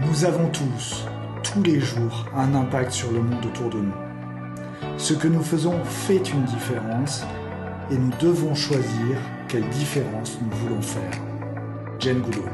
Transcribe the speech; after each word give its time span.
Nous 0.00 0.24
avons 0.24 0.48
tous, 0.48 1.06
tous 1.44 1.62
les 1.62 1.78
jours, 1.78 2.26
un 2.34 2.52
impact 2.56 2.90
sur 2.90 3.12
le 3.12 3.20
monde 3.20 3.46
autour 3.46 3.70
de 3.70 3.78
nous. 3.78 3.94
Ce 4.98 5.14
que 5.14 5.28
nous 5.28 5.42
faisons 5.42 5.84
fait 5.84 6.32
une 6.32 6.44
différence 6.44 7.22
et 7.92 7.96
nous 7.96 8.10
devons 8.20 8.56
choisir 8.56 9.16
quelle 9.48 9.68
différence 9.68 10.36
nous 10.42 10.50
voulons 10.56 10.82
faire. 10.82 11.12
Jane 12.00 12.20
Goodall. 12.22 12.50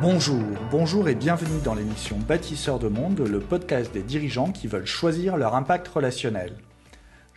Bonjour, 0.00 0.42
bonjour 0.70 1.08
et 1.10 1.14
bienvenue 1.14 1.60
dans 1.62 1.74
l'émission 1.74 2.16
Bâtisseurs 2.16 2.78
de 2.78 2.88
monde, 2.88 3.20
le 3.20 3.40
podcast 3.40 3.92
des 3.92 4.02
dirigeants 4.02 4.50
qui 4.50 4.66
veulent 4.66 4.86
choisir 4.86 5.36
leur 5.36 5.54
impact 5.54 5.88
relationnel. 5.88 6.54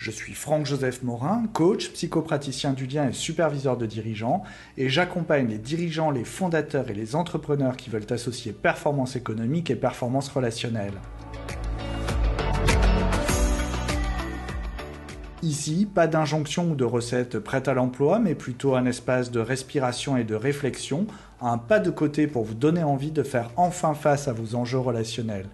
Je 0.01 0.09
suis 0.09 0.33
Franck-Joseph 0.33 1.03
Morin, 1.03 1.43
coach, 1.53 1.91
psychopraticien 1.91 2.73
du 2.73 2.87
lien 2.87 3.07
et 3.07 3.13
superviseur 3.13 3.77
de 3.77 3.85
dirigeants, 3.85 4.41
et 4.75 4.89
j'accompagne 4.89 5.47
les 5.47 5.59
dirigeants, 5.59 6.09
les 6.09 6.23
fondateurs 6.23 6.89
et 6.89 6.95
les 6.95 7.15
entrepreneurs 7.15 7.77
qui 7.77 7.91
veulent 7.91 8.07
associer 8.09 8.51
performance 8.51 9.15
économique 9.15 9.69
et 9.69 9.75
performance 9.75 10.27
relationnelle. 10.29 10.95
Ici, 15.43 15.87
pas 15.93 16.07
d'injonction 16.07 16.71
ou 16.71 16.75
de 16.75 16.83
recette 16.83 17.37
prête 17.37 17.67
à 17.67 17.75
l'emploi, 17.75 18.17
mais 18.17 18.33
plutôt 18.33 18.73
un 18.73 18.87
espace 18.87 19.29
de 19.29 19.39
respiration 19.39 20.17
et 20.17 20.23
de 20.23 20.33
réflexion, 20.33 21.05
un 21.41 21.59
pas 21.59 21.77
de 21.77 21.91
côté 21.91 22.25
pour 22.25 22.43
vous 22.43 22.55
donner 22.55 22.81
envie 22.81 23.11
de 23.11 23.21
faire 23.21 23.51
enfin 23.55 23.93
face 23.93 24.27
à 24.27 24.33
vos 24.33 24.55
enjeux 24.55 24.79
relationnels 24.79 25.49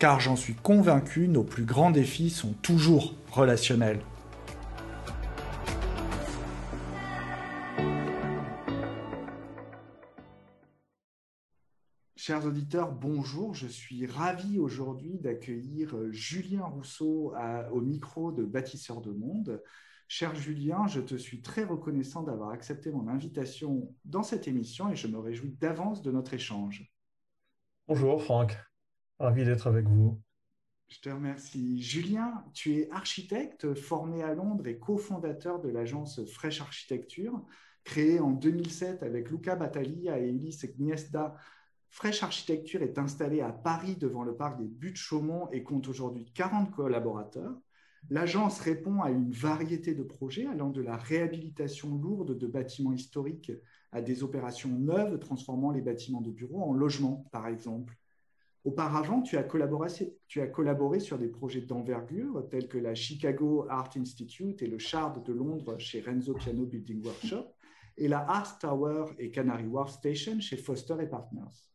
car 0.00 0.18
j'en 0.18 0.34
suis 0.34 0.54
convaincu, 0.54 1.28
nos 1.28 1.44
plus 1.44 1.64
grands 1.64 1.90
défis 1.90 2.30
sont 2.30 2.54
toujours 2.54 3.14
relationnels. 3.30 4.00
Chers 12.16 12.46
auditeurs, 12.46 12.92
bonjour. 12.92 13.54
Je 13.54 13.66
suis 13.66 14.06
ravi 14.06 14.58
aujourd'hui 14.58 15.18
d'accueillir 15.18 15.94
euh, 15.94 16.10
Julien 16.10 16.64
Rousseau 16.64 17.34
au 17.70 17.80
micro 17.82 18.32
de 18.32 18.44
Bâtisseurs 18.44 19.02
de 19.02 19.12
Monde. 19.12 19.62
Cher 20.08 20.34
Julien, 20.34 20.86
je 20.86 21.00
te 21.00 21.16
suis 21.16 21.42
très 21.42 21.64
reconnaissant 21.64 22.22
d'avoir 22.22 22.50
accepté 22.50 22.90
mon 22.90 23.06
invitation 23.08 23.94
dans 24.06 24.22
cette 24.22 24.48
émission 24.48 24.90
et 24.90 24.96
je 24.96 25.08
me 25.08 25.18
réjouis 25.18 25.52
d'avance 25.60 26.00
de 26.00 26.10
notre 26.10 26.32
échange. 26.32 26.90
Bonjour 27.86 28.22
Franck. 28.22 28.56
Ravi 29.20 29.44
d'être 29.44 29.66
avec 29.66 29.86
vous. 29.86 30.18
Je 30.88 30.98
te 30.98 31.10
remercie. 31.10 31.82
Julien, 31.82 32.42
tu 32.54 32.78
es 32.78 32.90
architecte 32.90 33.74
formé 33.74 34.22
à 34.22 34.34
Londres 34.34 34.66
et 34.66 34.78
cofondateur 34.78 35.60
de 35.60 35.68
l'agence 35.68 36.24
Fresh 36.24 36.62
Architecture, 36.62 37.44
créée 37.84 38.18
en 38.18 38.30
2007 38.30 39.02
avec 39.02 39.30
Luca 39.30 39.56
Battaglia 39.56 40.18
et 40.18 40.30
Ulysse 40.30 40.64
Gniesta. 40.74 41.36
Fresh 41.90 42.22
Architecture 42.22 42.80
est 42.80 42.96
installée 42.96 43.42
à 43.42 43.52
Paris 43.52 43.96
devant 43.96 44.24
le 44.24 44.34
parc 44.34 44.58
des 44.58 44.68
Buttes-Chaumont 44.68 45.50
et 45.52 45.62
compte 45.62 45.86
aujourd'hui 45.88 46.24
40 46.32 46.70
collaborateurs. 46.70 47.60
L'agence 48.08 48.58
répond 48.58 49.02
à 49.02 49.10
une 49.10 49.30
variété 49.30 49.94
de 49.94 50.02
projets 50.02 50.46
allant 50.46 50.70
de 50.70 50.80
la 50.80 50.96
réhabilitation 50.96 51.94
lourde 51.94 52.38
de 52.38 52.46
bâtiments 52.46 52.94
historiques 52.94 53.52
à 53.92 54.00
des 54.00 54.22
opérations 54.22 54.70
neuves 54.70 55.18
transformant 55.18 55.72
les 55.72 55.82
bâtiments 55.82 56.22
de 56.22 56.30
bureaux 56.30 56.62
en 56.62 56.72
logements, 56.72 57.28
par 57.32 57.46
exemple. 57.46 57.99
Auparavant, 58.64 59.22
tu 59.22 59.38
as, 59.38 59.42
collaboré, 59.42 61.00
sur 61.00 61.18
des 61.18 61.28
projets 61.28 61.62
d'envergure 61.62 62.46
tels 62.50 62.68
que 62.68 62.76
la 62.76 62.94
Chicago 62.94 63.66
Art 63.70 63.90
Institute 63.96 64.60
et 64.60 64.66
le 64.66 64.78
Shard 64.78 65.24
de 65.24 65.32
Londres 65.32 65.78
chez 65.78 66.00
Renzo 66.00 66.34
Piano 66.34 66.66
Building 66.66 67.02
Workshop 67.02 67.46
et 67.96 68.06
la 68.06 68.20
Art 68.20 68.58
Tower 68.58 69.12
et 69.18 69.30
Canary 69.30 69.66
Wharf 69.66 69.92
Station 69.92 70.40
chez 70.40 70.58
Foster 70.58 70.96
Partners. 71.10 71.70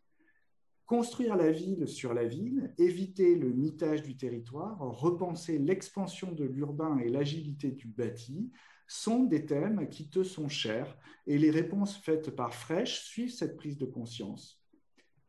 Construire 0.86 1.36
la 1.36 1.52
ville 1.52 1.88
sur 1.88 2.14
la 2.14 2.26
ville, 2.26 2.72
éviter 2.78 3.36
le 3.36 3.52
mitage 3.52 4.04
du 4.04 4.16
territoire, 4.16 4.78
repenser 4.80 5.58
l'expansion 5.58 6.32
de 6.32 6.46
l'urbain 6.46 7.00
et 7.00 7.10
l'agilité 7.10 7.72
du 7.72 7.88
bâti 7.88 8.52
sont 8.88 9.24
des 9.24 9.48
thèmes 9.48 9.90
qui 9.90 10.08
te 10.12 10.22
sont 10.22 10.48
chers 10.48 10.96
et 11.26 11.40
les 11.40 11.50
réponses 11.50 11.98
faites 11.98 12.30
par 12.30 12.54
Fresh 12.54 13.02
suivent 13.06 13.34
cette 13.34 13.58
prise 13.58 13.80
de 13.80 13.88
conscience. 13.88 14.64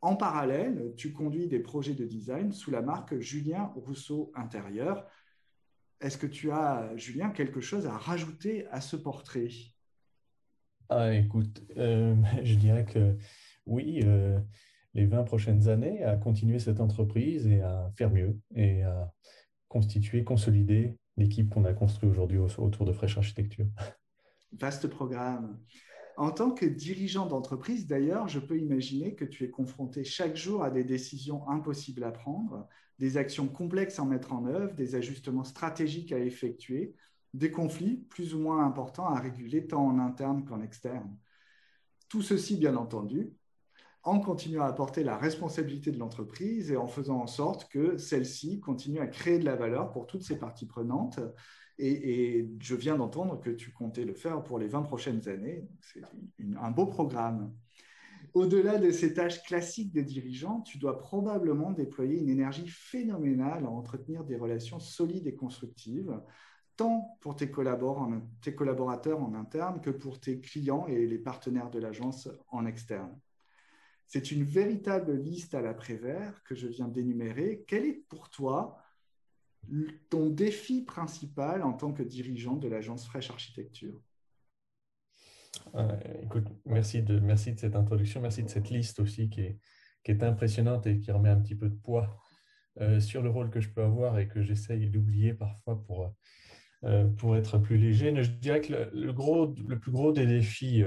En 0.01 0.15
parallèle, 0.15 0.93
tu 0.95 1.11
conduis 1.11 1.47
des 1.47 1.59
projets 1.59 1.95
de 1.95 2.05
design 2.05 2.51
sous 2.51 2.69
la 2.69 2.81
marque 2.81 3.17
Julien 3.19 3.71
Rousseau 3.75 4.31
Intérieur. 4.35 5.07
Est-ce 5.99 6.17
que 6.17 6.27
tu 6.27 6.51
as, 6.51 6.95
Julien, 6.95 7.31
quelque 7.31 7.61
chose 7.61 7.87
à 7.87 7.97
rajouter 7.97 8.67
à 8.67 8.79
ce 8.79 8.95
portrait? 8.95 9.49
Ah, 10.89 11.13
Écoute, 11.13 11.63
euh, 11.77 12.15
je 12.43 12.55
dirais 12.55 12.85
que 12.85 13.17
oui, 13.65 14.01
euh, 14.03 14.39
les 14.93 15.05
20 15.05 15.23
prochaines 15.23 15.67
années, 15.67 16.03
à 16.03 16.15
continuer 16.15 16.59
cette 16.59 16.79
entreprise 16.79 17.47
et 17.47 17.61
à 17.61 17.91
faire 17.95 18.11
mieux 18.11 18.39
et 18.55 18.83
à 18.83 19.11
constituer, 19.67 20.23
consolider 20.23 20.97
l'équipe 21.17 21.49
qu'on 21.49 21.65
a 21.65 21.73
construite 21.73 22.09
aujourd'hui 22.09 22.37
autour 22.37 22.85
de 22.85 22.93
Fresh 22.93 23.17
Architecture. 23.17 23.65
Vaste 24.53 24.87
programme. 24.87 25.59
En 26.17 26.31
tant 26.31 26.49
que 26.49 26.65
dirigeant 26.65 27.27
d'entreprise, 27.27 27.85
d'ailleurs, 27.85 28.27
je 28.27 28.39
peux 28.39 28.57
imaginer 28.57 29.13
que 29.13 29.23
tu 29.23 29.43
es 29.43 29.51
confronté 29.51 30.03
chaque 30.03 30.35
jour 30.35 30.63
à 30.63 30.71
des 30.71 30.83
décisions 30.83 31.47
impossibles 31.47 32.03
à 32.03 32.11
prendre, 32.11 32.67
des 32.97 33.17
actions 33.17 33.47
complexes 33.47 33.99
à 33.99 34.05
mettre 34.05 34.33
en 34.33 34.47
œuvre, 34.47 34.73
des 34.73 34.95
ajustements 34.95 35.43
stratégiques 35.43 36.11
à 36.11 36.17
effectuer, 36.17 36.95
des 37.35 37.51
conflits 37.51 37.97
plus 38.09 38.33
ou 38.33 38.39
moins 38.39 38.65
importants 38.65 39.05
à 39.05 39.19
réguler 39.19 39.67
tant 39.67 39.85
en 39.85 39.99
interne 39.99 40.43
qu'en 40.43 40.59
externe. 40.59 41.15
Tout 42.09 42.23
ceci, 42.23 42.57
bien 42.57 42.75
entendu, 42.77 43.31
en 44.01 44.19
continuant 44.19 44.63
à 44.63 44.69
apporter 44.69 45.03
la 45.03 45.17
responsabilité 45.17 45.91
de 45.91 45.99
l'entreprise 45.99 46.71
et 46.71 46.77
en 46.77 46.87
faisant 46.87 47.21
en 47.21 47.27
sorte 47.27 47.69
que 47.69 47.97
celle-ci 47.97 48.59
continue 48.59 49.01
à 49.01 49.07
créer 49.07 49.37
de 49.37 49.45
la 49.45 49.55
valeur 49.55 49.91
pour 49.91 50.07
toutes 50.07 50.23
ses 50.23 50.39
parties 50.39 50.65
prenantes 50.65 51.19
et, 51.79 52.49
je 52.59 52.75
viens 52.75 52.97
d'entendre 52.97 53.39
que 53.39 53.49
tu 53.49 53.71
comptais 53.71 54.05
le 54.05 54.13
faire 54.13 54.43
pour 54.43 54.59
les 54.59 54.67
20 54.67 54.83
prochaines 54.83 55.27
années. 55.27 55.67
C'est 55.81 56.01
un 56.59 56.71
beau 56.71 56.85
programme. 56.85 57.53
Au-delà 58.33 58.77
de 58.77 58.91
ces 58.91 59.13
tâches 59.13 59.41
classiques 59.43 59.91
des 59.91 60.03
dirigeants, 60.03 60.61
tu 60.61 60.77
dois 60.77 60.99
probablement 60.99 61.71
déployer 61.71 62.19
une 62.19 62.29
énergie 62.29 62.67
phénoménale 62.67 63.65
à 63.65 63.69
entretenir 63.69 64.23
des 64.23 64.35
relations 64.35 64.79
solides 64.79 65.27
et 65.27 65.35
constructives, 65.35 66.19
tant 66.75 67.17
pour 67.21 67.35
tes, 67.35 67.51
tes 68.41 68.55
collaborateurs 68.55 69.21
en 69.21 69.33
interne 69.33 69.81
que 69.81 69.89
pour 69.89 70.19
tes 70.19 70.39
clients 70.39 70.87
et 70.87 71.05
les 71.07 71.17
partenaires 71.17 71.69
de 71.69 71.79
l'agence 71.79 72.29
en 72.49 72.65
externe. 72.65 73.17
C'est 74.05 74.31
une 74.31 74.43
véritable 74.43 75.13
liste 75.13 75.53
à 75.53 75.61
l'après-vert 75.61 76.41
que 76.43 76.55
je 76.55 76.67
viens 76.67 76.87
d'énumérer. 76.87 77.65
Quel 77.67 77.85
est 77.85 78.05
pour 78.07 78.29
toi 78.29 78.77
ton 80.09 80.29
défi 80.29 80.81
principal 80.83 81.63
en 81.63 81.73
tant 81.73 81.93
que 81.93 82.03
dirigeant 82.03 82.55
de 82.55 82.67
l'agence 82.67 83.05
Fresh 83.05 83.29
Architecture? 83.29 84.01
Euh, 85.75 85.95
merci 86.65 87.01
de, 87.01 87.21
cette 87.35 87.75
introduction, 87.75 88.21
merci 88.21 88.43
de 88.43 88.49
cette 88.49 88.69
liste 88.69 88.99
aussi 88.99 89.29
qui 89.29 89.41
est, 89.41 89.59
qui 90.03 90.11
est 90.11 90.23
impressionnante 90.23 90.87
et 90.87 90.99
qui 90.99 91.11
remet 91.11 91.29
un 91.29 91.39
petit 91.39 91.55
peu 91.55 91.69
de 91.69 91.75
poids 91.75 92.17
euh, 92.79 92.99
sur 92.99 93.21
le 93.21 93.29
rôle 93.29 93.49
que 93.49 93.59
je 93.59 93.69
peux 93.69 93.83
avoir 93.83 94.19
et 94.19 94.27
que 94.27 94.41
j'essaye 94.41 94.89
d'oublier 94.89 95.33
parfois 95.33 95.83
pour, 95.83 96.13
euh, 96.83 97.07
pour 97.07 97.35
être 97.35 97.57
plus 97.57 97.77
léger. 97.77 98.13
Je 98.23 98.31
dirais 98.31 98.61
que 98.61 98.89
le, 98.93 99.13
gros, 99.13 99.53
le 99.67 99.79
plus 99.79 99.91
gros 99.91 100.11
des 100.11 100.25
défis, 100.25 100.83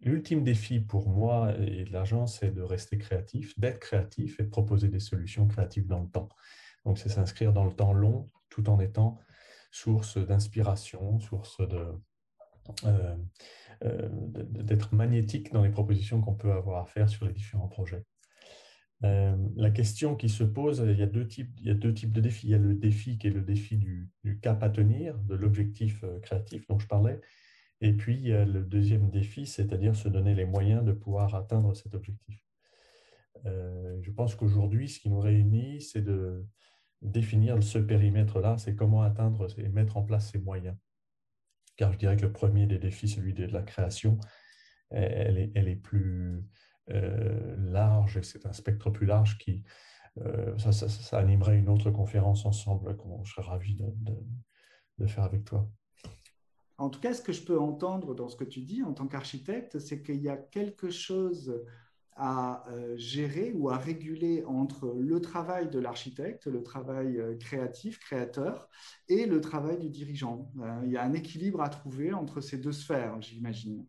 l'ultime 0.00 0.44
défi 0.44 0.80
pour 0.80 1.08
moi 1.08 1.54
et 1.58 1.84
de 1.84 1.92
l'agence, 1.92 2.40
c'est 2.40 2.50
de 2.50 2.62
rester 2.62 2.98
créatif, 2.98 3.58
d'être 3.58 3.80
créatif 3.80 4.40
et 4.40 4.44
de 4.44 4.48
proposer 4.48 4.88
des 4.88 5.00
solutions 5.00 5.46
créatives 5.46 5.86
dans 5.86 6.00
le 6.00 6.08
temps. 6.08 6.28
Donc, 6.84 6.98
c'est 6.98 7.08
s'inscrire 7.08 7.52
dans 7.52 7.64
le 7.64 7.72
temps 7.72 7.92
long 7.92 8.30
tout 8.50 8.68
en 8.68 8.78
étant 8.80 9.18
source 9.74 10.18
d'inspiration, 10.18 11.18
source 11.18 11.58
euh, 11.60 13.16
euh, 13.84 14.08
d'être 14.08 14.94
magnétique 14.94 15.52
dans 15.52 15.62
les 15.62 15.70
propositions 15.70 16.20
qu'on 16.20 16.34
peut 16.34 16.52
avoir 16.52 16.80
à 16.80 16.86
faire 16.86 17.08
sur 17.08 17.26
les 17.26 17.32
différents 17.32 17.66
projets. 17.66 18.04
Euh, 19.02 19.36
la 19.56 19.70
question 19.70 20.14
qui 20.14 20.28
se 20.28 20.44
pose, 20.44 20.84
il 20.86 20.96
y, 20.96 21.02
a 21.02 21.06
deux 21.06 21.26
types, 21.26 21.50
il 21.58 21.66
y 21.66 21.70
a 21.70 21.74
deux 21.74 21.92
types 21.92 22.12
de 22.12 22.20
défis. 22.20 22.46
Il 22.46 22.50
y 22.50 22.54
a 22.54 22.58
le 22.58 22.74
défi 22.74 23.18
qui 23.18 23.26
est 23.26 23.30
le 23.30 23.42
défi 23.42 23.76
du, 23.76 24.08
cap 24.40 24.62
à 24.62 24.70
tenir, 24.70 25.18
de 25.18 25.34
l'objectif 25.34 26.04
créatif 26.22 26.66
dont 26.68 26.78
je 26.78 26.86
parlais. 26.86 27.20
Et 27.80 27.92
puis, 27.92 28.14
il 28.14 28.28
y 28.28 28.32
a 28.32 28.44
le 28.44 28.62
deuxième 28.62 29.10
défi, 29.10 29.44
c'est-à-dire 29.44 29.96
se 29.96 30.08
donner 30.08 30.34
les 30.34 30.46
moyens 30.46 30.84
de 30.84 30.92
pouvoir 30.92 31.34
atteindre 31.34 31.74
cet 31.74 31.94
objectif. 31.94 32.40
je 33.44 34.10
pense 34.12 34.36
qu'aujourd'hui, 34.36 34.88
ce 34.88 35.00
qui 35.00 35.10
nous 35.10 35.20
réunit, 35.20 35.82
c'est 35.82 36.02
de, 36.02 36.46
définir 37.04 37.62
ce 37.62 37.78
périmètre-là, 37.78 38.58
c'est 38.58 38.74
comment 38.74 39.02
atteindre 39.02 39.46
et 39.58 39.68
mettre 39.68 39.96
en 39.96 40.02
place 40.02 40.30
ces 40.30 40.38
moyens. 40.38 40.76
Car 41.76 41.92
je 41.92 41.98
dirais 41.98 42.16
que 42.16 42.22
le 42.22 42.32
premier 42.32 42.66
des 42.66 42.78
défis, 42.78 43.08
celui 43.08 43.34
de 43.34 43.44
la 43.46 43.62
création, 43.62 44.18
elle 44.90 45.38
est, 45.38 45.76
plus 45.76 46.44
euh, 46.90 47.56
large, 47.58 48.20
c'est 48.22 48.46
un 48.46 48.52
spectre 48.52 48.90
plus 48.90 49.06
large 49.06 49.38
qui, 49.38 49.64
euh, 50.20 50.56
ça, 50.58 51.18
animerait 51.18 51.58
une 51.58 51.68
autre 51.68 51.90
conférence 51.90 52.46
ensemble 52.46 52.96
que 52.96 53.02
je 53.24 53.32
serais 53.32 53.46
ravi 53.46 53.76
de, 54.98 55.06
faire 55.06 55.24
avec 55.24 55.44
toi. 55.44 55.68
En 56.78 56.90
tout 56.90 57.00
cas, 57.00 57.14
ce 57.14 57.22
que 57.22 57.32
je 57.32 57.42
peux 57.42 57.58
entendre 57.58 58.14
dans 58.14 58.28
ce 58.28 58.36
que 58.36 58.44
tu 58.44 58.60
dis 58.60 58.82
en 58.82 58.94
tant 58.94 59.06
qu'architecte, 59.06 59.78
c'est 59.78 60.02
qu'il 60.02 60.20
y 60.20 60.28
a 60.28 60.36
quelque 60.36 60.90
chose 60.90 61.64
à 62.16 62.64
euh, 62.70 62.96
gérer 62.96 63.52
ou 63.54 63.70
à 63.70 63.76
réguler 63.76 64.44
entre 64.44 64.94
le 64.96 65.20
travail 65.20 65.68
de 65.68 65.78
l'architecte, 65.80 66.46
le 66.46 66.62
travail 66.62 67.18
euh, 67.18 67.36
créatif, 67.36 67.98
créateur, 67.98 68.68
et 69.08 69.26
le 69.26 69.40
travail 69.40 69.78
du 69.78 69.88
dirigeant. 69.88 70.50
Euh, 70.60 70.82
il 70.84 70.92
y 70.92 70.96
a 70.96 71.02
un 71.02 71.12
équilibre 71.12 71.60
à 71.60 71.68
trouver 71.68 72.12
entre 72.12 72.40
ces 72.40 72.58
deux 72.58 72.72
sphères, 72.72 73.20
j'imagine. 73.20 73.84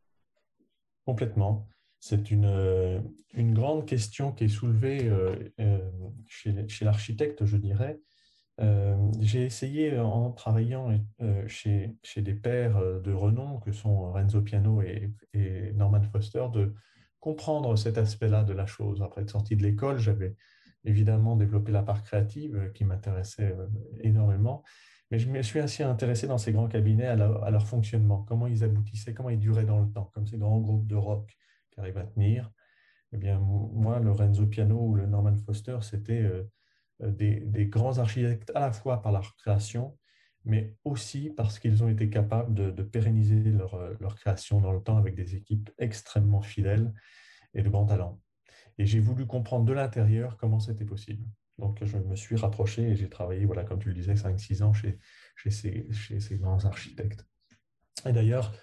Complètement. 1.06 1.68
C'est 2.00 2.32
une, 2.32 3.02
une, 3.34 3.54
grande 3.56 3.88
question 3.88 4.32
qui 4.32 4.44
est 4.44 4.48
soulevée 4.48 5.12
chez, 6.28 6.68
chez 6.68 6.86
l'architecte, 6.86 7.46
je 7.46 7.58
dirais. 7.58 8.00
J'ai 9.20 9.44
essayé 9.44 9.98
en 9.98 10.32
travaillant 10.32 11.00
chez, 11.48 11.96
chez 12.04 12.22
des 12.22 12.36
pairs 12.36 12.80
de 13.02 13.12
renom 13.12 13.60
que 13.60 13.72
sont 13.72 14.12
Renzo 14.12 14.42
Piano 14.42 14.84
et, 14.84 15.12
et 15.34 15.74
Norman 15.74 16.04
Foster 16.04 16.46
de 16.54 16.76
comprendre 17.26 17.76
cet 17.76 17.98
aspect-là 17.98 18.44
de 18.44 18.54
la 18.54 18.68
chose. 18.68 19.02
Après 19.02 19.24
être 19.24 19.32
sorti 19.32 19.56
de 19.56 19.64
l'école, 19.64 19.98
j'avais 19.98 20.36
évidemment 20.84 21.36
développé 21.36 21.72
la 21.72 21.82
part 21.82 22.04
créative 22.04 22.56
euh, 22.56 22.70
qui 22.70 22.86
m'intéressait 22.86 23.52
euh, 23.58 23.66
énormément, 24.02 24.62
mais 25.10 25.18
je 25.18 25.28
me 25.28 25.42
suis 25.42 25.60
ainsi 25.60 25.82
intéressé 25.82 26.28
dans 26.28 26.38
ces 26.38 26.52
grands 26.52 26.68
cabinets 26.68 27.08
à, 27.08 27.16
leur 27.16 27.66
fonctionnement, 27.66 28.22
comment 28.28 28.46
ils 28.46 28.64
aboutissaient, 28.64 29.16
comment 29.16 29.32
ils 29.32 29.40
duraient 29.40 29.66
dans 29.66 29.82
le 29.82 29.90
temps, 29.92 30.12
comme 30.14 30.28
ces 30.28 30.38
grands 30.38 30.60
groupes 30.60 30.86
de 30.86 30.96
rock 30.96 31.36
qui 31.72 31.80
arrivent 31.80 31.98
à 31.98 32.04
tenir. 32.04 32.52
Eh 33.12 33.18
bien, 33.18 33.40
moi, 33.40 34.00
le 34.00 34.12
Renzo 34.12 34.46
Piano 34.46 34.80
ou 34.80 34.94
le 34.94 35.08
Norman 35.08 35.36
Foster, 35.36 35.80
c'était 35.82 36.22
euh, 36.22 36.44
des, 37.00 37.40
des, 37.40 37.66
grands 37.66 37.98
architectes 37.98 38.52
à 38.54 38.60
la 38.60 38.72
fois 38.72 39.02
par 39.02 39.12
leur 39.12 39.36
création, 39.38 39.98
mais 40.46 40.76
aussi 40.84 41.32
parce 41.32 41.60
qu'ils 41.60 41.84
ont 41.84 41.90
été 41.90 42.10
capables 42.10 42.54
de, 42.54 42.84
pérenniser 42.84 43.42
leur, 43.52 43.78
leur, 44.00 44.16
création 44.16 44.62
dans 44.62 44.72
le 44.72 44.82
temps 44.82 44.98
avec 44.98 45.16
des 45.16 45.36
équipes 45.36 45.72
extrêmement 45.78 46.42
fidèles 46.42 46.94
et 47.54 47.64
de 47.64 47.70
grands 47.70 47.86
talents. 47.86 48.22
Et 48.78 48.86
j'ai 48.86 49.00
voulu 49.00 49.26
comprendre 49.26 49.66
de 49.66 49.74
l'intérieur 49.74 50.38
comment 50.38 50.60
c'était 50.60 50.86
possible. 50.86 51.26
Donc, 51.58 51.84
je 51.84 51.98
me 51.98 52.16
suis 52.16 52.36
rapproché 52.36 52.84
et 52.84 52.96
j'ai 52.96 53.10
travaillé, 53.10 53.46
voilà, 53.46 53.64
comme 53.64 53.80
tu 53.80 53.88
le 53.88 53.94
disais, 53.94 54.14
5-6 54.14 54.62
ans 54.62 54.74
chez, 54.74 55.00
ces, 55.50 56.38
grands 56.38 56.64
architectes. 56.66 57.26
Et 58.06 58.12
d'ailleurs, 58.12 58.54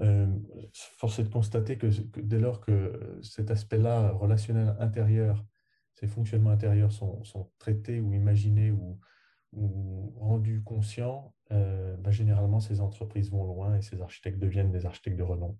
euh, 0.00 0.26
force 0.72 1.20
est 1.20 1.24
de 1.24 1.28
constater 1.28 1.78
que, 1.78 1.86
que, 1.86 2.20
dès 2.20 2.40
lors 2.40 2.60
que 2.60 3.20
cet 3.22 3.50
aspect-là 3.50 4.10
relationnel 4.10 4.76
intérieur, 4.80 5.44
ces 5.94 6.08
fonctionnements 6.08 6.50
intérieurs 6.50 6.90
sont, 6.90 7.22
sont 7.22 7.52
traités 7.58 8.00
ou 8.00 8.12
imaginés 8.12 8.72
ou, 8.72 8.98
ou 9.52 10.12
rendus 10.18 10.62
euh, 11.52 11.96
bah, 11.96 12.10
généralement 12.10 12.60
ces 12.60 12.80
entreprises 12.80 13.30
vont 13.30 13.44
loin 13.44 13.76
et 13.76 13.82
ces 13.82 14.00
architectes 14.00 14.38
deviennent 14.38 14.72
des 14.72 14.86
architectes 14.86 15.18
de 15.18 15.22
renom. 15.22 15.56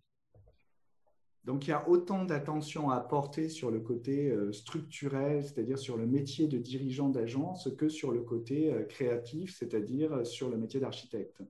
Donc 1.44 1.66
il 1.66 1.70
y 1.70 1.72
a 1.72 1.88
autant 1.88 2.24
d'attention 2.24 2.90
à 2.90 3.00
porter 3.00 3.48
sur 3.48 3.70
le 3.70 3.80
côté 3.80 4.30
euh, 4.30 4.52
structurel, 4.52 5.42
c'est-à-dire 5.42 5.78
sur 5.78 5.96
le 5.96 6.06
métier 6.06 6.46
de 6.46 6.56
dirigeant 6.56 7.08
d'agence, 7.08 7.68
que 7.76 7.88
sur 7.88 8.12
le 8.12 8.22
côté 8.22 8.72
euh, 8.72 8.84
créatif, 8.84 9.56
c'est-à-dire 9.58 10.24
sur 10.24 10.48
le 10.48 10.56
métier 10.56 10.78
d'architecte. 10.78 11.42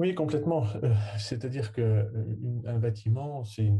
Oui, 0.00 0.14
complètement. 0.14 0.64
Euh, 0.82 0.94
c'est-à-dire 1.18 1.74
qu'un 1.74 1.82
euh, 1.82 2.78
bâtiment, 2.78 3.44
c'est 3.44 3.70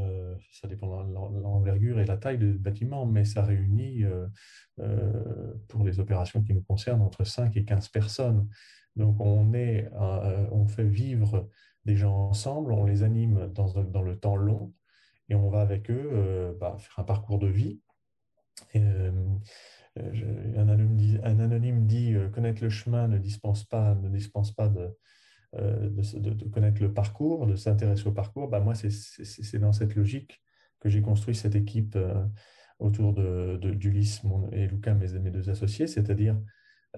ça 0.52 0.68
dépend 0.68 1.02
de 1.02 1.14
l'envergure 1.14 1.98
et 1.98 2.04
la 2.04 2.18
taille 2.18 2.36
du 2.36 2.58
bâtiment, 2.58 3.06
mais 3.06 3.24
ça 3.24 3.42
réunit, 3.42 4.04
euh, 4.04 5.54
pour 5.68 5.82
les 5.82 5.98
opérations 5.98 6.42
qui 6.42 6.52
nous 6.52 6.60
concernent, 6.60 7.00
entre 7.00 7.24
5 7.24 7.56
et 7.56 7.64
15 7.64 7.88
personnes. 7.88 8.46
Donc, 8.96 9.18
on, 9.18 9.54
est, 9.54 9.88
on 10.52 10.66
fait 10.66 10.84
vivre 10.84 11.48
des 11.86 11.96
gens 11.96 12.14
ensemble, 12.28 12.74
on 12.74 12.84
les 12.84 13.02
anime 13.02 13.50
dans, 13.54 13.82
dans 13.82 14.02
le 14.02 14.18
temps 14.18 14.36
long 14.36 14.74
et 15.30 15.34
on 15.34 15.48
va 15.48 15.62
avec 15.62 15.90
eux 15.90 16.54
bah, 16.60 16.76
faire 16.78 16.98
un 16.98 17.04
parcours 17.04 17.38
de 17.38 17.46
vie. 17.46 17.80
un, 18.74 19.38
anonyme 20.58 20.96
dit, 20.98 21.18
un, 21.22 21.40
anonyme 21.40 21.86
dit, 21.86 22.14
connaître 22.34 22.62
le 22.62 22.68
chemin 22.68 23.08
ne 23.08 23.16
dispense 23.16 23.64
pas, 23.64 23.94
ne 23.94 24.10
dispense 24.10 24.52
pas 24.52 24.68
de, 24.68 24.94
euh, 25.56 25.90
de, 25.90 26.48
connaître 26.48 26.80
le 26.80 26.94
parcours, 26.94 27.46
de 27.46 27.56
s'intéresser 27.56 28.06
au 28.06 28.12
parcours, 28.12 28.48
bah 28.48 28.60
moi, 28.60 28.74
c'est 28.74 29.58
dans 29.58 29.72
cette 29.72 29.96
logique 29.96 30.40
que 30.78 30.88
j'ai 30.88 31.02
construit 31.02 31.34
cette 31.34 31.56
équipe 31.56 31.96
euh, 31.96 32.24
autour 32.78 33.12
d'Ulysse 33.12 34.22
de, 34.24 34.54
et 34.54 34.68
Lucas, 34.68 34.94
mes, 34.94 35.18
mes 35.18 35.30
deux 35.30 35.50
associés, 35.50 35.88
c'est-à-dire 35.88 36.40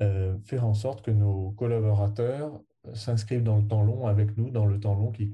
euh, 0.02 0.36
faire 0.44 0.66
en 0.66 0.74
sorte 0.74 1.02
que 1.02 1.10
nos 1.10 1.52
collaborateurs 1.52 2.60
s'inscrivent 2.92 3.42
dans 3.42 3.56
le 3.56 3.66
temps 3.66 3.82
long 3.82 4.06
avec 4.06 4.36
nous, 4.36 4.50
dans 4.50 4.66
le 4.66 4.78
temps 4.78 4.96
long 4.96 5.12
qui, 5.12 5.32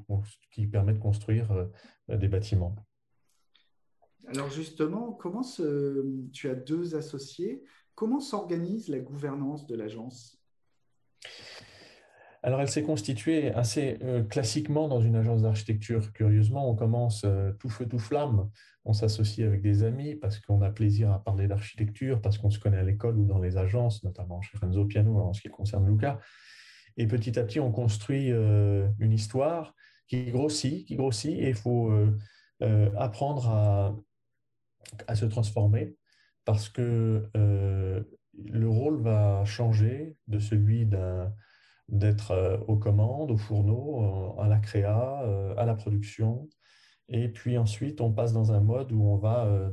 qui 0.53 0.69
permet 0.69 0.93
de 0.93 0.99
construire 0.99 1.69
des 2.09 2.29
bâtiments. 2.29 2.77
Alors 4.29 4.51
justement, 4.51 5.13
comment 5.13 5.43
tu 6.33 6.51
as 6.51 6.55
deux 6.55 6.95
associés, 6.95 7.65
comment 7.95 8.21
s'organise 8.21 8.89
la 8.89 8.99
gouvernance 8.99 9.67
de 9.67 9.75
l'agence? 9.75 10.39
Alors, 12.43 12.61
elle 12.61 12.69
s'est 12.69 12.83
constituée 12.83 13.53
assez 13.53 13.99
euh, 14.03 14.23
classiquement 14.23 14.87
dans 14.87 15.01
une 15.01 15.17
agence 15.17 15.43
d'architecture. 15.43 16.13
Curieusement, 16.13 16.71
on 16.71 16.77
commence 16.77 17.23
euh, 17.25 17.53
tout 17.59 17.69
feu, 17.69 17.87
tout 17.87 17.99
flamme. 17.99 18.49
On 18.85 18.93
s'associe 18.93 19.47
avec 19.47 19.61
des 19.61 19.83
amis 19.83 20.15
parce 20.15 20.39
qu'on 20.39 20.63
a 20.63 20.71
plaisir 20.71 21.11
à 21.11 21.23
parler 21.23 21.49
d'architecture, 21.49 22.21
parce 22.21 22.39
qu'on 22.39 22.51
se 22.51 22.61
connaît 22.61 22.79
à 22.79 22.85
l'école 22.85 23.19
ou 23.19 23.27
dans 23.27 23.41
les 23.41 23.57
agences, 23.57 24.05
notamment 24.05 24.41
chez 24.41 24.57
Renzo 24.59 24.85
Piano 24.85 25.19
en 25.19 25.33
ce 25.33 25.41
qui 25.41 25.49
concerne 25.49 25.87
Luca. 25.89 26.21
Et 26.97 27.07
petit 27.07 27.39
à 27.39 27.45
petit, 27.45 27.59
on 27.59 27.73
construit 27.73 28.31
euh, 28.31 28.89
une 29.01 29.13
histoire 29.13 29.75
qui 30.07 30.31
grossit, 30.31 30.87
qui 30.87 30.95
grossit, 30.95 31.33
et 31.33 31.49
il 31.49 31.55
faut 31.55 31.93
apprendre 32.97 33.51
à, 33.51 33.97
à, 35.07 35.15
se 35.15 35.27
transformer 35.27 35.97
parce 36.47 36.71
que 36.71 37.29
le 37.35 38.69
rôle 38.69 39.03
va 39.03 39.45
changer 39.45 40.17
de 40.29 40.39
celui 40.39 40.87
d'un 40.87 41.31
d'être 41.89 42.33
euh, 42.33 42.59
aux 42.67 42.77
commandes, 42.77 43.31
aux 43.31 43.37
fourneaux, 43.37 44.37
euh, 44.39 44.43
à 44.43 44.49
la 44.49 44.59
créa, 44.59 45.23
euh, 45.23 45.55
à 45.57 45.65
la 45.65 45.75
production. 45.75 46.49
Et 47.09 47.29
puis 47.29 47.57
ensuite, 47.57 48.01
on 48.01 48.13
passe 48.13 48.33
dans 48.33 48.53
un 48.53 48.61
mode 48.61 48.93
où 48.93 49.03
on 49.03 49.17
va 49.17 49.71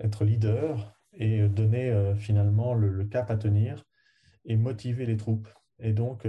être 0.00 0.24
leader 0.24 0.98
et 1.12 1.48
donner 1.48 2.14
finalement 2.16 2.74
le, 2.74 3.04
cap 3.04 3.30
à 3.30 3.36
tenir 3.36 3.84
et 4.44 4.56
motiver 4.56 5.06
les 5.06 5.16
troupes. 5.16 5.48
Et 5.78 5.92
donc, 5.92 6.26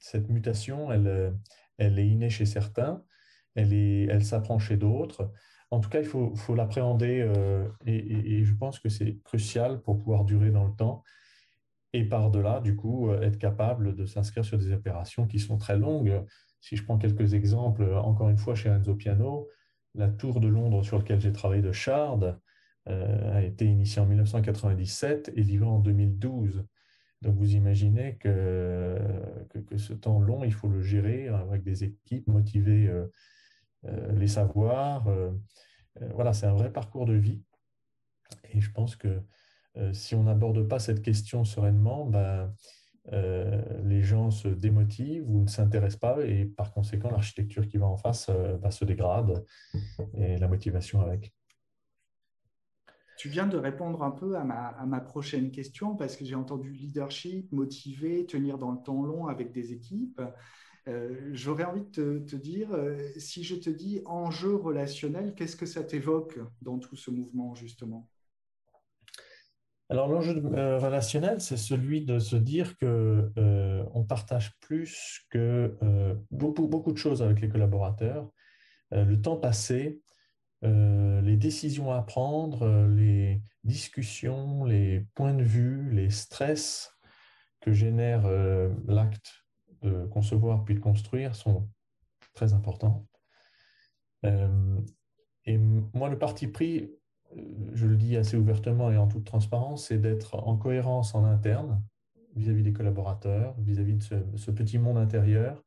cette 0.00 0.28
mutation, 0.28 0.90
elle, 0.90 1.38
elle 1.76 2.00
est 2.00 2.08
innée 2.08 2.30
chez 2.30 2.46
certains, 2.46 3.04
elle, 3.54 3.72
est, 3.72 4.06
elle 4.06 4.24
s'apprend 4.24 4.58
chez 4.58 4.76
d'autres. 4.76 5.30
En 5.70 5.78
tout 5.78 5.88
cas, 5.88 6.00
il 6.00 6.06
faut, 6.06 6.34
faut 6.34 6.56
l'appréhender 6.56 7.30
et, 7.86 8.38
et, 8.38 8.44
je 8.44 8.54
pense 8.54 8.80
que 8.80 8.88
c'est 8.88 9.20
crucial 9.22 9.82
pour 9.82 9.98
pouvoir 9.98 10.24
durer 10.24 10.50
dans 10.50 10.64
le 10.64 10.74
temps 10.74 11.04
et 11.98 12.04
par-delà, 12.04 12.60
du 12.60 12.76
coup, 12.76 13.10
euh, 13.10 13.20
être 13.22 13.38
capable 13.38 13.96
de 13.96 14.06
s'inscrire 14.06 14.44
sur 14.44 14.56
des 14.56 14.72
opérations 14.72 15.26
qui 15.26 15.38
sont 15.40 15.58
très 15.58 15.76
longues. 15.76 16.24
Si 16.60 16.76
je 16.76 16.84
prends 16.84 16.98
quelques 16.98 17.34
exemples, 17.34 17.84
encore 17.84 18.28
une 18.28 18.38
fois, 18.38 18.54
chez 18.54 18.68
Enzo 18.68 18.94
Piano, 18.94 19.48
la 19.94 20.08
tour 20.08 20.40
de 20.40 20.48
Londres 20.48 20.84
sur 20.84 20.98
laquelle 20.98 21.20
j'ai 21.20 21.32
travaillé 21.32 21.62
de 21.62 21.72
Shard 21.72 22.40
euh, 22.88 23.36
a 23.36 23.42
été 23.42 23.66
initiée 23.66 24.00
en 24.00 24.06
1997 24.06 25.32
et 25.34 25.42
livrée 25.42 25.66
en 25.66 25.80
2012. 25.80 26.64
Donc 27.22 27.36
vous 27.36 27.54
imaginez 27.54 28.16
que, 28.18 28.96
que, 29.66 29.76
ce 29.76 29.92
temps 29.92 30.20
long, 30.20 30.44
il 30.44 30.52
faut 30.52 30.68
le 30.68 30.82
gérer 30.82 31.26
avec 31.26 31.64
des 31.64 31.82
équipes, 31.82 32.28
motiver 32.28 32.88
euh, 32.88 33.08
les 34.14 34.28
savoirs. 34.28 35.08
voilà, 36.14 36.32
c'est 36.32 36.46
un 36.46 36.54
vrai 36.54 36.72
parcours 36.72 37.06
de 37.06 37.14
vie. 37.14 37.42
Et 38.52 38.60
je 38.60 38.70
pense 38.70 38.94
que 38.94 39.20
euh, 39.78 39.92
si 39.92 40.14
on 40.14 40.24
n'aborde 40.24 40.66
pas 40.66 40.78
cette 40.78 41.02
question 41.02 41.44
sereinement, 41.44 42.06
ben, 42.06 42.52
euh, 43.12 43.62
les 43.84 44.02
gens 44.02 44.30
se 44.30 44.48
démotivent 44.48 45.28
ou 45.30 45.42
ne 45.42 45.48
s'intéressent 45.48 46.00
pas 46.00 46.26
et 46.26 46.44
par 46.44 46.72
conséquent, 46.72 47.10
l'architecture 47.10 47.66
qui 47.66 47.78
va 47.78 47.86
en 47.86 47.96
face 47.96 48.28
euh, 48.28 48.58
se 48.70 48.84
dégrade 48.84 49.44
et 50.14 50.36
la 50.36 50.48
motivation 50.48 51.00
avec. 51.00 51.32
Tu 53.16 53.28
viens 53.28 53.46
de 53.46 53.56
répondre 53.56 54.02
un 54.02 54.12
peu 54.12 54.36
à 54.36 54.44
ma, 54.44 55.00
prochaine 55.00 55.50
question 55.50 55.96
parce 55.96 56.16
que 56.16 56.24
j'ai 56.24 56.36
entendu 56.36 56.70
leadership, 56.70 57.50
motiver, 57.50 58.26
tenir 58.26 58.58
dans 58.58 58.70
le 58.70 58.78
temps 58.78 59.02
long 59.02 59.26
avec 59.26 59.50
des 59.50 59.72
équipes. 59.72 60.22
J'aurais 61.32 61.64
envie 61.64 61.82
de 61.82 62.20
te, 62.20 62.36
dire, 62.36 62.68
si 63.16 63.42
je 63.42 63.56
te 63.56 63.70
dis 63.70 64.02
enjeu 64.06 64.54
relationnel, 64.54 65.34
qu'est-ce 65.34 65.56
que 65.56 65.66
ça 65.66 65.82
t'évoque 65.82 66.38
dans 66.62 66.78
tout 66.78 66.94
ce 66.94 67.10
mouvement 67.10 67.56
justement? 67.56 68.08
Alors 69.90 70.08
l'enjeu 70.08 70.42
euh, 70.54 70.78
relationnel, 70.78 71.40
c'est 71.40 71.56
celui 71.56 72.04
de 72.04 72.18
se 72.18 72.36
dire 72.36 72.76
que 72.76 73.32
euh, 73.38 73.84
on 73.94 74.04
partage 74.04 74.52
plus 74.60 75.26
que 75.30 75.78
euh, 75.82 76.14
beaucoup, 76.30 76.68
beaucoup 76.68 76.92
de 76.92 76.98
choses 76.98 77.22
avec 77.22 77.40
les 77.40 77.48
collaborateurs. 77.48 78.30
le 78.90 79.16
temps 79.16 79.36
passé, 79.36 80.00
les 80.62 81.36
décisions 81.36 81.92
à 81.92 82.02
prendre, 82.02 82.86
les 82.88 83.42
discussions, 83.64 84.64
les 84.64 85.06
points 85.14 85.34
de 85.34 85.42
vue, 85.42 85.90
les 85.92 86.10
stress 86.10 86.90
que 87.60 87.72
génère 87.72 88.26
l'acte 88.86 89.44
de 89.82 90.06
concevoir 90.06 90.64
puis 90.64 90.74
de 90.74 90.80
construire 90.80 91.34
sont 91.34 91.68
très 92.34 92.54
importants. 92.54 93.06
et 94.22 95.58
moi, 95.58 96.08
le 96.08 96.18
parti 96.18 96.48
pris, 96.48 96.90
je 97.36 97.86
le 97.86 97.96
dis 97.96 98.16
assez 98.16 98.36
ouvertement 98.36 98.90
et 98.90 98.96
en 98.96 99.06
toute 99.06 99.24
transparence, 99.24 99.88
c'est 99.88 99.98
d'être 99.98 100.36
en 100.36 100.56
cohérence 100.56 101.14
en 101.14 101.24
interne 101.24 101.82
vis-à-vis 102.34 102.62
des 102.62 102.72
collaborateurs, 102.72 103.54
vis-à-vis 103.60 103.94
de 103.94 104.36
ce, 104.36 104.50
petit 104.50 104.78
monde 104.78 104.96
intérieur, 104.96 105.62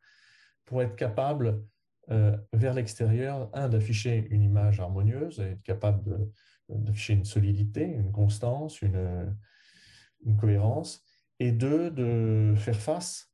pour 0.65 0.82
être 0.82 0.96
capable 0.96 1.63
euh, 2.10 2.36
vers 2.53 2.74
l'extérieur, 2.74 3.50
un, 3.53 3.70
d'afficher 3.70 4.27
une 4.30 4.41
image 4.41 4.80
harmonieuse, 4.80 5.39
être 5.39 5.62
capable 5.63 6.32
d'afficher 6.70 7.13
une 7.13 7.25
solidité, 7.25 7.84
une 7.84 8.12
constance, 8.12 8.82
une, 8.82 9.36
cohérence, 10.39 11.03
et 11.39 11.51
deux, 11.51 11.89
de 11.91 12.53
faire 12.56 12.80
face, 12.80 13.32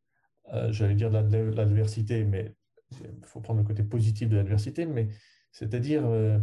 euh, 0.53 0.71
j'allais 0.71 0.95
dire 0.95 1.11
de 1.11 1.37
l'adversité, 1.37 2.23
mais 2.23 2.55
il 3.01 3.25
faut 3.25 3.41
prendre 3.41 3.59
le 3.59 3.65
côté 3.65 3.83
positif 3.83 4.29
de 4.29 4.37
l'adversité, 4.37 4.85
mais 4.85 5.09
c'est-à-dire 5.51 6.03
euh, 6.05 6.39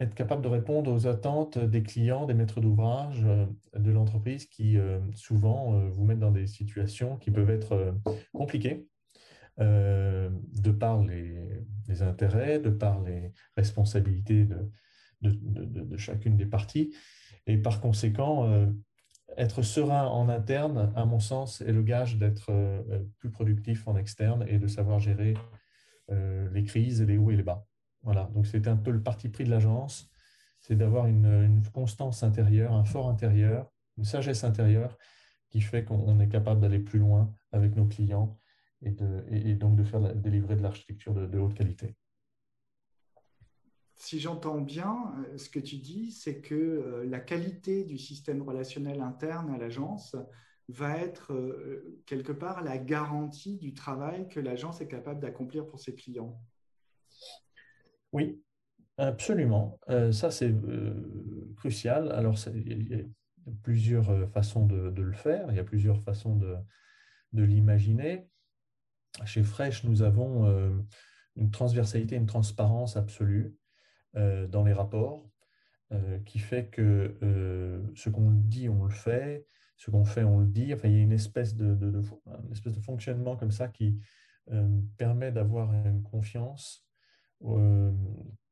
être 0.00 0.14
capable 0.14 0.42
de 0.42 0.48
répondre 0.48 0.92
aux 0.92 1.06
attentes 1.06 1.58
des 1.58 1.82
clients, 1.82 2.26
des 2.26 2.34
maîtres 2.34 2.60
d'ouvrage, 2.60 3.22
euh, 3.24 3.46
de 3.74 3.90
l'entreprise 3.90 4.46
qui 4.46 4.76
euh, 4.76 5.00
souvent 5.14 5.74
euh, 5.74 5.88
vous 5.88 6.04
mettent 6.04 6.18
dans 6.18 6.32
des 6.32 6.46
situations 6.46 7.16
qui 7.16 7.30
peuvent 7.30 7.50
être 7.50 7.94
compliquées 8.32 8.86
de 9.58 10.70
par 10.70 11.02
les, 11.02 12.02
intérêts, 12.02 12.60
de 12.60 12.68
par 12.68 13.00
les 13.02 13.32
responsabilités 13.56 14.44
de, 14.44 14.70
de, 15.22 15.96
chacune 15.96 16.36
des 16.36 16.44
parties. 16.44 16.94
Et 17.46 17.56
par 17.56 17.80
conséquent, 17.80 18.68
être 19.38 19.62
serein 19.62 20.08
en 20.08 20.28
interne, 20.28 20.92
à 20.94 21.06
mon 21.06 21.20
sens, 21.20 21.62
est 21.62 21.72
le 21.72 21.82
gage 21.82 22.18
d'être 22.18 22.52
plus 23.16 23.30
productif 23.30 23.88
en 23.88 23.96
externe 23.96 24.44
et 24.46 24.58
de 24.58 24.66
savoir 24.66 25.00
gérer 25.00 25.32
les 26.10 26.64
crises, 26.64 27.02
les 27.02 27.16
hauts 27.16 27.30
et 27.30 27.36
les 27.36 27.42
bas. 27.42 27.66
Voilà, 28.06 28.30
donc 28.32 28.46
c'était 28.46 28.70
un 28.70 28.76
peu 28.76 28.92
le 28.92 29.02
parti 29.02 29.28
pris 29.28 29.42
de 29.42 29.50
l'agence, 29.50 30.08
c'est 30.60 30.76
d'avoir 30.76 31.08
une, 31.08 31.60
constance 31.74 32.22
intérieure, 32.22 32.72
un 32.72 32.84
fort 32.84 33.08
intérieur, 33.10 33.68
une 33.98 34.04
sagesse 34.04 34.44
intérieure 34.44 34.96
qui 35.50 35.60
fait 35.60 35.84
qu'on 35.84 36.20
est 36.20 36.28
capable 36.28 36.60
d'aller 36.60 36.78
plus 36.78 37.00
loin 37.00 37.34
avec 37.50 37.74
nos 37.74 37.84
clients 37.84 38.38
et, 38.82 38.92
donc 39.54 39.74
de 39.74 39.82
faire 39.82 40.14
délivrer 40.14 40.54
de 40.54 40.62
l'architecture 40.62 41.14
de, 41.14 41.36
haute 41.36 41.54
qualité. 41.54 41.96
Si 43.96 44.20
j'entends 44.20 44.60
bien, 44.60 45.12
euh, 45.18 45.36
ce 45.36 45.50
que 45.50 45.58
tu 45.58 45.76
dis, 45.78 46.12
c'est 46.12 46.40
que 46.40 46.54
euh, 46.54 47.04
la 47.06 47.18
qualité 47.18 47.82
du 47.82 47.98
système 47.98 48.42
relationnel 48.42 49.00
interne 49.00 49.50
à 49.50 49.58
l'agence 49.58 50.14
va 50.68 50.96
être 50.98 51.32
euh, 51.32 52.02
quelque 52.06 52.32
part 52.32 52.62
la 52.62 52.78
garantie 52.78 53.56
du 53.56 53.74
travail 53.74 54.28
que 54.28 54.38
l'agence 54.38 54.80
est 54.80 54.86
capable 54.86 55.18
d'accomplir 55.18 55.66
pour 55.66 55.80
ses 55.80 55.96
clients. 55.96 56.38
Oui, 58.16 58.42
absolument. 58.96 59.78
Euh, 59.90 60.10
ça, 60.10 60.30
c'est 60.30 60.50
euh, 60.50 61.52
crucial. 61.58 62.10
Alors, 62.12 62.38
il 62.54 62.88
y 62.88 62.94
a 62.94 63.04
plusieurs 63.62 64.08
euh, 64.08 64.26
façons 64.28 64.64
de, 64.64 65.02
le 65.02 65.12
faire, 65.12 65.50
il 65.50 65.56
y 65.56 65.58
a 65.58 65.64
plusieurs 65.64 66.00
façons 66.00 66.34
de, 66.34 66.56
l'imaginer. 67.34 68.26
Chez 69.26 69.42
Fresh, 69.42 69.84
nous 69.84 70.00
avons 70.00 70.46
une 71.36 71.50
transversalité, 71.50 72.16
une 72.16 72.24
transparence 72.24 72.96
absolue 72.96 73.54
dans 74.14 74.64
les 74.64 74.72
rapports, 74.72 75.28
qui 76.24 76.38
fait 76.38 76.68
que 76.68 77.18
ce 77.94 78.08
qu'on 78.08 78.30
dit, 78.30 78.70
on 78.70 78.84
le 78.84 78.90
fait, 78.90 79.46
ce 79.76 79.90
qu'on 79.90 80.06
fait, 80.06 80.24
on 80.24 80.40
le 80.40 80.46
dit. 80.46 80.72
Enfin, 80.72 80.88
il 80.88 80.94
y 80.94 80.98
a 80.98 81.02
une 81.02 81.12
espèce 81.12 81.54
de, 81.54 82.00
fonctionnement 82.80 83.36
comme 83.36 83.50
ça 83.50 83.68
qui 83.68 83.98
permet 84.96 85.30
d'avoir 85.30 85.74
une 85.74 86.02
confiance 86.02 86.85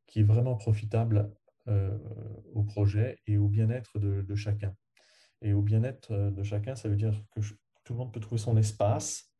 qui 0.06 0.20
est 0.20 0.24
vraiment 0.24 0.56
profitable 0.56 1.30
euh, 1.66 1.96
au 2.52 2.62
projet 2.62 3.18
et 3.26 3.38
au 3.38 3.48
bien-être 3.48 3.98
de, 3.98 4.34
chacun. 4.34 4.76
Et 5.40 5.54
au 5.54 5.62
bien-être 5.62 6.12
euh, 6.12 6.30
de 6.30 6.42
chacun, 6.42 6.76
ça 6.76 6.90
veut 6.90 6.96
dire 6.96 7.24
que 7.34 7.40
tout 7.84 7.94
le 7.94 7.98
monde 7.98 8.12
peut 8.12 8.20
trouver 8.20 8.40
son 8.40 8.56
espace 8.56 9.30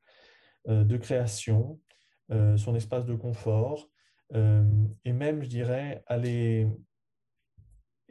de 0.67 0.97
création, 0.97 1.79
son 2.31 2.75
espace 2.75 3.05
de 3.05 3.15
confort, 3.15 3.91
et 4.33 5.13
même, 5.13 5.43
je 5.43 5.49
dirais, 5.49 6.03
aller 6.07 6.67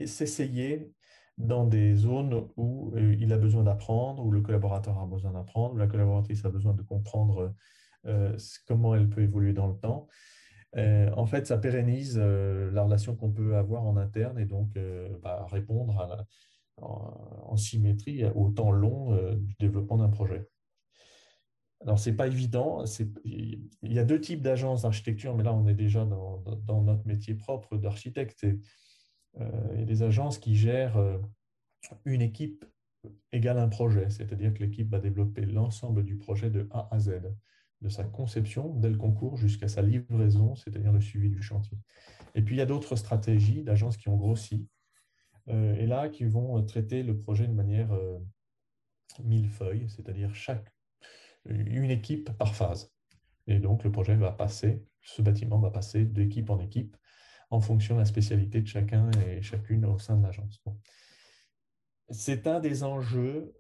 s'essayer 0.06 0.92
dans 1.40 1.66
des 1.66 1.96
zones 1.96 2.48
où 2.56 2.96
il 2.98 3.34
a 3.34 3.38
besoin 3.40 3.64
d'apprendre, 3.64 4.24
où 4.24 4.32
le 4.32 4.42
collaborateur 4.42 5.00
a 5.00 5.08
besoin 5.08 5.32
d'apprendre, 5.32 5.74
où 5.74 5.78
la 5.78 5.88
collaboratrice 5.88 6.46
a 6.46 6.50
besoin 6.50 6.74
de 6.74 6.84
comprendre 6.84 7.56
comment 8.68 8.94
elle 8.94 9.10
peut 9.10 9.22
évoluer 9.22 9.54
dans 9.54 9.68
le 9.68 9.76
temps. 9.76 10.08
Euh, 10.78 11.10
en 11.16 11.26
fait, 11.26 11.48
ça 11.48 11.58
pérennise 11.58 12.20
euh, 12.20 12.72
la 12.72 12.84
relation 12.84 13.16
qu'on 13.16 13.32
peut 13.32 13.56
avoir 13.56 13.84
en 13.84 13.96
interne 13.98 14.40
et 14.40 14.46
donc 14.46 14.76
euh, 14.76 15.10
bah, 15.22 15.46
répondre 15.52 16.26
en, 16.78 17.56
symétrie 17.56 18.26
au 18.34 18.50
temps 18.50 18.72
long 18.72 19.16
du 19.36 19.54
développement 19.60 19.98
d'un 19.98 20.10
projet. 20.10 20.48
Alors, 21.82 22.00
ce 22.00 22.10
n'est 22.10 22.16
pas 22.16 22.26
évident. 22.26 22.84
Il 23.24 23.70
y 23.84 24.00
a 24.00 24.04
deux 24.04 24.20
types 24.20 24.42
d'agences 24.42 24.82
d'architecture, 24.82 25.36
mais 25.36 25.44
là, 25.44 25.54
on 25.54 25.68
est 25.68 25.76
déjà 25.76 26.04
dans, 26.04 26.82
notre 26.82 27.06
métier 27.06 27.36
propre 27.36 27.78
d'architecte. 27.78 28.48
Il 29.40 29.80
y 29.80 29.84
a 29.84 29.86
des 29.86 30.02
agences 30.02 30.40
qui 30.40 30.56
gèrent 30.56 30.98
une 32.06 32.24
équipe 32.24 32.66
égale 33.32 33.60
un 33.60 33.68
projet, 33.68 34.10
c'est-à-dire 34.10 34.52
que 34.52 34.64
l'équipe 34.64 34.90
va 34.90 35.00
développer 35.00 35.46
l'ensemble 35.46 36.04
du 36.04 36.18
projet 36.18 36.50
de 36.50 36.68
A 36.72 36.88
à 36.90 36.98
Z 36.98 37.22
de 37.84 37.90
sa 37.90 38.06
conception 38.06 38.74
dès 38.76 38.90
le 38.90 38.98
concours 38.98 39.38
jusqu'à 39.38 39.68
sa 39.68 39.82
livraison, 39.82 40.56
c'est-à-dire 40.56 40.94
le 40.94 41.02
suivi 41.02 41.30
du 41.30 41.42
chantier. 41.42 41.78
Et 42.34 42.42
puis, 42.42 42.56
il 42.56 42.60
y 42.60 42.62
a 42.62 42.66
d'autres 42.66 42.96
stratégies 42.96 43.64
d'agences 43.64 43.98
qui 43.98 44.10
ont 44.10 44.16
grossi 44.16 44.68
euh, 45.50 45.76
et 45.76 45.86
là 45.86 46.08
qui 46.08 46.24
vont 46.24 46.58
euh, 46.58 46.62
traiter 46.62 47.04
le 47.04 47.18
projet 47.18 47.46
de 47.46 47.54
manière 47.54 47.92
euh, 47.92 48.18
millefeuille, 49.24 49.90
c'est-à-dire 49.90 50.34
chaque 50.34 50.74
une 51.46 51.92
équipe 51.92 52.32
par 52.38 52.56
phase. 52.56 52.90
Et 53.48 53.60
donc, 53.60 53.84
le 53.84 53.92
projet 53.92 54.16
va 54.16 54.32
passer, 54.32 54.82
ce 55.02 55.22
bâtiment 55.22 55.60
va 55.60 55.70
passer 55.70 56.06
d'équipe 56.06 56.50
en 56.50 56.60
équipe 56.62 56.96
en 57.50 57.60
fonction 57.60 57.96
de 57.96 58.00
la 58.00 58.06
spécialité 58.06 58.62
de 58.62 58.68
chacun 58.68 59.12
et 59.28 59.42
chacune 59.42 59.84
au 59.84 60.00
sein 60.00 60.16
de 60.16 60.24
l'agence. 60.24 60.64
C'est 62.10 62.48
un 62.48 62.62
des 62.62 62.86
enjeux 62.86 63.54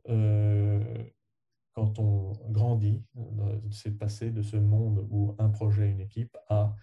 quand 1.73 1.99
on 1.99 2.33
grandit, 2.49 3.03
euh, 3.17 3.59
c'est 3.71 3.91
de 3.91 3.97
passer 3.97 4.31
de 4.31 4.41
ce 4.41 4.57
monde 4.57 5.07
où 5.09 5.35
un 5.39 5.49
projet, 5.49 5.89
une 5.89 5.99
équipe, 5.99 6.37
à 6.47 6.75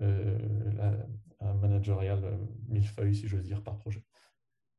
euh, 0.00 0.38
un 1.40 1.54
managerial 1.54 2.24
euh, 2.24 2.36
millefeuille, 2.68 3.14
si 3.14 3.28
j'ose 3.28 3.44
dire, 3.44 3.62
par 3.62 3.78
projet. 3.78 4.04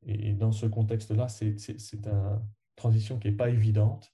Et 0.04 0.34
dans 0.34 0.52
ce 0.52 0.66
contexte-là, 0.66 1.28
c'est 1.28 1.58
une 1.94 2.42
transition 2.76 3.20
qui 3.20 3.30
n'est 3.30 3.36
pas 3.36 3.50
évidente, 3.50 4.14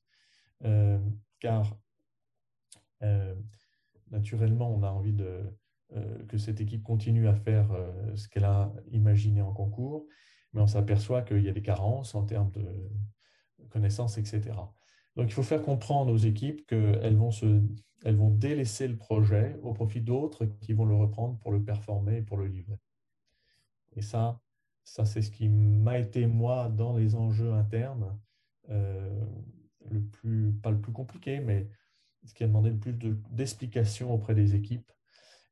car 1.40 1.78
naturellement, 4.10 4.74
on 4.74 4.82
a 4.82 4.90
envie 4.90 5.16
que 6.28 6.40
cette 6.40 6.60
équipe 6.60 6.82
continue 6.82 7.28
à 7.28 7.36
faire 7.36 7.70
ce 8.16 8.28
qu'elle 8.28 8.46
a 8.46 8.74
imaginé 8.90 9.44
en 9.44 9.54
concours, 9.54 10.08
mais 10.54 10.62
on 10.62 10.66
s'aperçoit 10.66 11.22
qu'il 11.22 11.44
y 11.44 11.50
a 11.50 11.54
des 11.54 11.62
carences 11.62 12.16
en 12.16 12.26
termes 12.26 12.50
de 12.50 12.90
connaissances, 13.70 14.18
etc. 14.18 14.56
Donc, 15.16 15.28
il 15.30 15.34
faut 15.34 15.44
faire 15.44 15.62
comprendre 15.62 16.12
aux 16.12 16.18
équipes 16.18 16.66
qu'elles 16.68 17.16
vont, 17.16 17.32
se, 17.32 17.62
elles 18.04 18.18
vont 18.18 18.30
délaisser 18.30 18.88
le 18.88 18.98
projet 18.98 19.58
au 19.64 19.74
profit 19.74 20.02
d'autres 20.02 20.46
qui 20.46 20.74
vont 20.74 20.86
le 20.86 20.96
reprendre 20.96 21.38
pour 21.40 21.52
le 21.52 21.64
performer 21.64 22.18
et 22.18 22.22
pour 22.22 22.38
le 22.38 22.48
livrer. 22.48 22.78
Et 23.96 24.02
ça, 24.02 24.42
ça 24.84 25.06
c'est 25.06 25.22
ce 25.22 25.32
qui 25.32 25.48
m'a 25.48 26.00
été, 26.00 26.28
moi, 26.28 26.70
dans 26.70 26.98
les 26.98 27.16
enjeux 27.16 27.54
internes, 27.54 28.20
euh, 28.70 29.26
le 29.90 30.02
plus, 30.02 30.52
pas 30.52 30.72
le 30.72 30.80
plus 30.80 30.92
compliqué, 30.92 31.40
mais 31.40 31.70
ce 32.26 32.34
qui 32.34 32.44
a 32.44 32.48
demandé 32.48 32.72
le 32.72 32.78
plus 32.80 32.94
d'explications 33.30 34.14
auprès 34.14 34.36
des 34.36 34.56
équipes, 34.56 34.92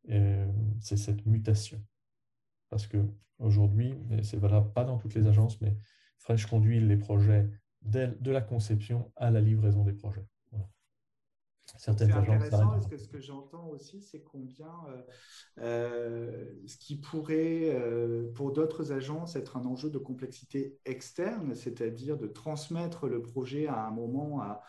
euh, 0.10 0.52
c'est 0.82 0.98
cette 0.98 1.26
mutation. 1.26 1.82
Parce 2.70 2.88
qu'aujourd'hui, 2.88 3.96
c'est 4.24 4.40
valable 4.40 4.74
pas 4.74 4.84
dans 4.84 4.98
toutes 4.98 5.14
les 5.14 5.28
agences, 5.28 5.62
mais 5.62 5.78
Fresh 6.18 6.48
conduit 6.48 6.80
les 6.80 6.98
projets 6.98 7.50
de 7.84 8.32
la 8.32 8.42
conception 8.42 9.12
à 9.16 9.32
la 9.32 9.42
livraison 9.42 9.84
des 9.84 9.94
projets. 9.94 10.26
Certaines 11.78 12.10
c'est 12.10 12.14
intéressant 12.14 12.70
parce 12.70 12.88
que 12.88 12.98
ce 12.98 13.08
que 13.08 13.20
j'entends 13.20 13.68
aussi, 13.70 14.02
c'est 14.02 14.22
combien 14.22 14.72
euh, 14.90 15.02
euh, 15.60 16.54
ce 16.68 16.78
qui 16.78 16.98
pourrait, 16.98 17.72
euh, 17.74 18.32
pour 18.34 18.52
d'autres 18.52 18.92
agences, 18.92 19.36
être 19.36 19.58
un 19.58 19.66
enjeu 19.66 19.90
de 19.90 19.98
complexité 19.98 20.78
externe, 20.86 21.56
c'est-à-dire 21.56 22.18
de 22.18 22.28
transmettre 22.28 23.08
le 23.08 23.22
projet 23.22 23.68
à 23.68 23.88
un 23.88 23.92
moment, 23.92 24.42
à, 24.42 24.62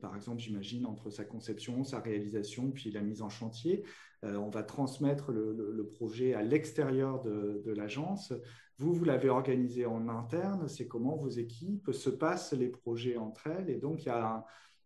par 0.00 0.16
exemple, 0.16 0.40
j'imagine, 0.40 0.86
entre 0.86 1.10
sa 1.10 1.24
conception, 1.24 1.84
sa 1.84 2.00
réalisation, 2.00 2.70
puis 2.70 2.90
la 2.90 3.02
mise 3.02 3.20
en 3.20 3.28
chantier. 3.28 3.84
On 4.22 4.50
va 4.50 4.62
transmettre 4.62 5.32
le, 5.32 5.86
projet 5.86 6.34
à 6.34 6.42
l'extérieur 6.42 7.22
de, 7.22 7.72
l'agence. 7.72 8.32
Vous, 8.78 8.92
vous 8.92 9.04
l'avez 9.04 9.28
organisé 9.28 9.86
en 9.86 10.08
interne, 10.08 10.68
c'est 10.68 10.86
comment 10.86 11.16
vos 11.16 11.28
équipes 11.28 11.90
se 11.92 12.10
passent 12.10 12.52
les 12.52 12.68
projets 12.68 13.16
entre 13.16 13.48
elles. 13.48 13.70
Et 13.70 13.76
donc, 13.76 14.04
il 14.04 14.06
y 14.06 14.10
a 14.10 14.44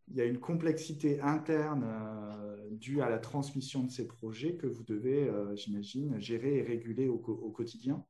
il 0.09 0.17
y 0.17 0.21
a 0.21 0.25
une 0.25 0.41
complexité 0.41 1.21
interne 1.21 1.87
due 2.71 3.01
à 3.01 3.09
la 3.09 3.19
transmission 3.19 3.85
de 3.85 3.91
ces 3.91 4.07
projets 4.07 4.57
que 4.57 4.67
vous 4.67 4.83
devez, 4.83 5.31
j'imagine, 5.55 6.19
gérer 6.19 6.59
et 6.59 6.63
réguler 6.63 7.09
au, 7.09 7.19
quotidien. 7.19 8.05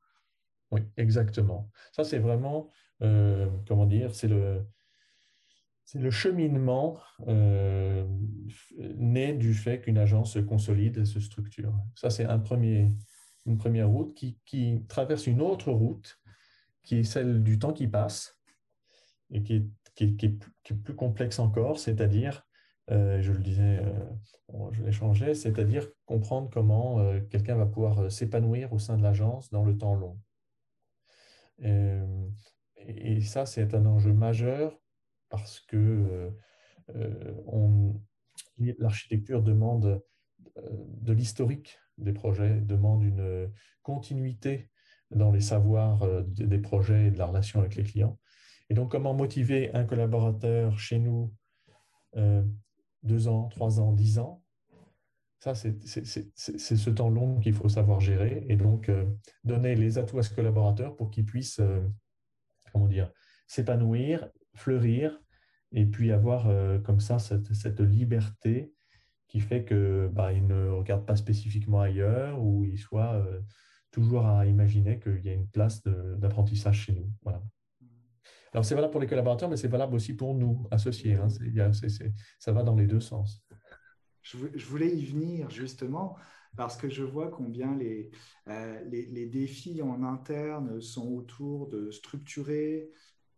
Oui, 0.71 0.81
exactement. 0.97 1.71
Ça, 1.93 2.03
c'est 2.03 2.19
vraiment, 2.19 2.71
comment 3.01 3.87
dire, 3.87 4.15
c'est 4.15 4.29
le, 4.29 4.65
c'est 5.93 5.99
le 5.99 6.11
cheminement 6.11 6.99
euh, 7.29 8.07
né 8.97 9.35
du 9.35 9.53
fait 9.53 9.83
qu'une 9.83 9.99
agence 9.99 10.33
se 10.33 10.39
consolide 10.39 11.05
se 11.05 11.21
structure. 11.21 11.75
Ça, 11.95 12.09
c'est 12.09 12.25
un 12.25 12.39
premier, 12.39 12.91
une 13.45 13.59
première 13.59 13.91
route 13.91 14.15
qui, 14.15 14.83
traverse 14.89 15.27
une 15.27 15.43
autre 15.43 15.71
route, 15.71 16.19
qui 16.83 17.01
est 17.01 17.05
celle 17.05 17.43
du 17.43 17.59
temps 17.59 17.75
qui 17.75 17.89
passe 17.89 18.41
et 19.31 19.43
qui 19.43 19.67
est, 20.01 20.75
plus 20.83 20.97
complexe 20.97 21.39
encore, 21.39 21.79
c'est-à-dire, 21.79 22.47
euh, 22.91 23.21
je 23.21 23.33
le 23.33 23.41
disais, 23.41 23.81
euh, 23.83 24.71
je 24.73 24.83
l'ai 24.83 24.93
changé, 24.93 25.35
c'est-à-dire 25.35 25.87
comprendre 26.07 26.49
comment 26.51 27.05
quelqu'un 27.29 27.57
va 27.57 27.67
pouvoir 27.67 28.11
s'épanouir 28.11 28.73
au 28.73 28.79
sein 28.79 28.97
de 28.97 29.03
l'agence 29.03 29.51
dans 29.51 29.63
le 29.63 29.77
temps 29.77 29.95
long. 29.95 30.19
et 32.79 33.21
ça, 33.21 33.45
c'est 33.45 33.75
un 33.75 33.85
enjeu 33.85 34.15
majeur 34.15 34.82
parce 35.33 35.61
que 35.61 35.77
euh, 35.77 36.31
euh, 36.95 37.93
l'architecture 38.79 39.43
demande 39.43 40.03
euh, 40.59 40.63
de 41.01 41.13
l'historique 41.15 41.79
des 41.97 42.13
projets, 42.13 42.61
demande 42.61 43.03
une 43.03 43.51
continuité 43.83 44.71
dans 45.11 45.31
les 45.31 45.41
savoirs 45.41 46.07
des 46.25 46.59
projets 46.59 47.07
et 47.07 47.11
de 47.11 47.19
la 47.19 47.27
relation 47.27 47.61
avec 47.61 47.77
les 47.77 47.83
clients. 47.83 48.19
Et 48.71 48.75
donc, 48.75 48.91
comment 48.91 49.15
motiver 49.15 49.73
un 49.75 49.85
collaborateur 49.85 50.79
chez 50.79 50.99
nous 50.99 51.35
deux 53.03 53.29
ans, 53.29 53.49
trois 53.49 53.79
ans, 53.79 53.93
dix 53.93 54.19
ans? 54.19 54.43
Ça, 55.39 55.55
c'est 55.55 55.77
ce 55.85 56.91
temps 56.91 57.11
long 57.11 57.41
qu'il 57.41 57.53
faut 57.53 57.69
savoir 57.69 58.01
gérer 58.01 58.47
et 58.49 58.57
donc 58.57 58.91
donner 59.45 59.75
les 59.75 59.99
atouts 59.99 60.19
à 60.19 60.23
ce 60.23 60.35
collaborateur 60.35 60.97
pour 60.97 61.11
qu'il 61.11 61.27
puisse, 61.27 61.61
comment 62.73 62.89
dire, 62.89 63.13
s'épanouir 63.47 64.31
fleurir 64.55 65.21
et 65.73 65.87
puis 65.87 66.13
avoir 66.13 66.49
euh, 66.49 66.79
comme 66.79 67.01
ça 67.01 67.19
cette, 67.19 67.81
liberté 67.81 68.73
qui 69.29 69.41
fait 69.41 69.65
que 69.65 70.11
bah, 70.13 70.33
il 70.33 70.47
ne 70.47 70.69
regarde 70.69 71.07
pas 71.07 71.17
spécifiquement 71.17 71.81
ailleurs 71.81 72.43
ou 72.43 72.65
il 72.65 72.79
soit 72.79 73.15
euh, 73.15 73.41
toujours 73.91 74.27
à 74.27 74.47
imaginer 74.47 75.01
qu'il 75.01 75.25
y 75.25 75.31
a 75.31 75.33
une 75.33 75.49
place 75.49 75.83
d'apprentissage 75.85 76.81
chez 76.81 76.93
nous. 76.93 77.11
Voilà. 77.23 77.43
Alors 78.53 78.65
c'est 78.67 78.75
valable 78.75 78.93
pour 78.93 79.01
les 79.01 79.07
collaborateurs, 79.07 79.49
mais 79.49 79.57
c'est 79.57 79.69
valable 79.69 79.95
aussi 79.95 80.15
pour 80.15 80.35
nous, 80.35 80.67
associés. 80.71 81.15
Hein. 81.15 81.29
ça 82.39 82.53
va 82.53 82.63
dans 82.63 82.75
les 82.75 82.87
deux 82.87 83.01
sens. 83.01 83.43
Je, 84.21 84.67
voulais 84.67 84.95
y 84.95 85.05
venir 85.05 85.51
justement 85.51 86.17
parce 86.57 86.77
que 86.77 86.89
je 86.89 87.03
vois 87.03 87.31
combien 87.31 87.75
les, 87.77 88.11
euh, 88.49 88.85
les, 88.85 89.27
défis 89.27 89.83
en 89.83 90.03
interne 90.05 90.81
sont 90.81 91.09
autour 91.09 91.69
de 91.69 91.91
structurer, 91.91 92.91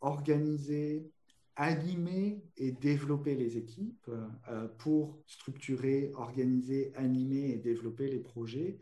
organiser, 0.04 1.10
animer 1.56 2.44
et 2.56 2.72
développer 2.72 3.34
les 3.34 3.56
équipes 3.56 4.10
euh, 4.48 4.68
pour 4.78 5.22
structurer, 5.26 6.12
organiser, 6.14 6.92
animer 6.94 7.50
et 7.50 7.56
développer 7.56 8.08
les 8.08 8.18
projets. 8.18 8.78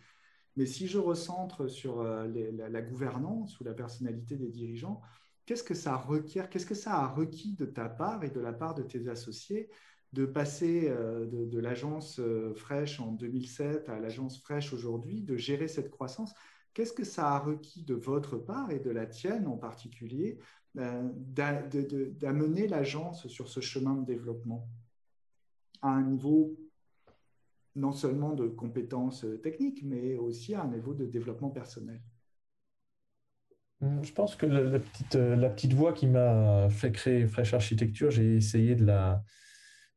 Mais 0.57 0.67
si 0.67 0.87
je 0.87 0.99
recentre 0.99 1.69
sur 1.69 2.01
euh, 2.01 2.27
la, 2.53 2.83
gouvernance 2.83 3.59
ou 3.61 3.65
la 3.65 3.73
personnalité 3.73 4.37
des 4.37 4.49
dirigeants, 4.49 5.01
qu'est-ce 5.47 5.63
que 5.63 5.75
ça 5.75 5.97
requiert, 5.97 6.51
qu'est-ce 6.51 6.67
que 6.67 6.75
ça 6.75 6.95
a 6.95 7.07
requis 7.07 7.55
de 7.55 7.67
ta 7.67 7.89
part 7.89 8.25
et 8.25 8.31
de 8.31 8.41
la 8.41 8.53
part 8.53 8.75
de 8.75 8.83
tes 8.83 9.09
associés 9.09 9.71
de 10.13 10.27
passer 10.27 10.89
euh, 10.91 11.25
de, 11.27 11.47
de 11.47 11.59
l'agence 11.59 12.21
fraîche 12.55 13.01
en 13.01 13.13
2007 13.13 13.89
à 13.89 13.99
l'agence 13.99 14.43
fraîche 14.43 14.73
aujourd'hui, 14.73 15.23
de 15.23 15.37
gérer 15.37 15.69
cette 15.69 15.91
croissance? 15.91 16.35
Qu'est-ce 16.75 16.93
que 16.95 17.05
ça 17.05 17.33
a 17.33 17.39
requis 17.39 17.83
de 17.83 17.95
votre 17.95 18.39
part 18.39 18.71
et 18.71 18.79
de 18.79 18.91
la 18.91 19.07
tienne 19.07 19.47
en 19.47 19.59
particulier 19.59 20.39
d'amener 20.75 22.67
l'agence 22.67 23.27
sur 23.27 23.49
ce 23.49 23.61
chemin 23.61 23.95
de 23.95 24.07
développement 24.07 24.69
à 25.83 25.91
un 25.91 26.03
niveau 26.03 26.57
non 27.75 27.93
seulement 27.93 28.35
de 28.35 28.47
compétences 28.49 29.27
techniques, 29.43 29.83
mais 29.83 30.17
aussi 30.17 30.55
à 30.55 30.63
un 30.63 30.69
niveau 30.69 30.95
de 30.95 31.07
développement 31.07 31.51
personnel 31.51 32.01
Je 33.81 34.13
pense 34.13 34.37
que 34.37 34.47
la, 34.47 34.79
petite, 34.79 35.15
la 35.15 35.55
voix 35.75 35.93
qui 35.93 36.07
m'a 36.07 36.69
fait 36.71 36.93
créer 36.93 37.27
Fresh 37.27 37.55
Architecture, 37.55 38.11
j'ai 38.11 38.37
essayé 38.37 38.75
de 38.75 38.85
la, 38.85 39.25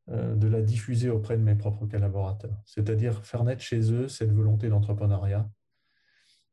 euh, 0.08 0.62
diffuser 0.62 1.10
auprès 1.10 1.36
de 1.36 1.42
mes 1.42 1.54
propres 1.54 1.86
collaborateurs. 1.86 2.62
C'est-à-dire 2.64 3.24
faire 3.24 3.44
naître 3.44 3.62
chez 3.62 3.92
eux 3.92 4.08
cette 4.08 4.32
volonté 4.32 4.68
d'entrepreneuriat, 4.68 5.50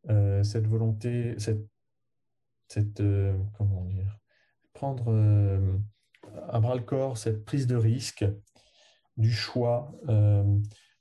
euh, 0.09 0.43
cette 0.43 0.67
volonté, 0.67 1.35
cette, 1.37 1.63
cette 2.67 3.01
euh, 3.01 3.37
comment 3.57 3.85
dire, 3.85 4.17
prendre 4.73 5.05
euh, 5.09 5.77
à 6.49 6.59
bras 6.59 6.75
le 6.75 6.81
corps 6.81 7.17
cette 7.17 7.45
prise 7.45 7.67
de 7.67 7.75
risque, 7.75 8.25
du 9.17 9.31
choix, 9.31 9.91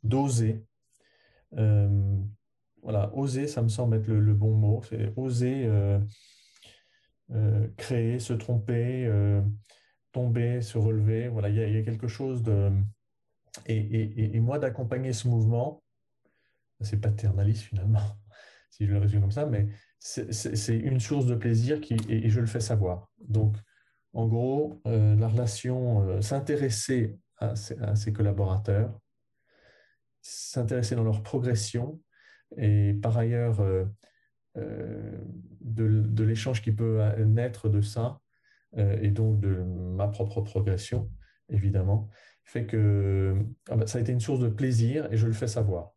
d'oser. 0.02 0.66
voilà, 2.82 3.14
oser, 3.14 3.46
ça 3.46 3.62
me 3.62 3.68
semble 3.68 3.96
être 3.96 4.06
le, 4.08 4.34
bon 4.34 4.54
mot. 4.54 4.82
C'est 4.82 5.12
oser 5.16 5.70
créer, 7.78 8.18
se 8.18 8.34
tromper, 8.34 9.10
tomber, 10.12 10.60
se 10.60 10.76
relever. 10.76 11.28
Voilà, 11.28 11.48
il 11.48 11.56
y, 11.56 11.78
a 11.78 11.82
quelque 11.82 12.08
chose 12.08 12.42
de. 12.42 12.70
Et, 13.64 13.78
et, 13.78 14.36
et 14.36 14.40
moi, 14.40 14.58
d'accompagner 14.58 15.14
ce 15.14 15.28
mouvement, 15.28 15.82
c'est 16.82 17.00
paternaliste 17.00 17.62
finalement 17.62 18.00
si 18.70 18.86
je 18.86 18.92
le 18.92 18.98
résume 18.98 19.20
comme 19.20 19.30
ça, 19.30 19.46
mais 19.46 19.68
c'est 20.02 20.76
une 20.76 20.98
source 20.98 21.26
de 21.26 21.36
plaisir 21.36 21.80
qui, 21.80 21.96
et, 22.08 22.28
je 22.28 22.40
le 22.40 22.46
fais 22.46 22.60
savoir. 22.60 23.08
Donc, 23.20 23.56
en 24.12 24.26
gros, 24.26 24.82
euh, 24.86 25.14
la 25.14 25.28
relation, 25.28 26.08
euh, 26.08 26.20
s'intéresser 26.20 27.16
à, 27.38 27.54
ses 27.54 28.12
collaborateurs, 28.12 28.98
s'intéresser 30.20 30.96
dans 30.96 31.04
leur 31.04 31.22
progression 31.22 32.00
et 32.56 32.94
par 32.94 33.16
ailleurs 33.16 33.60
euh, 33.60 33.84
de, 35.60 36.24
l'échange 36.24 36.62
qui 36.62 36.72
peut 36.72 37.00
naître 37.24 37.68
de 37.68 37.80
ça 37.80 38.20
et 38.76 39.10
donc 39.10 39.40
de 39.40 39.62
ma 39.62 40.08
propre 40.08 40.40
progression, 40.40 41.10
évidemment, 41.48 42.08
fait 42.44 42.66
que 42.66 43.36
ah 43.68 43.76
ben, 43.76 43.86
ça 43.86 43.98
a 43.98 44.00
été 44.00 44.12
une 44.12 44.20
source 44.20 44.40
de 44.40 44.48
plaisir 44.48 45.12
et 45.12 45.16
je 45.16 45.26
le 45.26 45.32
fais 45.32 45.48
savoir. 45.48 45.91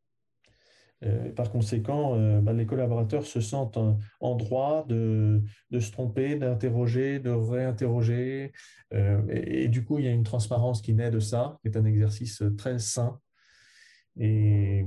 Euh, 1.04 1.32
par 1.32 1.52
conséquent, 1.52 2.18
euh, 2.18 2.40
bah, 2.40 2.54
les 2.54 2.66
collaborateurs 2.66 3.26
se 3.26 3.42
sentent 3.42 3.78
en, 4.20 4.36
droit 4.36 4.86
de, 4.88 5.44
se 5.72 5.92
tromper, 5.92 6.36
d'interroger, 6.36 7.20
de 7.20 7.30
réinterroger. 7.30 8.54
Euh, 8.94 9.22
et, 9.30 9.68
du 9.68 9.84
coup, 9.84 10.00
il 10.00 10.06
y 10.06 10.08
a 10.08 10.12
une 10.12 10.24
transparence 10.24 10.82
qui 10.82 10.94
naît 10.94 11.12
de 11.12 11.20
ça, 11.20 11.58
qui 11.62 11.68
est 11.68 11.78
un 11.78 11.86
exercice 11.86 12.44
très 12.58 12.80
sain. 12.80 13.20
Et, 14.20 14.86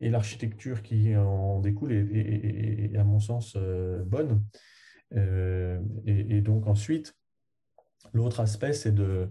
l'architecture 0.00 0.82
qui 0.82 1.16
en 1.16 1.60
découle 1.60 1.92
est, 1.92 2.96
à 2.96 3.04
mon 3.04 3.20
sens, 3.20 3.56
bonne. 4.04 4.42
Et, 5.14 6.40
donc 6.40 6.66
ensuite, 6.66 7.14
l'autre 8.12 8.40
aspect, 8.40 8.72
c'est 8.72 8.92
de, 8.92 9.30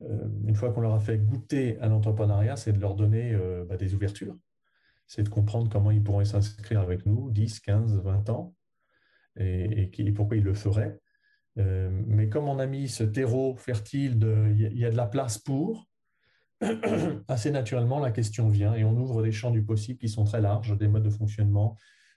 une 0.00 0.54
fois 0.54 0.72
qu'on 0.72 0.80
leur 0.80 0.94
a 0.94 1.00
fait 1.00 1.18
goûter 1.18 1.78
à 1.80 1.88
l'entrepreneuriat, 1.88 2.56
c'est 2.56 2.72
de 2.72 2.80
leur 2.80 2.94
donner 2.94 3.36
bah, 3.68 3.76
des 3.76 3.94
ouvertures 3.94 4.38
c'est 5.06 5.22
de 5.22 5.28
comprendre 5.28 5.70
comment 5.70 5.90
ils 5.90 6.02
pourraient 6.02 6.24
s'inscrire 6.24 6.80
avec 6.80 7.06
nous 7.06 7.30
10, 7.30 7.60
15, 7.60 8.00
20 8.02 8.30
ans 8.30 8.54
et, 9.38 10.12
pourquoi 10.14 10.36
ils 10.36 10.42
le 10.42 10.54
feraient. 10.54 10.98
Euh, 11.58 11.90
mais 12.06 12.28
comme 12.28 12.48
on 12.48 12.58
a 12.58 12.66
mis 12.66 12.88
ce 12.88 13.04
terreau 13.04 13.56
fertile, 13.56 14.18
il 14.50 14.78
y, 14.78 14.84
a 14.84 14.90
de 14.90 14.96
la 14.96 15.06
place 15.06 15.38
pour, 15.38 15.88
assez 17.28 17.50
naturellement, 17.50 17.98
la 17.98 18.10
question 18.10 18.48
vient 18.48 18.74
et 18.74 18.84
on 18.84 18.96
ouvre 18.96 19.22
des 19.22 19.32
champs 19.32 19.50
du 19.50 19.62
possible 19.62 19.98
qui 19.98 20.08
sont 20.08 20.24
très 20.24 20.40
larges, 20.40 20.76
des 20.76 20.88
modes 20.88 21.02
de 21.02 21.10
fonctionnement 21.10 21.76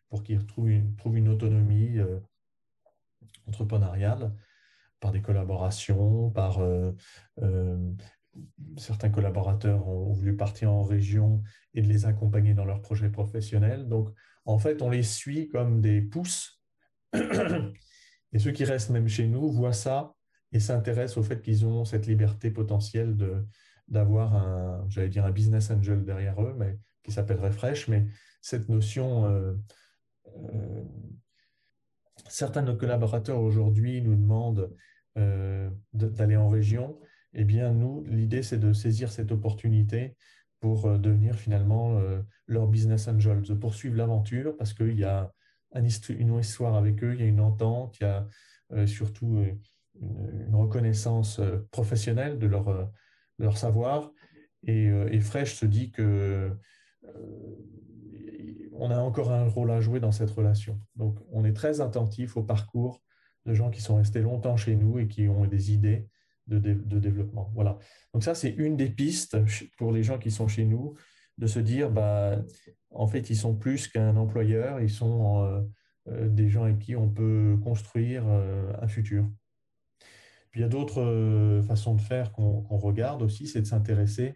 pour 0.10 0.23
qu'ils 0.23 0.45
trouvent 0.45 0.69
une, 0.69 1.30
autonomie 1.30 1.99
euh, 1.99 2.19
entrepreneuriale 3.47 4.34
par 4.99 5.12
des 5.12 5.21
collaborations, 5.21 6.30
par 6.32 6.60
euh, 6.60 6.91
certains 8.78 9.10
collaborateurs 9.10 9.88
ont 9.88 10.12
voulu 10.13 10.36
partir 10.36 10.71
en 10.71 10.84
région 10.84 11.41
et 11.73 11.82
de 11.82 11.88
les 11.88 12.06
accompagner 12.06 12.54
dans 12.54 12.65
leurs 12.65 12.82
projets 12.82 13.10
professionnels. 13.10 13.88
Donc, 13.88 14.10
en 14.45 14.58
fait, 14.58 14.82
on 14.82 14.89
les 14.89 15.04
suit 15.04 15.47
comme 15.47 15.82
des 15.82 16.02
pousses. 16.02 16.62
Et 18.32 18.39
ceux 18.39 18.52
qui 18.52 18.63
restent 18.63 18.91
même 18.91 19.08
chez 19.08 19.28
nous 19.28 19.52
voient 19.52 19.73
ça 19.73 20.13
et 20.52 20.60
s'intéressent 20.60 21.17
au 21.17 21.23
fait 21.23 21.41
qu'ils 21.41 21.65
ont 21.65 21.86
cette 21.86 22.08
liberté 22.08 22.52
potentielle 22.52 23.15
de, 23.15 23.45
d'avoir 23.88 24.36
un, 24.36 24.86
j'allais 24.89 25.10
dire 25.10 25.25
un 25.25 25.32
business 25.32 25.71
angel 25.71 26.04
derrière 26.06 26.41
eux, 26.41 26.56
mais 26.58 26.78
qui 27.04 27.12
s'appellerait 27.12 27.52
Fresh. 27.52 27.88
Mais 27.88 28.06
cette 28.41 28.69
notion, 28.69 29.25
euh, 29.25 29.54
euh, 30.28 30.84
certains 32.28 32.62
de 32.62 32.71
nos 32.71 32.78
collaborateurs 32.78 33.39
aujourd'hui 33.39 34.02
nous 34.02 34.15
demandent 34.15 34.71
euh, 35.17 35.69
d'aller 35.93 36.36
en 36.36 36.49
région 36.49 36.99
eh 37.34 37.44
bien, 37.44 37.74
nous, 37.74 38.04
l'idée, 38.06 38.44
c'est 38.44 38.58
de 38.58 38.74
saisir 38.74 39.12
cette 39.12 39.32
opportunité 39.32 40.15
pour 40.60 40.86
euh, 40.86 40.98
devenir 40.98 41.36
finalement 41.36 41.98
euh, 41.98 42.22
leur 42.48 42.68
business 42.68 43.08
angel, 43.08 43.42
de 43.42 43.54
poursuivre 43.54 43.96
l'aventure 43.96 44.58
parce 44.58 44.74
qu'il 44.74 44.98
y 44.98 45.04
a 45.04 45.32
une 45.74 46.39
histoire 46.39 46.76
avec 46.76 47.04
eux, 47.04 47.13
il 47.13 47.20
y 47.20 47.24
a 47.24 47.28
une 47.28 47.42
entente, 47.42 48.00
il 48.00 48.04
y 48.04 48.08
a 48.08 48.28
euh, 48.72 48.88
surtout 48.88 49.46
une, 50.02 50.56
reconnaissance 50.56 51.42
professionnelle 51.72 52.39
de 52.39 52.48
leur, 52.48 53.58
savoir. 53.58 54.12
Et, 54.63 54.86
et, 54.86 55.20
Fresh 55.20 55.56
se 55.56 55.65
dit 55.65 55.92
que 55.92 56.58
on 58.72 58.89
a 58.89 58.98
encore 58.98 59.32
un 59.32 59.44
rôle 59.46 59.72
à 59.72 59.82
jouer 59.82 60.00
dans 60.00 60.13
cette 60.13 60.32
relation. 60.32 60.80
Donc, 60.96 61.20
on 61.32 61.44
est 61.44 61.54
très 61.54 61.82
attentif 61.82 62.38
au 62.38 62.44
parcours 62.44 63.02
de 63.46 63.54
gens 63.54 63.70
qui 63.70 63.82
sont 63.82 63.98
restés 63.98 64.22
longtemps 64.22 64.56
chez 64.56 64.76
nous 64.76 65.00
et 65.00 65.08
qui 65.08 65.28
ont 65.28 65.46
des 65.46 65.74
idées 65.74 66.08
de, 66.50 67.00
développement. 67.00 67.52
Voilà. 67.54 67.78
Donc 68.14 68.24
ça, 68.24 68.36
c'est 68.36 68.50
une 68.50 68.76
des 68.76 68.90
pistes 68.90 69.38
pour 69.78 69.92
les 69.92 70.04
gens 70.04 70.18
qui 70.18 70.32
sont 70.32 70.48
chez 70.48 70.66
nous, 70.66 70.96
de 71.38 71.48
se 71.48 71.60
dire, 71.60 71.90
bah, 71.90 72.38
en 72.92 73.08
fait, 73.08 73.30
ils 73.30 73.36
sont 73.36 73.56
plus 73.56 73.88
qu'un 73.88 74.18
employeur, 74.18 74.82
ils 74.82 74.90
sont 74.90 75.44
euh, 75.44 75.62
euh, 76.10 76.30
des 76.30 76.50
gens 76.50 76.64
avec 76.64 76.80
qui 76.80 76.96
on 76.96 77.10
peut 77.10 77.58
construire 77.64 78.24
euh, 78.28 78.74
un 78.82 78.88
futur. 78.88 79.30
Puis 80.52 80.62
il 80.62 80.64
y 80.64 80.66
a 80.66 80.70
d'autres 80.70 81.62
façons 81.68 81.94
de 81.94 82.02
faire 82.02 82.32
qu'on 82.32 82.62
regarde 82.78 83.22
aussi, 83.22 83.46
c'est 83.46 83.62
de 83.62 83.68
s'intéresser 83.68 84.34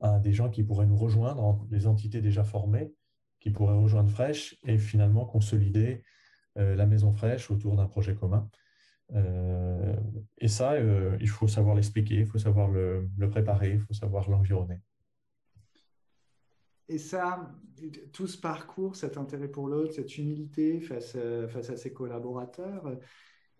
à 0.00 0.20
des 0.20 0.32
gens 0.32 0.50
qui 0.50 0.62
pourraient 0.62 0.86
nous 0.86 0.96
rejoindre, 0.96 1.66
des 1.66 1.88
entités 1.88 2.20
déjà 2.20 2.44
formées, 2.44 2.94
qui 3.40 3.50
pourraient 3.50 3.76
rejoindre 3.76 4.08
Fresh 4.08 4.56
et 4.64 4.78
finalement 4.78 5.24
consolider 5.24 6.04
la 6.54 6.86
maison 6.86 7.12
Fresh 7.12 7.50
autour 7.50 7.74
d'un 7.74 7.86
projet 7.86 8.14
commun. 8.14 8.48
Euh, 9.14 9.96
et 10.38 10.48
ça, 10.48 10.72
euh, 10.72 11.16
il 11.20 11.28
faut 11.28 11.48
savoir 11.48 11.74
l'expliquer, 11.74 12.16
il 12.16 12.26
faut 12.26 12.38
savoir 12.38 12.68
le, 12.68 13.08
préparer, 13.30 13.72
il 13.72 13.80
faut 13.80 13.94
savoir 13.94 14.28
l'environner. 14.28 14.80
Et 16.88 16.98
ça, 16.98 17.54
tout 18.12 18.26
ce 18.26 18.38
parcours, 18.38 18.96
cet 18.96 19.18
intérêt 19.18 19.48
pour 19.48 19.68
l'autre, 19.68 19.92
cette 19.92 20.16
humilité 20.16 20.80
face 20.80 21.16
à, 21.16 21.48
face 21.48 21.70
à 21.70 21.76
ses 21.76 21.92
collaborateurs, 21.92 22.98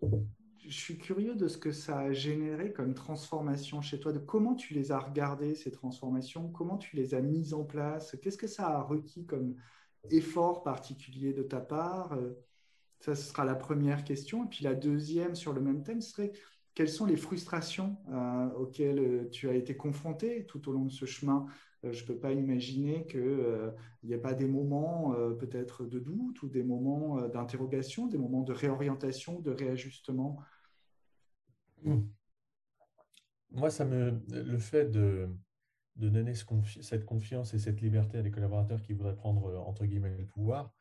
je 0.01 0.71
suis 0.71 0.97
curieux 0.97 1.35
de 1.35 1.47
ce 1.47 1.57
que 1.57 1.71
ça 1.71 1.99
a 1.99 2.11
généré 2.11 2.73
comme 2.73 2.93
transformation 2.93 3.81
chez 3.81 3.99
toi, 3.99 4.11
de 4.11 4.19
comment 4.19 4.55
tu 4.55 4.73
les 4.73 4.91
as 4.91 4.99
regardées, 4.99 5.55
ces 5.55 5.71
transformations, 5.71 6.49
comment 6.49 6.77
tu 6.77 6.95
les 6.95 7.13
as 7.13 7.21
mises 7.21 7.53
en 7.53 7.63
place, 7.63 8.17
qu'est-ce 8.21 8.37
que 8.37 8.47
ça 8.47 8.67
a 8.67 8.81
requis 8.81 9.25
comme 9.25 9.55
effort 10.09 10.63
particulier 10.63 11.33
de 11.33 11.43
ta 11.43 11.59
part 11.59 12.17
ça, 12.99 13.15
ce 13.15 13.23
sera 13.23 13.45
la 13.45 13.55
première 13.55 14.03
question. 14.03 14.45
Et 14.45 14.47
puis 14.47 14.63
la 14.63 14.75
deuxième 14.75 15.35
sur 15.35 15.53
le 15.53 15.61
même 15.61 15.83
thème 15.83 16.01
serait 16.01 16.31
quelles 16.75 16.89
sont 16.89 17.05
les 17.05 17.17
frustrations 17.17 17.97
euh, 18.09 18.49
auxquelles 18.51 18.99
euh, 18.99 19.29
tu 19.29 19.49
as 19.49 19.53
été 19.53 19.75
confronté 19.75 20.45
tout 20.45 20.69
au 20.69 20.71
long 20.71 20.85
de 20.85 20.91
ce 20.91 21.05
chemin? 21.05 21.45
Euh, 21.83 21.91
Je 21.91 22.03
ne 22.03 22.07
peux 22.07 22.17
pas 22.17 22.31
imaginer 22.31 23.05
qu'il 23.05 23.73
n'y 24.03 24.13
ait 24.13 24.17
pas 24.17 24.33
des 24.33 24.47
moments 24.47 25.13
peut-être 25.39 25.85
de 25.85 25.99
doute 25.99 26.41
ou 26.43 26.49
des 26.49 26.63
moments 26.63 27.27
d'interrogation, 27.27 28.07
des 28.07 28.17
moments 28.17 28.43
de 28.43 28.53
réorientation, 28.53 29.39
de 29.39 29.51
réajustement. 29.51 30.39
Moi, 33.51 33.69
ça 33.69 33.83
me, 33.83 34.21
le 34.29 34.57
fait 34.57 34.85
de, 34.91 35.29
de 35.95 36.09
donner 36.09 36.33
cette 36.33 37.05
confiance 37.05 37.53
et 37.53 37.59
cette 37.59 37.81
liberté 37.81 38.17
à 38.17 38.21
des 38.21 38.31
collaborateurs 38.31 38.81
qui 38.81 38.93
voudraient 38.93 39.15
prendre, 39.15 39.57
entre 39.67 39.85
guillemets, 39.85 40.15
le 40.17 40.25
pouvoir, 40.25 40.73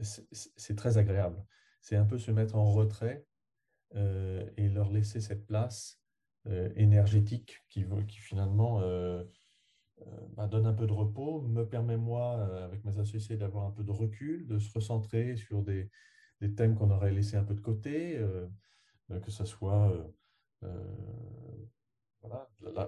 c'est 0.00 0.76
très 0.76 0.98
agréable. 0.98 1.44
C'est 1.80 1.96
un 1.96 2.04
peu 2.04 2.18
se 2.18 2.30
mettre 2.30 2.56
en 2.56 2.72
retrait 2.72 3.26
euh, 3.94 4.48
et 4.56 4.68
leur 4.68 4.90
laisser 4.90 5.20
cette 5.20 5.46
place 5.46 6.00
euh, 6.46 6.70
énergétique 6.76 7.60
qui, 7.68 7.84
finalement 8.08 8.80
bah, 10.36 10.48
donne 10.48 10.66
un 10.66 10.74
peu 10.74 10.86
de 10.86 10.92
repos, 10.92 11.42
me 11.42 11.66
permet 11.66 11.96
moi, 11.96 12.44
avec 12.64 12.84
mes 12.84 12.98
associés, 12.98 13.36
d'avoir 13.36 13.66
un 13.66 13.70
peu 13.70 13.84
de 13.84 13.92
recul, 13.92 14.46
de 14.46 14.58
se 14.58 14.72
recentrer 14.72 15.36
sur 15.36 15.62
des, 15.62 15.90
thèmes 16.56 16.74
qu'on 16.74 16.90
aurait 16.90 17.12
laissés 17.12 17.36
un 17.36 17.44
peu 17.44 17.54
de 17.54 17.60
côté, 17.60 18.20
que 19.08 19.30
ce 19.30 19.44
soit 19.46 19.94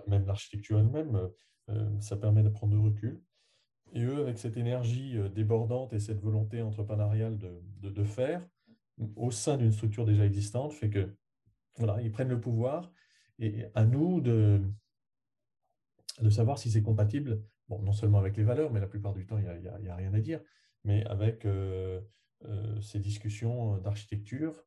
même 0.07 0.27
l'architecture 0.27 0.79
elle-même, 0.79 1.31
ça 2.01 2.17
permet 2.17 2.43
de 2.43 2.49
prendre 2.49 2.73
du 2.73 2.79
recul. 2.79 3.23
Et 3.97 4.05
eux, 4.05 4.21
avec 4.21 4.39
cette 4.39 4.59
énergie 4.59 5.17
euh, 5.17 5.31
débordante 5.31 5.95
et 5.95 5.99
cette 5.99 6.21
volonté 6.21 6.61
entrepreneuriale 6.61 7.39
de, 7.39 7.89
de, 7.89 8.05
faire, 8.05 8.47
au 9.17 9.31
sein 9.31 9.57
d'une 9.57 9.73
structure 9.73 10.05
déjà 10.05 10.27
existante, 10.27 10.75
fait 10.75 10.91
que 10.91 11.17
voilà, 11.79 12.03
ils 12.03 12.13
prennent 12.13 12.29
le 12.29 12.41
pouvoir. 12.41 12.93
Et 13.39 13.65
à 13.75 13.87
nous 13.87 14.21
de, 14.21 14.61
de 16.21 16.29
savoir 16.29 16.59
si 16.59 16.71
c'est 16.71 16.83
compatible, 16.83 17.43
bon, 17.71 17.81
non 17.81 17.93
seulement 17.93 18.19
avec 18.19 18.37
les 18.37 18.45
valeurs, 18.45 18.71
mais 18.71 18.81
la 18.81 18.87
plupart 18.87 19.15
du 19.15 19.27
temps, 19.27 19.39
il 19.39 19.45
n'y 19.81 19.89
a, 19.89 19.97
rien 19.97 20.13
à 20.13 20.21
dire, 20.21 20.41
mais 20.85 21.03
avec 21.07 21.47
euh, 21.47 22.03
euh, 22.45 22.79
ces 22.83 22.99
discussions 23.01 23.79
d'architecture, 23.79 24.63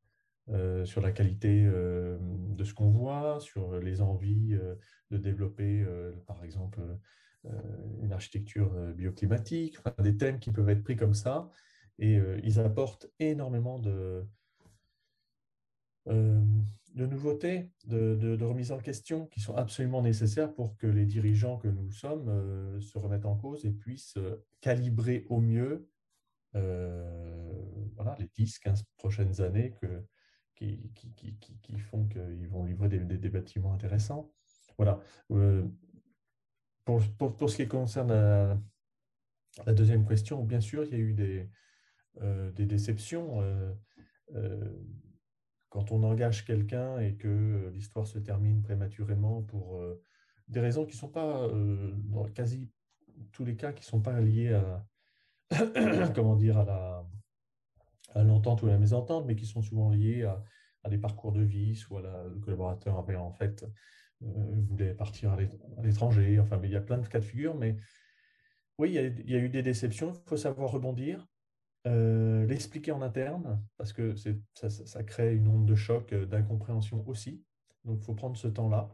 sur 0.85 0.99
la 0.99 1.11
qualité 1.11 1.63
de 1.63 2.63
ce 2.63 2.73
qu'on 2.73 2.89
voit, 2.89 3.39
sur 3.39 3.79
les 3.79 4.01
envies 4.01 4.57
de 5.11 5.17
développer, 5.17 5.85
par 6.25 6.43
exemple, 6.43 6.81
une 8.01 8.11
architecture 8.11 8.73
euh, 8.75 8.93
bioclimatique, 8.93 9.77
des 9.99 10.17
thèmes 10.17 10.39
qui 10.39 10.51
peuvent 10.51 10.69
être 10.69 10.83
pris 10.83 10.95
comme 10.95 11.13
ça. 11.13 11.49
Et 11.97 12.17
euh, 12.17 12.39
ils 12.43 12.59
apportent 12.59 13.07
énormément 13.19 13.79
de, 13.79 14.25
nouveautés, 16.95 17.71
de, 17.85 18.15
de, 18.15 18.43
remise 18.45 18.71
en 18.71 18.79
question 18.79 19.27
qui 19.27 19.39
sont 19.39 19.55
absolument 19.55 20.01
nécessaires 20.01 20.53
pour 20.53 20.75
que 20.77 20.87
les 20.87 21.05
dirigeants 21.05 21.57
que 21.57 21.67
nous 21.67 21.91
sommes 21.91 22.81
se 22.81 22.97
remettent 22.97 23.25
en 23.25 23.35
cause 23.35 23.65
et 23.65 23.71
puissent 23.71 24.17
calibrer 24.59 25.25
au 25.29 25.39
mieux 25.39 25.87
les 26.53 28.25
10-15 28.37 28.83
prochaines 28.97 29.41
années 29.41 29.73
qui 30.55 31.77
font 31.77 32.07
qu'ils 32.07 32.49
vont 32.49 32.65
livrer 32.65 32.89
des, 32.89 32.99
des, 32.99 33.29
bâtiments 33.29 33.73
intéressants. 33.73 34.31
Voilà 34.77 34.99
pour, 36.85 37.01
ce 37.01 37.55
qui 37.55 37.67
concerne 37.67 38.09
la, 39.65 39.73
deuxième 39.73 40.07
question, 40.07 40.43
bien 40.43 40.61
sûr, 40.61 40.83
il 40.85 40.91
y 40.91 40.95
a 40.95 40.97
eu 40.97 41.13
des, 41.13 41.49
euh, 42.21 42.51
déceptions. 42.51 43.41
Euh, 43.41 43.73
euh, 44.35 44.73
quand 45.69 45.91
on 45.91 46.03
engage 46.03 46.45
quelqu'un 46.45 46.99
et 46.99 47.15
que 47.15 47.69
l'histoire 47.73 48.07
se 48.07 48.17
termine 48.17 48.63
prématurément 48.63 49.43
pour 49.43 49.79
des 50.47 50.59
raisons 50.59 50.83
qui 50.83 50.95
ne 50.95 50.99
sont 50.99 51.09
pas, 51.09 51.47
dans 52.05 52.23
quasi 52.29 52.71
tous 53.31 53.45
les 53.45 53.55
cas, 53.55 53.71
qui 53.71 53.81
ne 53.81 53.85
sont 53.85 54.01
pas 54.01 54.19
liées 54.19 54.53
à, 54.53 54.87
comment 56.15 56.35
dire, 56.35 56.57
à 56.57 56.65
la 56.65 57.05
l'entente 58.23 58.63
ou 58.63 58.65
à 58.65 58.71
la 58.71 58.79
mésentente, 58.79 59.27
mais 59.27 59.35
qui 59.35 59.45
sont 59.45 59.61
souvent 59.61 59.91
liées 59.91 60.23
à, 60.23 60.43
à 60.83 60.89
des 60.89 60.97
parcours 60.97 61.31
de 61.31 61.43
vie, 61.43 61.75
soit 61.75 62.01
le 62.01 62.39
collaborateur 62.39 62.97
avait 62.97 63.15
en 63.15 63.31
fait 63.31 63.65
euh, 64.21 64.61
voulait 64.67 64.93
partir 64.93 65.31
à 65.31 65.37
l'étranger. 65.81 66.39
Enfin, 66.39 66.59
il 66.63 66.71
y 66.71 66.75
a 66.75 66.81
plein 66.81 66.97
de 66.97 67.07
cas 67.07 67.19
de 67.19 67.25
figure, 67.25 67.55
mais 67.55 67.77
oui, 68.77 68.89
il 68.89 69.29
y 69.29 69.35
a, 69.35 69.39
eu 69.39 69.49
des 69.49 69.61
déceptions. 69.61 70.13
Il 70.13 70.29
faut 70.29 70.37
savoir 70.37 70.71
rebondir, 70.71 71.27
euh, 71.87 72.45
l'expliquer 72.45 72.91
en 72.91 73.01
interne, 73.01 73.63
parce 73.77 73.93
que 73.93 74.15
ça, 74.53 74.69
ça, 74.69 75.03
crée 75.03 75.35
une 75.35 75.47
onde 75.47 75.65
de 75.65 75.75
choc, 75.75 76.11
euh, 76.11 76.25
d'incompréhension 76.25 77.07
aussi. 77.07 77.43
Donc, 77.85 77.99
il 78.01 78.03
faut 78.03 78.13
prendre 78.13 78.35
ce 78.35 78.47
temps-là. 78.47 78.93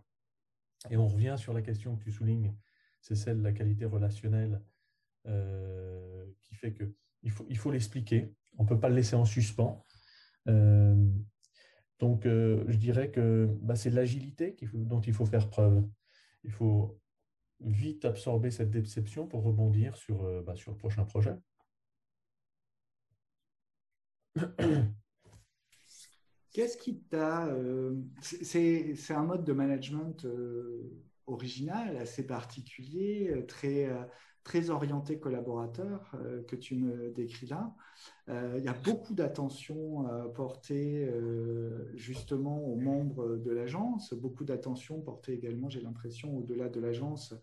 Et 0.92 0.98
on 0.98 1.08
revient 1.08 1.36
sur 1.38 1.54
la 1.54 1.64
question 1.64 1.96
que 1.96 2.04
tu 2.04 2.12
soulignes, 2.12 2.56
c'est 3.02 3.16
celle 3.16 3.40
de 3.40 3.44
la 3.44 3.52
qualité 3.52 3.86
relationnelle, 3.86 4.62
qui 6.42 6.54
fait 6.54 6.74
que 6.74 6.94
il 7.24 7.32
faut, 7.32 7.48
il 7.50 7.58
faut 7.58 7.72
l'expliquer. 7.72 8.32
On 8.60 8.64
ne 8.64 8.68
peut 8.68 8.80
pas 8.80 8.90
le 8.90 8.96
laisser 8.96 9.16
en 9.16 9.26
suspens. 9.26 9.84
Donc, 12.00 12.26
euh, 12.26 12.64
je 12.68 12.78
dirais 12.78 13.12
que 13.12 13.48
bah, 13.62 13.76
c'est 13.76 13.90
l'agilité 13.90 14.56
dont 14.74 15.02
il 15.02 15.14
faut 15.14 15.26
faire 15.26 15.50
preuve. 15.50 15.88
Il 16.44 16.52
faut 16.52 17.00
vite 17.62 18.04
absorber 18.06 18.52
cette 18.52 18.70
déception 18.70 19.28
pour 19.28 19.44
rebondir 19.44 19.96
sur, 19.96 20.24
euh, 20.24 20.42
bah, 20.42 20.56
sur 20.56 20.72
le 20.72 20.78
prochain 20.78 21.06
projet. 21.06 21.36
Qu'est-ce 26.52 26.78
qui 26.78 27.02
t'a... 27.04 27.48
Euh, 27.48 27.96
c'est 28.22 28.96
un 29.12 29.24
mode 29.24 29.46
de 29.46 29.54
management 29.54 30.26
original, 31.28 31.98
assez 31.98 32.28
particulier, 32.28 33.46
très, 33.48 33.90
très 34.46 34.70
orienté 34.70 35.20
collaborateur 35.20 36.16
que 36.48 36.56
tu 36.56 36.76
me 36.76 37.12
décris 37.12 37.48
là. 37.48 37.76
Euh, 38.30 38.56
il 38.58 38.64
y 38.64 38.68
a 38.68 38.74
beaucoup 38.74 39.14
d'attention 39.14 40.08
euh, 40.10 40.28
portée 40.30 41.06
euh, 41.06 41.92
justement 41.96 42.64
aux 42.66 42.76
membres 42.76 43.38
de 43.38 43.52
l'agence, 43.52 44.14
beaucoup 44.14 44.44
d'attention 44.44 45.00
portée 45.02 45.34
également, 45.34 45.70
j'ai 45.70 45.82
l'impression, 45.82 46.36
au-delà 46.38 46.70
de 46.70 46.80
l'agence, 46.80 47.36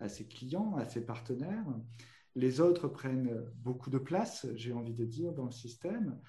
à 0.00 0.08
ses 0.08 0.26
clients, 0.26 0.76
à 0.76 0.84
ses 0.84 1.04
partenaires. 1.04 1.66
Les 2.36 2.60
autres 2.60 2.86
prennent 2.86 3.42
beaucoup 3.56 3.90
de 3.90 3.98
place, 3.98 4.46
j'ai 4.54 4.72
envie 4.72 4.94
de 4.94 5.04
dire, 5.04 5.32
dans 5.32 5.46
le 5.46 5.50
système. 5.50 6.20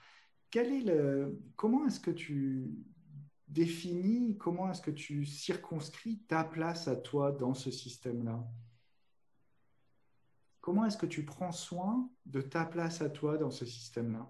Comment 1.56 1.86
est-ce 1.86 2.00
que 2.00 2.10
tu 2.10 2.72
définis, 3.48 4.36
comment 4.38 4.72
est-ce 4.72 4.82
que 4.82 4.90
tu 4.90 5.26
circonscris 5.26 6.24
ta 6.28 6.44
place 6.44 6.88
à 6.88 6.96
toi 6.96 7.32
dans 7.32 7.54
ce 7.54 7.70
système-là? 7.70 8.44
Comment 10.70 10.86
est-ce 10.86 10.98
que 10.98 11.08
tu 11.08 11.26
prends 11.26 11.52
soin 11.52 12.08
de 12.28 12.42
ta 12.42 12.64
place 12.64 13.02
à 13.02 13.10
toi 13.10 13.40
dans 13.40 13.50
ce 13.50 13.66
système-là? 13.66 14.30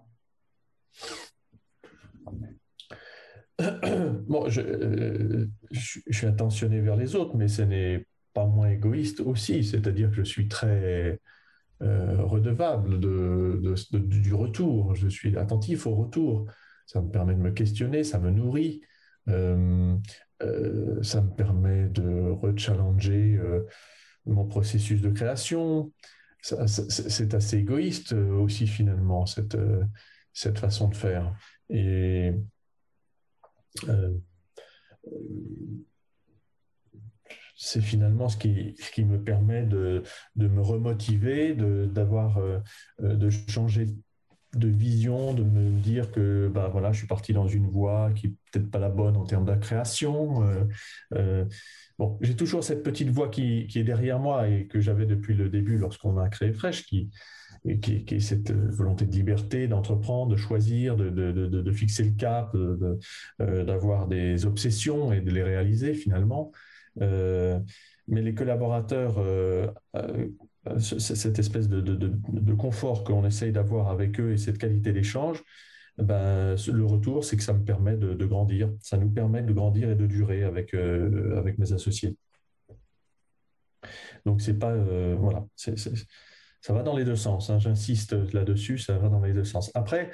Bon, 4.26 4.48
euh, 4.56 5.46
je, 5.70 6.00
suis 6.10 6.26
attentionné 6.26 6.80
vers 6.80 6.96
les 6.96 7.14
autres, 7.14 7.36
mais 7.36 7.46
ce 7.46 7.60
n'est 7.60 8.06
pas 8.32 8.46
moins 8.46 8.70
égoïste 8.70 9.20
aussi. 9.20 9.62
C'est-à-dire 9.64 10.08
que 10.08 10.16
je 10.16 10.22
suis 10.22 10.48
très 10.48 11.20
euh, 11.82 12.22
redevable 12.22 12.98
de, 13.00 13.74
du 13.92 14.32
retour. 14.32 14.94
Je 14.94 15.08
suis 15.08 15.36
attentif 15.36 15.86
au 15.86 15.94
retour. 15.94 16.50
Ça 16.86 17.02
me 17.02 17.10
permet 17.10 17.34
de 17.34 17.40
me 17.40 17.50
questionner, 17.50 18.02
ça 18.02 18.18
me 18.18 18.30
nourrit. 18.30 18.80
Euh, 19.28 19.94
ça 21.02 21.20
me 21.20 21.34
permet 21.34 21.90
de 21.90 22.30
rechallenger 22.30 23.38
mon 24.24 24.46
processus 24.46 25.02
de 25.02 25.10
création. 25.10 25.92
C'est 26.42 27.34
assez 27.34 27.56
égoïste 27.58 28.12
aussi 28.12 28.66
finalement, 28.66 29.26
cette, 29.26 29.56
cette 30.32 30.58
façon 30.58 30.88
de 30.88 30.96
faire. 30.96 31.34
Et 31.68 32.32
euh, 33.88 34.10
c'est 37.56 37.82
finalement 37.82 38.28
ce 38.28 38.36
qui, 38.36 38.74
qui 38.94 39.04
me 39.04 39.22
permet 39.22 39.64
de, 39.64 40.02
de 40.36 40.48
me 40.48 40.62
remotiver, 40.62 41.54
d'avoir, 41.54 42.40
de, 42.40 42.60
euh, 43.02 43.14
de 43.16 43.30
changer 43.30 43.86
de 44.54 44.68
vision, 44.68 45.32
de 45.32 45.42
me 45.42 45.70
dire 45.80 46.10
que 46.10 46.48
bah, 46.52 46.68
voilà, 46.72 46.92
je 46.92 46.98
suis 46.98 47.06
parti 47.06 47.32
dans 47.32 47.46
une 47.46 47.68
voie 47.68 48.10
qui 48.14 48.28
n'est 48.28 48.34
peut-être 48.52 48.70
pas 48.70 48.78
la 48.78 48.88
bonne 48.88 49.16
en 49.16 49.24
termes 49.24 49.44
de 49.44 49.54
création. 49.54 50.42
Euh, 51.14 51.44
bon, 51.98 52.18
j'ai 52.20 52.34
toujours 52.34 52.64
cette 52.64 52.82
petite 52.82 53.10
voix 53.10 53.28
qui, 53.28 53.66
qui, 53.68 53.78
est 53.78 53.84
derrière 53.84 54.18
moi 54.18 54.48
et 54.48 54.66
que 54.66 54.80
j'avais 54.80 55.06
depuis 55.06 55.34
le 55.34 55.48
début 55.48 55.78
lorsqu'on 55.78 56.18
a 56.18 56.28
créé 56.28 56.52
Fresh, 56.52 56.84
qui, 56.84 57.10
qui, 57.82 58.04
est 58.08 58.20
cette 58.20 58.50
euh, 58.50 58.68
volonté 58.70 59.06
de 59.06 59.12
liberté, 59.12 59.68
d'entreprendre, 59.68 60.32
de 60.32 60.36
choisir, 60.36 60.96
de, 60.96 61.10
de, 61.10 61.32
de, 61.32 61.72
fixer 61.72 62.04
le 62.04 62.12
cap, 62.12 62.54
euh, 62.54 63.64
d'avoir 63.64 64.06
des 64.08 64.46
obsessions 64.46 65.12
et 65.12 65.20
de 65.20 65.30
les 65.30 65.42
réaliser 65.42 65.94
finalement. 65.94 66.52
Euh, 67.00 67.58
mais 68.08 68.22
les 68.22 68.34
collaborateurs, 68.34 69.22
cette 70.78 71.38
espèce 71.38 71.68
de, 71.68 72.54
confort 72.54 73.04
qu'on 73.04 73.24
essaye 73.24 73.52
d'avoir 73.52 73.88
avec 73.88 74.20
eux 74.20 74.32
et 74.32 74.36
cette 74.36 74.58
qualité 74.58 74.92
d'échange, 74.92 75.42
ben, 75.98 76.54
le 76.72 76.84
retour, 76.84 77.24
c'est 77.24 77.36
que 77.36 77.42
ça 77.42 77.52
me 77.52 77.64
permet 77.64 77.96
de, 77.96 78.26
grandir. 78.26 78.70
Ça 78.80 78.96
nous 78.96 79.10
permet 79.10 79.42
de 79.42 79.52
grandir 79.52 79.90
et 79.90 79.94
de 79.94 80.06
durer 80.06 80.44
avec, 80.44 80.74
avec 80.74 81.58
mes 81.58 81.72
associés. 81.72 82.16
Donc, 84.26 84.42
c'est 84.42 84.58
pas. 84.58 84.74
voilà. 85.16 85.46
c'est 85.56 85.76
ça 86.60 86.74
va 86.74 86.82
dans 86.82 86.96
les 86.96 87.04
deux 87.04 87.16
sens. 87.16 87.50
Hein. 87.50 87.58
J'insiste 87.58 88.12
là-dessus, 88.32 88.78
ça 88.78 88.98
va 88.98 89.08
dans 89.08 89.20
les 89.20 89.32
deux 89.32 89.44
sens. 89.44 89.70
Après, 89.74 90.10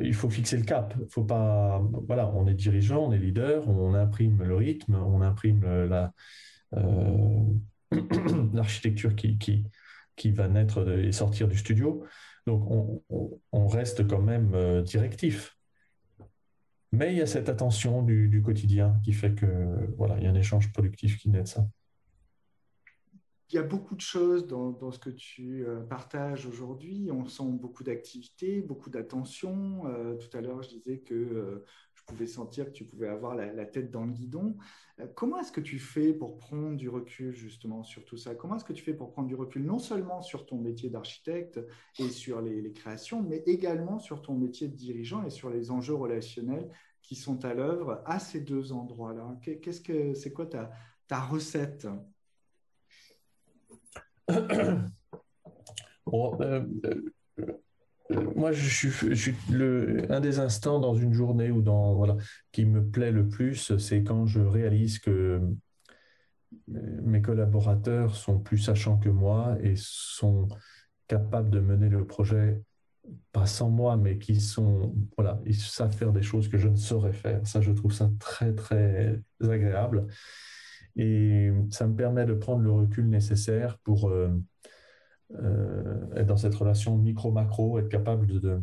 il 0.00 0.14
faut 0.14 0.28
fixer 0.28 0.56
le 0.56 0.64
cap. 0.64 0.94
Faut 1.08 1.24
pas, 1.24 1.82
voilà, 2.06 2.30
on 2.34 2.46
est 2.46 2.54
dirigeant, 2.54 3.06
on 3.06 3.12
est 3.12 3.18
leader, 3.18 3.68
on 3.68 3.94
imprime 3.94 4.42
le 4.42 4.56
rythme, 4.56 4.96
on 4.96 5.22
imprime 5.22 5.64
la 5.84 6.12
euh, 6.76 7.42
l'architecture 8.52 9.14
qui, 9.14 9.38
qui, 9.38 9.64
qui 10.16 10.30
va 10.30 10.48
naître 10.48 10.88
et 10.98 11.12
sortir 11.12 11.48
du 11.48 11.56
studio. 11.56 12.04
Donc, 12.46 13.00
on, 13.52 13.66
reste 13.66 14.06
quand 14.06 14.20
même 14.20 14.52
euh, 14.54 14.82
directif. 14.82 15.56
Mais 16.92 17.12
il 17.12 17.18
y 17.18 17.22
a 17.22 17.26
cette 17.26 17.48
attention 17.48 18.02
du, 18.02 18.42
quotidien 18.44 19.00
qui 19.02 19.12
fait 19.12 19.34
que 19.34 19.46
voilà, 19.96 20.16
il 20.18 20.24
y 20.24 20.26
a 20.26 20.30
un 20.30 20.34
échange 20.34 20.72
productif 20.72 21.18
qui 21.18 21.30
naît 21.30 21.42
de 21.42 21.48
ça 21.48 21.66
il 23.50 23.56
y 23.56 23.58
a 23.58 23.62
beaucoup 23.62 23.94
de 23.94 24.00
choses 24.00 24.48
dans, 24.48 24.90
ce 24.90 24.98
que 24.98 25.10
tu 25.10 25.64
euh, 25.64 25.80
partages 25.80 26.44
aujourd'hui. 26.44 27.10
On 27.12 27.26
sent 27.26 27.44
beaucoup 27.46 27.84
d'activité, 27.84 28.60
beaucoup 28.60 28.90
d'attention. 28.90 29.86
Euh, 29.86 30.14
tout 30.14 30.36
à 30.36 30.40
l'heure, 30.40 30.62
je 30.62 30.70
disais 30.70 30.98
que 30.98 31.62
pouvais 32.04 32.26
sentir 32.26 32.66
que 32.66 32.70
tu 32.70 32.84
pouvais 32.84 33.08
avoir 33.08 33.34
la, 33.34 33.66
tête 33.66 33.90
dans 33.90 34.04
le 34.04 34.12
guidon. 34.12 34.56
comment 35.14 35.38
est-ce 35.40 35.52
que 35.52 35.60
tu 35.60 35.78
fais 35.78 36.12
pour 36.12 36.38
prendre 36.38 36.76
du 36.76 36.88
recul 36.88 37.34
justement 37.34 37.82
sur 37.82 38.04
tout 38.04 38.16
ça? 38.16 38.34
Comment 38.34 38.56
est-ce 38.56 38.64
que 38.64 38.72
tu 38.72 38.84
fais 38.84 38.94
pour 38.94 39.10
prendre 39.10 39.28
du 39.28 39.34
recul 39.34 39.64
non 39.64 39.78
seulement 39.78 40.22
sur 40.22 40.46
ton 40.46 40.58
métier 40.58 40.90
d'architecte 40.90 41.60
et 41.98 42.08
sur 42.08 42.40
les, 42.40 42.72
créations, 42.72 43.22
mais 43.22 43.42
également 43.46 43.98
sur 43.98 44.22
ton 44.22 44.34
métier 44.34 44.68
de 44.68 44.76
dirigeant 44.76 45.24
et 45.24 45.30
sur 45.30 45.50
les 45.50 45.70
enjeux 45.70 45.94
relationnels 45.94 46.70
qui 47.02 47.16
sont 47.16 47.44
à 47.44 47.54
l'œuvre 47.54 48.02
à 48.06 48.18
ces 48.18 48.40
deux 48.40 48.72
endroits-là? 48.72 49.38
Qu'est-ce 49.42 49.80
que 49.80 50.14
c'est 50.14 50.32
quoi 50.32 50.46
ta, 50.46 50.70
ta 51.06 51.20
recette? 51.20 51.86
Bon, 56.06 56.38
euh, 56.42 56.62
euh, 57.40 57.52
moi, 58.10 58.52
je 58.52 58.68
suis, 58.68 59.34
le, 59.50 60.10
un 60.12 60.20
des 60.20 60.38
instants 60.38 60.78
dans 60.78 60.94
une 60.94 61.14
journée 61.14 61.50
ou 61.50 61.62
dans 61.62 61.94
voilà 61.94 62.16
qui 62.52 62.66
me 62.66 62.84
plaît 62.84 63.12
le 63.12 63.28
plus, 63.28 63.76
c'est 63.78 64.02
quand 64.02 64.26
je 64.26 64.40
réalise 64.40 64.98
que 64.98 65.10
euh, 65.10 67.00
mes 67.02 67.22
collaborateurs 67.22 68.14
sont 68.14 68.38
plus 68.38 68.58
sachants 68.58 68.98
que 68.98 69.08
moi 69.08 69.56
et 69.62 69.74
sont 69.76 70.48
capables 71.08 71.50
de 71.50 71.60
mener 71.60 71.88
le 71.88 72.06
projet 72.06 72.62
pas 73.32 73.46
sans 73.46 73.68
moi, 73.70 73.96
mais 73.96 74.18
qui 74.18 74.40
sont 74.40 74.94
voilà, 75.16 75.40
ils 75.44 75.54
savent 75.54 75.94
faire 75.94 76.12
des 76.12 76.22
choses 76.22 76.48
que 76.48 76.58
je 76.58 76.68
ne 76.68 76.76
saurais 76.76 77.12
faire. 77.12 77.46
Ça, 77.46 77.60
je 77.60 77.72
trouve 77.72 77.92
ça 77.92 78.10
très 78.18 78.54
très 78.54 79.20
agréable. 79.40 80.06
Et 80.96 81.50
ça 81.70 81.86
me 81.86 81.96
permet 81.96 82.24
de 82.24 82.34
prendre 82.34 82.62
le 82.62 82.70
recul 82.70 83.08
nécessaire 83.08 83.78
pour 83.78 84.08
euh, 84.08 84.30
être 85.32 86.26
dans 86.26 86.36
cette 86.36 86.54
relation 86.54 86.96
micro-macro, 86.96 87.78
être 87.78 87.88
capable 87.88 88.26
de, 88.26 88.62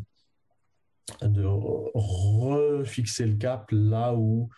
de, 1.21 1.43
refixer 1.45 3.26
le 3.26 3.36
cap 3.36 3.67
là 3.71 4.13
où 4.13 4.50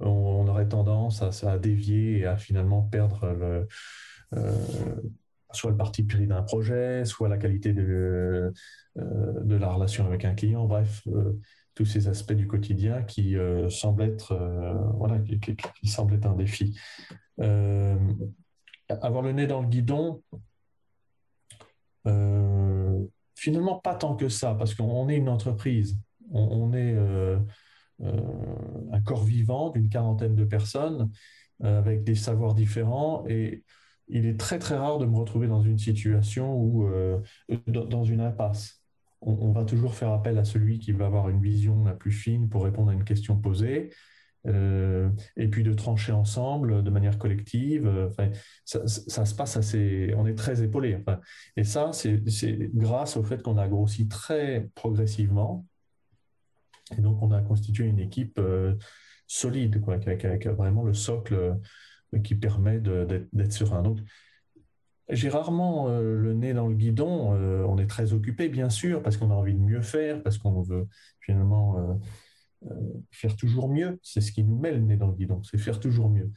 on, 0.00 0.46
aurait 0.48 0.68
tendance 0.68 1.22
à, 1.44 1.58
dévier 1.58 2.18
et 2.18 2.26
à 2.26 2.36
finalement 2.36 2.82
perdre 2.82 3.66
euh, 4.34 4.54
soit 5.52 5.70
le 5.70 5.76
parti 5.76 6.02
pris 6.02 6.26
d'un 6.26 6.42
projet, 6.42 7.04
soit 7.04 7.28
la 7.28 7.38
qualité 7.38 7.72
de, 7.72 8.52
de 8.96 9.56
la 9.56 9.72
relation 9.72 10.06
avec 10.06 10.24
un 10.24 10.34
client. 10.34 10.66
Bref, 10.66 11.06
tous 11.74 11.84
ces 11.84 12.08
aspects 12.08 12.32
du 12.32 12.46
quotidien 12.46 13.02
qui 13.02 13.36
euh, 13.36 13.68
semblent 13.68 14.02
être 14.02 14.32
euh, 14.32 14.74
voilà 14.94 15.18
qui, 15.18 15.86
semblent 15.86 16.14
être 16.14 16.26
un 16.26 16.36
défi. 16.36 16.78
Euh, 17.40 17.96
avoir 18.88 19.22
le 19.22 19.32
nez 19.32 19.46
dans 19.46 19.62
le 19.62 19.68
guidon, 19.68 20.22
finalement 23.34 23.78
pas 23.78 23.94
tant 23.94 24.16
que 24.16 24.28
ça 24.28 24.54
parce 24.54 24.74
qu'on 24.74 25.08
est 25.08 25.16
une 25.16 25.28
entreprise, 25.28 25.98
on, 26.30 26.72
est 26.72 26.96
un 28.00 29.00
corps 29.04 29.24
vivant 29.24 29.70
d'une 29.70 29.88
quarantaine 29.88 30.34
de 30.34 30.44
personnes 30.44 31.10
avec 31.62 32.04
des 32.04 32.14
savoirs 32.14 32.54
différents. 32.54 33.24
Et 33.28 33.64
il 34.08 34.26
est 34.26 34.38
très 34.38 34.58
très 34.58 34.76
rare 34.76 34.98
de 34.98 35.06
me 35.06 35.16
retrouver 35.16 35.48
dans 35.48 35.62
une 35.62 35.78
situation 35.78 36.54
où 36.56 36.88
dans 37.66 38.04
une 38.04 38.20
impasse. 38.20 38.82
On, 39.24 39.52
va 39.52 39.64
toujours 39.64 39.94
faire 39.94 40.10
appel 40.10 40.36
à 40.38 40.44
celui 40.44 40.80
qui 40.80 40.90
va 40.90 41.06
avoir 41.06 41.28
une 41.28 41.40
vision 41.40 41.84
la 41.84 41.94
plus 41.94 42.10
fine 42.10 42.48
pour 42.48 42.64
répondre 42.64 42.90
à 42.90 42.94
une 42.94 43.04
question 43.04 43.36
posée. 43.36 43.90
Euh, 44.48 45.08
et 45.36 45.46
puis 45.46 45.62
de 45.62 45.72
trancher 45.72 46.10
ensemble 46.10 46.82
de 46.82 46.90
manière 46.90 47.18
collective. 47.18 47.86
Euh, 47.86 48.08
ça, 48.64 49.24
se 49.24 49.34
passe 49.34 49.56
assez. 49.56 50.12
On 50.16 50.26
est 50.26 50.34
très 50.34 50.62
épaulé. 50.62 50.98
et 51.56 51.64
ça, 51.64 51.90
c'est 51.92 52.20
grâce 52.74 53.16
au 53.16 53.22
fait 53.22 53.42
qu'on 53.42 53.58
a 53.58 53.68
grossi 53.68 54.08
très 54.08 54.68
progressivement. 54.74 55.66
Et 56.96 57.00
donc, 57.00 57.22
on 57.22 57.30
a 57.30 57.40
constitué 57.40 57.86
une 57.86 58.00
équipe 58.00 58.38
euh, 58.38 58.74
solide, 59.26 59.80
quoi, 59.80 59.94
avec, 59.94 60.46
vraiment 60.46 60.82
le 60.82 60.94
socle 60.94 61.56
qui 62.22 62.34
permet 62.34 62.80
d'être 62.80 63.52
serein. 63.52 63.82
Donc, 63.82 64.00
j'ai 65.08 65.28
rarement 65.28 65.88
le 65.88 66.34
nez 66.34 66.52
dans 66.52 66.68
le 66.68 66.74
guidon. 66.74 67.32
On 67.66 67.78
est 67.78 67.86
très 67.86 68.12
occupé, 68.12 68.48
bien 68.48 68.68
sûr, 68.68 69.02
parce 69.02 69.16
qu'on 69.16 69.30
a 69.30 69.34
envie 69.34 69.54
de 69.54 69.58
mieux 69.58 69.80
faire, 69.80 70.22
parce 70.22 70.36
qu'on 70.36 70.60
veut 70.60 70.86
finalement 71.20 71.98
faire 73.10 73.36
toujours 73.36 73.68
mieux. 73.68 73.98
C'est 74.02 74.20
ce 74.20 74.32
qui 74.32 74.44
nous 74.44 74.58
met 74.58 74.72
le 74.72 74.80
nez 74.80 74.96
dans 74.96 75.08
le 75.08 75.14
guidon, 75.14 75.42
c'est 75.42 75.58
faire 75.58 75.80
toujours 75.80 76.10
mieux. 76.10 76.30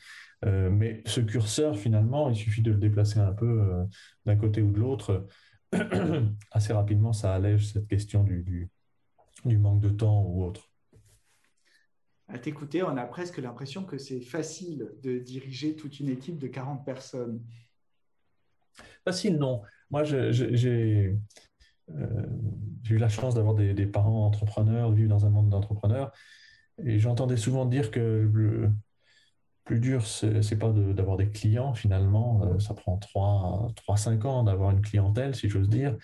mais 0.44 1.02
ce 1.06 1.22
curseur, 1.22 1.78
finalement, 1.78 2.30
il 2.30 2.36
suffit 2.36 2.62
de 2.62 2.72
le 2.72 2.78
déplacer 2.78 3.20
un 3.20 3.34
peu 3.34 3.86
d'un 4.26 4.36
côté 4.36 4.62
ou 4.62 4.72
de 4.72 4.80
l'autre. 4.80 5.28
Assez 6.52 6.74
rapidement, 6.74 7.14
ça 7.14 7.34
allège 7.34 7.72
cette 7.74 7.88
question 7.88 8.24
du, 8.24 8.70
du 9.46 9.58
manque 9.58 9.82
de 9.82 9.90
temps 9.90 10.24
ou 10.24 10.44
autre. 10.44 10.70
À 12.28 12.40
t'écouter, 12.40 12.82
on 12.82 12.98
a 12.98 13.06
presque 13.06 13.38
l'impression 13.38 13.84
que 13.84 13.98
c'est 13.98 14.22
facile 14.22 14.92
de 15.04 15.20
diriger 15.20 15.76
toute 15.76 16.00
une 16.00 16.10
équipe 16.10 16.40
de 16.40 16.48
40 16.48 16.84
personnes. 16.84 17.44
Facile, 19.04 19.38
non. 19.38 19.62
Moi, 19.92 20.12
euh, 20.12 21.14
j'ai 22.84 22.96
eu 22.96 22.98
la 22.98 23.10
chance 23.10 23.36
d'avoir 23.36 23.56
des, 23.56 23.86
parents 23.86 24.26
entrepreneurs, 24.26 24.92
de 24.92 24.96
vivre 24.96 25.10
dans 25.10 25.26
un 25.26 25.30
monde 25.30 25.50
d'entrepreneurs. 25.50 26.12
et 26.84 27.00
j'entendais 27.00 27.38
souvent 27.38 27.66
dire 27.66 27.92
que 27.92 28.30
le 28.32 28.72
plus 29.66 29.80
dur, 29.80 30.06
c'est 30.06 30.60
pas 30.60 30.72
d'avoir 30.72 31.18
des 31.18 31.28
clients 31.30 31.74
finalement. 31.74 32.44
Euh, 32.46 32.60
ça 32.60 32.76
prend 32.76 33.00
3-5 33.00 34.26
ans 34.28 34.44
d'avoir 34.44 34.70
une 34.70 34.82
clientèle, 34.82 35.36
si 35.36 35.50
j'ose 35.50 35.68
dire. 35.70 35.98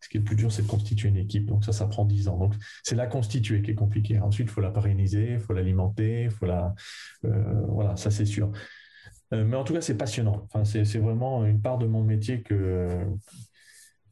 Ce 0.00 0.08
qui 0.08 0.18
est 0.18 0.20
le 0.20 0.24
plus 0.24 0.36
dur, 0.36 0.52
c'est 0.52 0.62
de 0.62 0.68
constituer 0.68 1.08
une 1.08 1.16
équipe. 1.16 1.44
Donc 1.44 1.64
ça, 1.64 1.72
ça 1.72 1.86
prend 1.86 2.04
10 2.04 2.28
ans. 2.28 2.38
Donc 2.38 2.54
c'est 2.84 2.94
la 2.94 3.08
constituer 3.08 3.60
qui 3.60 3.72
est 3.72 3.74
compliqué. 3.74 4.20
Ensuite, 4.20 4.46
il 4.46 4.50
faut 4.50 4.60
la 4.60 4.70
pérenniser, 4.70 5.32
il 5.32 5.40
faut 5.40 5.52
l'alimenter, 5.52 6.24
il 6.24 6.30
faut 6.30 6.46
la... 6.46 6.74
Euh, 7.24 7.66
voilà, 7.66 7.96
ça 7.96 8.12
c'est 8.12 8.24
sûr. 8.24 8.52
Euh, 9.34 9.44
mais 9.44 9.56
en 9.56 9.64
tout 9.64 9.74
cas, 9.74 9.80
c'est 9.80 9.96
passionnant. 9.96 10.46
Enfin, 10.52 10.64
c'est 10.64 10.98
vraiment 10.98 11.44
une 11.44 11.60
part 11.60 11.78
de 11.78 11.86
mon 11.86 12.04
métier 12.04 12.42
que, 12.42 13.04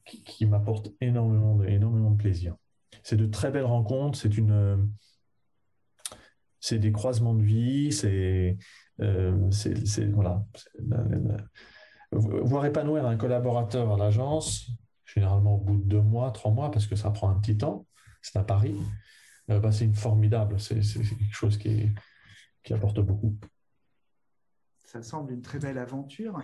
qui, 0.06 0.46
m'apporte 0.46 0.90
énormément 1.00 1.56
de 1.56 2.16
plaisir. 2.16 2.56
C'est 3.02 3.16
de 3.16 3.26
très 3.26 3.50
belles 3.50 3.64
rencontres, 3.64 4.18
c'est 6.60 6.78
des 6.78 6.92
croisements 6.92 7.34
de 7.34 7.42
vie, 7.42 7.92
c'est 7.92 8.56
euh, 9.00 9.50
voilà, 10.12 10.44
voir 12.12 12.64
épanouir 12.64 13.06
un 13.06 13.16
collaborateur 13.16 13.92
à 13.92 13.96
l'agence, 13.96 14.70
généralement 15.04 15.56
au 15.56 15.60
bout 15.60 15.76
de 15.76 15.84
deux 15.84 16.00
mois, 16.00 16.30
trois 16.30 16.52
mois, 16.52 16.70
parce 16.70 16.86
que 16.86 16.96
ça 16.96 17.10
prend 17.10 17.28
un 17.28 17.38
petit 17.38 17.58
temps, 17.58 17.86
c'est 18.22 18.38
à 18.38 18.44
Paris, 18.44 18.76
euh, 19.50 19.60
bah, 19.60 19.72
c'est 19.72 19.84
une 19.84 19.94
formidable, 19.94 20.58
c'est 20.60 20.80
quelque 20.80 21.32
chose 21.32 21.58
qui, 21.58 21.90
qui 22.62 22.72
apporte 22.72 23.00
beaucoup. 23.00 23.36
Ça 24.84 25.02
semble 25.02 25.32
une 25.32 25.42
très 25.42 25.58
belle 25.58 25.78
aventure. 25.78 26.40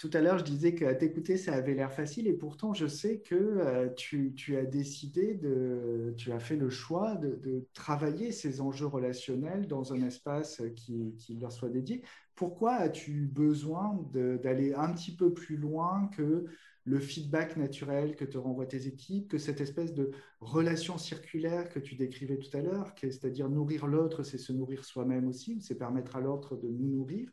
Tout 0.00 0.08
à 0.14 0.22
l'heure, 0.22 0.38
je 0.38 0.44
disais 0.44 0.74
qu'à 0.74 0.94
t'écouter, 0.94 1.36
ça 1.36 1.52
avait 1.52 1.74
l'air 1.74 1.92
facile 1.92 2.26
et 2.26 2.32
pourtant, 2.32 2.72
je 2.72 2.86
sais 2.86 3.18
que 3.18 3.34
euh, 3.34 3.90
tu, 3.90 4.56
as 4.56 4.64
décidé, 4.64 5.34
de, 5.34 6.14
tu 6.16 6.32
as 6.32 6.40
fait 6.40 6.56
le 6.56 6.70
choix 6.70 7.16
de, 7.16 7.68
travailler 7.74 8.32
ces 8.32 8.62
enjeux 8.62 8.86
relationnels 8.86 9.66
dans 9.66 9.92
un 9.92 10.00
espace 10.00 10.62
qui, 10.74 11.14
leur 11.38 11.52
soit 11.52 11.68
dédié. 11.68 12.00
Pourquoi 12.34 12.76
as-tu 12.76 13.26
besoin 13.26 14.02
d'aller 14.14 14.72
un 14.72 14.90
petit 14.94 15.14
peu 15.14 15.34
plus 15.34 15.58
loin 15.58 16.08
que 16.16 16.46
le 16.84 16.98
feedback 16.98 17.58
naturel 17.58 18.16
que 18.16 18.24
te 18.24 18.38
renvoient 18.38 18.64
tes 18.64 18.86
équipes, 18.86 19.28
que 19.28 19.36
cette 19.36 19.60
espèce 19.60 19.92
de 19.92 20.12
relation 20.40 20.96
circulaire 20.96 21.68
que 21.68 21.78
tu 21.78 21.94
décrivais 21.94 22.38
tout 22.38 22.56
à 22.56 22.62
l'heure, 22.62 22.94
c'est-à-dire 22.98 23.50
nourrir 23.50 23.86
l'autre, 23.86 24.22
c'est 24.22 24.38
se 24.38 24.54
nourrir 24.54 24.82
soi-même 24.86 25.28
aussi, 25.28 25.60
c'est 25.60 25.76
permettre 25.76 26.16
à 26.16 26.20
l'autre 26.20 26.56
de 26.56 26.68
nous 26.68 26.88
nourrir? 26.88 27.30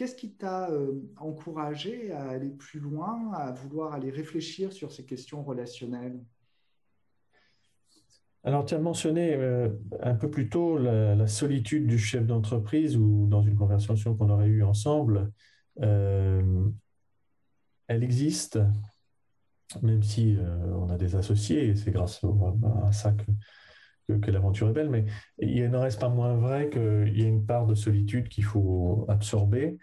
Qu'est-ce 0.00 0.14
qui 0.14 0.30
t'a 0.30 0.70
euh, 0.70 0.94
encouragé 1.18 2.10
à 2.10 2.30
aller 2.30 2.48
plus 2.48 2.80
loin, 2.80 3.34
à 3.34 3.52
vouloir 3.52 3.92
aller 3.92 4.08
réfléchir 4.08 4.72
sur 4.72 4.92
ces 4.92 5.04
questions 5.04 5.42
relationnelles? 5.42 6.18
Alors, 8.42 8.64
tu 8.64 8.74
as 8.74 8.78
mentionné 8.78 9.34
euh, 9.34 9.68
un 10.00 10.14
peu 10.14 10.30
plus 10.30 10.48
tôt 10.48 10.78
la, 10.78 11.26
solitude 11.26 11.86
du 11.86 11.98
chef 11.98 12.26
d'entreprise 12.26 12.96
ou 12.96 13.26
dans 13.26 13.42
une 13.42 13.56
conversation 13.56 14.16
qu'on 14.16 14.30
aurait 14.30 14.46
eue 14.46 14.62
ensemble. 14.62 15.32
Euh, 15.82 16.66
elle 17.86 18.02
existe, 18.02 18.58
même 19.82 20.02
si 20.02 20.38
on 20.76 20.88
a 20.88 20.96
des 20.96 21.14
associés, 21.14 21.76
c'est 21.76 21.90
grâce 21.90 22.24
à 22.86 22.92
ça 22.92 23.12
que, 23.12 23.30
que 24.18 24.30
l'aventure 24.30 24.68
est 24.68 24.72
belle, 24.72 24.90
mais 24.90 25.04
il 25.38 25.68
n'en 25.70 25.82
reste 25.82 26.00
pas 26.00 26.08
moins 26.08 26.34
vrai 26.34 26.70
qu'il 26.70 27.18
y 27.18 27.22
a 27.22 27.28
une 27.28 27.46
part 27.46 27.66
de 27.66 27.74
solitude 27.74 28.28
qu'il 28.28 28.44
faut 28.44 29.04
absorber 29.08 29.78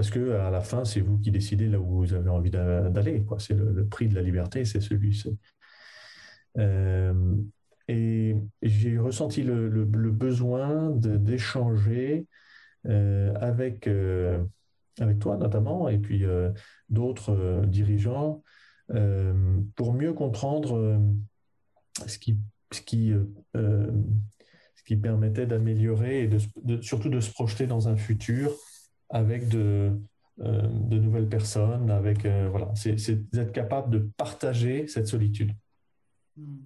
parce 0.00 0.10
que 0.10 0.32
à 0.32 0.50
la 0.50 0.60
fin, 0.60 0.86
c'est 0.86 1.00
vous 1.00 1.18
qui 1.18 1.30
décidez 1.30 1.68
là 1.68 1.78
où 1.78 1.98
vous 1.98 2.14
avez 2.14 2.30
envie 2.30 2.50
d'aller. 2.50 3.22
C'est 3.38 3.52
le, 3.52 3.86
prix 3.86 4.08
de 4.08 4.14
la 4.14 4.22
liberté, 4.22 4.64
c'est 4.64 4.80
celui-ci. 4.80 5.38
Euh, 6.58 7.36
et 7.86 8.34
j'ai 8.62 8.98
ressenti 8.98 9.42
le, 9.42 9.68
besoin 9.84 10.90
d'échanger 10.90 12.26
euh, 12.86 13.34
avec, 13.34 13.86
euh, 13.88 14.42
avec 15.00 15.18
toi 15.18 15.36
notamment, 15.36 15.88
et 15.90 15.98
puis 15.98 16.24
d'autres 16.88 17.64
dirigeants, 17.66 18.42
pour 18.88 19.92
mieux 19.92 20.14
comprendre 20.14 20.98
ce 22.06 22.18
qui, 22.18 22.38
ce 22.72 22.80
qui, 22.80 23.12
ce 23.54 24.84
qui 24.84 24.96
permettait 24.96 25.46
d'améliorer 25.46 26.24
et 26.24 26.28
de, 26.28 26.80
surtout 26.82 27.08
de 27.08 27.20
se 27.20 27.30
projeter 27.30 27.66
dans 27.66 27.88
un 27.88 27.96
futur 27.96 28.52
avec 29.10 29.48
de, 29.48 29.92
euh, 30.42 30.62
de 30.62 30.98
nouvelles 30.98 31.28
personnes, 31.28 31.90
avec 31.90 32.24
euh, 32.24 32.48
voilà, 32.48 32.72
c'est 32.74 33.30
d'être 33.30 33.52
capable 33.52 33.90
de 33.90 34.10
partager 34.16 34.86
cette 34.86 35.06
solitude. 35.06 35.52
Hmm. 36.36 36.60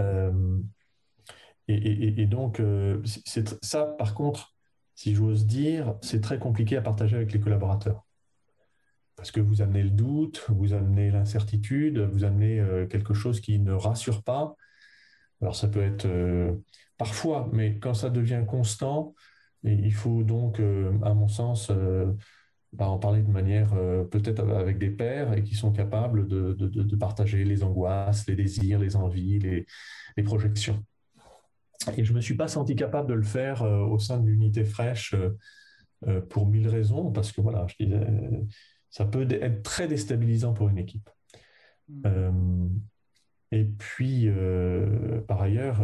Euh, 0.00 0.58
et, 1.68 2.22
et, 2.22 2.26
donc, 2.26 2.62
c'est 3.04 3.62
ça, 3.64 3.84
par 3.84 4.14
contre, 4.14 4.54
si 4.94 5.14
j'ose 5.14 5.46
dire, 5.46 5.96
c'est 6.00 6.20
très 6.20 6.38
compliqué 6.38 6.76
à 6.76 6.80
partager 6.80 7.16
avec 7.16 7.32
les 7.32 7.40
collaborateurs. 7.40 8.06
Parce 9.16 9.32
que 9.32 9.40
vous 9.40 9.62
amenez 9.62 9.82
le 9.82 9.90
doute, 9.90 10.46
vous 10.48 10.74
amenez 10.74 11.10
l'incertitude, 11.10 11.98
vous 11.98 12.22
amenez 12.22 12.86
quelque 12.88 13.14
chose 13.14 13.40
qui 13.40 13.58
ne 13.58 13.72
rassure 13.72 14.22
pas. 14.22 14.54
Alors 15.40 15.54
ça 15.54 15.68
peut 15.68 15.82
être 15.82 16.06
parfois, 16.96 17.48
mais 17.52 17.78
quand 17.78 17.94
ça 17.94 18.10
devient 18.10 18.44
constant, 18.46 19.14
il 19.66 19.94
faut 19.94 20.22
donc, 20.22 20.60
euh, 20.60 20.92
à 21.02 21.14
mon 21.14 21.28
sens, 21.28 21.70
euh, 21.70 22.12
bah, 22.72 22.88
en 22.88 22.98
parler 22.98 23.22
de 23.22 23.30
manière 23.30 23.72
euh, 23.74 24.04
peut-être 24.04 24.40
avec 24.50 24.78
des 24.78 24.90
pairs 24.90 25.32
et 25.32 25.42
qui 25.42 25.54
sont 25.54 25.72
capables 25.72 26.28
de, 26.28 26.96
partager 26.96 27.44
les 27.44 27.62
angoisses, 27.62 28.26
les 28.28 28.36
désirs, 28.36 28.78
les 28.78 28.96
envies, 28.96 29.38
les, 29.38 30.22
projections. 30.22 30.82
Et 31.96 32.04
je 32.04 32.12
ne 32.12 32.16
me 32.16 32.22
suis 32.22 32.36
pas 32.36 32.48
senti 32.48 32.74
capable 32.74 33.08
de 33.08 33.14
le 33.14 33.22
faire 33.22 33.62
au 33.62 33.98
sein 33.98 34.18
de 34.18 34.26
l'unité 34.26 34.64
fraîche 34.64 35.14
pour 36.30 36.46
mille 36.46 36.68
raisons, 36.68 37.12
parce 37.12 37.32
que 37.32 37.42
voilà, 37.42 37.66
je 37.68 37.84
disais, 37.84 38.00
ça 38.88 39.04
peut 39.04 39.26
être 39.30 39.62
très 39.62 39.86
déstabilisant 39.86 40.54
pour 40.54 40.70
une 40.70 40.78
équipe. 40.78 41.08
Mmh. 41.88 42.80
Et 43.52 43.64
puis, 43.64 44.28
par 45.26 45.42
ailleurs, 45.42 45.82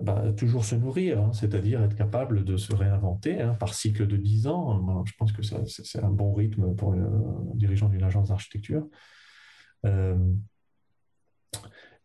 bah, 0.00 0.32
toujours 0.34 0.64
se 0.64 0.74
nourrir, 0.74 1.20
hein, 1.20 1.32
c'est-à-dire 1.34 1.82
être 1.82 1.94
capable 1.94 2.44
de 2.44 2.56
se 2.56 2.74
réinventer 2.74 3.42
hein, 3.42 3.54
par 3.54 3.74
cycle 3.74 4.06
de 4.06 4.16
10 4.16 4.46
ans. 4.46 5.04
je 5.04 5.12
pense 5.18 5.30
que 5.32 5.42
c'est 5.42 6.02
un 6.02 6.10
bon 6.10 6.32
rythme 6.32 6.74
pour 6.74 6.94
un 6.94 7.10
dirigeant 7.54 7.88
d'une 7.88 8.02
agence 8.02 8.28
d'architecture. 8.30 8.86
Euh, 9.84 10.16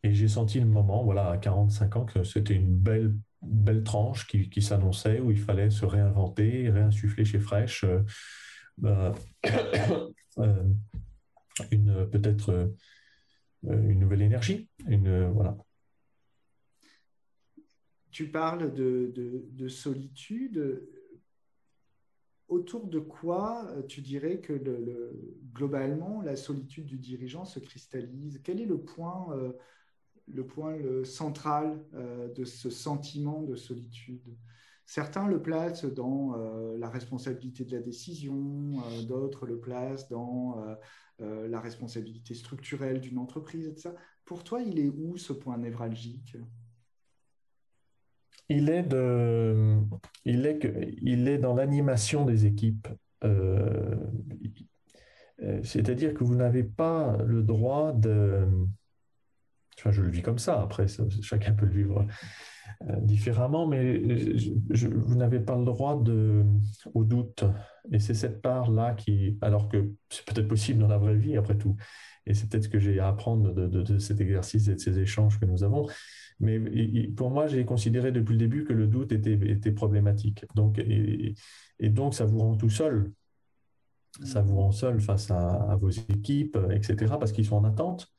et 0.03 0.13
j'ai 0.13 0.27
senti 0.27 0.59
le 0.59 0.65
moment, 0.65 1.05
voilà, 1.05 1.29
à 1.29 1.37
45 1.37 1.95
ans, 1.95 2.05
que 2.05 2.23
c'était 2.25 2.53
une 2.53 2.75
belle, 2.75 3.15
belle 3.41 3.83
tranche 3.83 4.27
qui, 4.27 4.61
s'annonçait, 4.61 5.21
où 5.21 5.31
il 5.31 5.39
fallait 5.39 5.69
se 5.69 5.85
réinventer, 5.85 6.69
réinsuffler 6.69 7.23
chez 7.23 7.39
Fresh 7.39 7.85
euh, 7.85 8.01
bah, 8.77 9.13
euh, 10.39 10.63
une 11.71 12.09
peut-être 12.09 12.73
une 13.69 13.99
nouvelle 13.99 14.21
énergie, 14.21 14.69
une 14.87 15.29
voilà. 15.31 15.57
Tu 18.15 18.29
parles 18.29 18.73
de, 18.73 19.67
solitude. 19.67 20.87
Autour 22.47 22.87
de 22.87 22.99
quoi 22.99 23.67
euh, 23.71 23.81
tu 23.81 23.99
dirais 23.99 24.39
que 24.39 24.53
globalement 25.51 26.21
la 26.21 26.37
solitude 26.37 26.85
du 26.85 26.97
dirigeant 26.97 27.43
se 27.43 27.59
cristallise? 27.59 28.39
Quel 28.41 28.61
est 28.61 28.65
le 28.65 28.79
point, 28.79 29.35
euh, 29.35 29.51
le 30.29 30.47
point 30.47 30.77
central 31.03 31.83
euh, 31.93 32.31
de 32.31 32.45
ce 32.45 32.69
sentiment 32.69 33.41
de 33.41 33.57
solitude? 33.57 34.37
Certains 34.85 35.27
le 35.27 35.41
placent 35.41 35.85
dans 35.85 36.35
la 36.77 36.89
responsabilité 36.89 37.65
de 37.65 37.75
la 37.75 37.81
décision, 37.81 38.73
d'autres 39.07 39.47
le 39.47 39.59
placent 39.59 40.09
dans 40.09 40.63
la 41.19 41.59
responsabilité 41.59 42.35
structurelle 42.35 42.99
d'une 43.01 43.17
entreprise, 43.17 43.67
etc. 43.67 43.95
Pour 44.25 44.43
toi, 44.43 44.61
il 44.61 44.79
est 44.79 44.89
où 44.89 45.17
ce 45.17 45.33
point 45.33 45.57
névralgique? 45.57 46.37
Il 48.47 48.69
est, 48.69 48.83
de, 48.83 49.79
il 50.23 50.45
est, 50.45 50.59
que, 50.59 50.67
il 51.01 51.27
est 51.27 51.39
dans 51.39 51.55
l'animation 51.55 52.25
des 52.25 52.45
équipes. 52.45 52.87
Euh, 53.23 53.95
euh, 55.41 55.61
c'est-à-dire 55.63 56.13
que 56.13 56.23
vous 56.23 56.35
n'avez 56.35 56.63
pas 56.63 57.17
le 57.25 57.41
droit 57.41 57.91
de... 57.91 58.47
Enfin, 59.77 59.91
je 59.91 60.01
le 60.01 60.09
vis 60.09 60.21
comme 60.21 60.37
ça, 60.37 60.61
après, 60.61 60.85
chacun 61.21 61.53
peut 61.53 61.65
le 61.65 61.73
vivre 61.73 62.01
euh, 62.01 62.05
différemment, 63.01 63.67
mais 63.67 63.97
vous 63.99 65.15
n'avez 65.15 65.39
pas 65.39 65.57
le 65.57 65.65
droit 65.65 66.01
de, 66.01 66.43
au 66.93 67.03
doute. 67.03 67.43
Et 67.91 67.99
c'est 67.99 68.13
cette 68.13 68.41
part-là 68.41 68.93
qui, 68.93 69.37
alors 69.41 69.69
que 69.69 69.91
c'est 70.09 70.25
peut-être 70.25 70.47
possible 70.47 70.79
dans 70.79 70.87
la 70.87 70.97
vraie 70.97 71.15
vie, 71.15 71.37
après 71.37 71.57
tout, 71.57 71.75
et 72.25 72.33
c'est 72.33 72.49
peut-être 72.49 72.63
ce 72.63 72.69
que 72.69 72.79
j'ai 72.79 72.99
à 72.99 73.07
apprendre 73.07 73.53
de, 73.53 73.67
de, 73.67 73.97
cet 73.99 74.19
exercice 74.19 74.67
et 74.67 74.75
de 74.75 74.79
ces 74.79 74.99
échanges 74.99 75.39
que 75.39 75.45
nous 75.45 75.63
avons, 75.63 75.87
mais 76.39 76.59
pour 77.15 77.31
moi, 77.31 77.47
j'ai 77.47 77.65
considéré 77.65 78.11
depuis 78.11 78.33
le 78.33 78.39
début 78.39 78.65
que 78.65 78.73
le 78.73 78.87
doute 78.87 79.11
était, 79.11 79.39
était 79.49 79.71
problématique. 79.71 80.45
Donc, 80.55 80.79
et, 80.79 81.35
donc, 81.89 82.13
ça 82.13 82.25
vous 82.25 82.39
rend 82.39 82.55
tout 82.55 82.69
seul. 82.69 83.11
Ça 84.23 84.41
vous 84.41 84.57
rend 84.57 84.71
seul 84.71 84.99
face 84.99 85.31
à, 85.31 85.77
vos 85.79 85.89
équipes, 85.89 86.57
etc., 86.71 87.15
parce 87.19 87.31
qu'ils 87.31 87.45
sont 87.45 87.57
en 87.57 87.63
attente. 87.63 88.13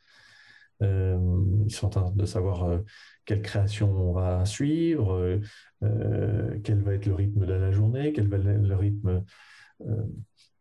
Ils 0.80 1.74
sont 1.74 1.86
en 1.86 1.90
train 1.90 2.10
de 2.10 2.26
savoir 2.26 2.82
quelle 3.24 3.42
création 3.42 3.90
on 3.90 4.12
va 4.12 4.44
suivre, 4.44 5.40
quel 5.80 6.82
va 6.82 6.94
être 6.94 7.06
le 7.06 7.14
rythme 7.14 7.46
de 7.46 7.52
la 7.52 7.70
journée, 7.70 8.12
quel 8.12 8.28
va 8.28 8.36
être 8.36 8.66
le 8.66 8.76
rythme, 8.76 9.24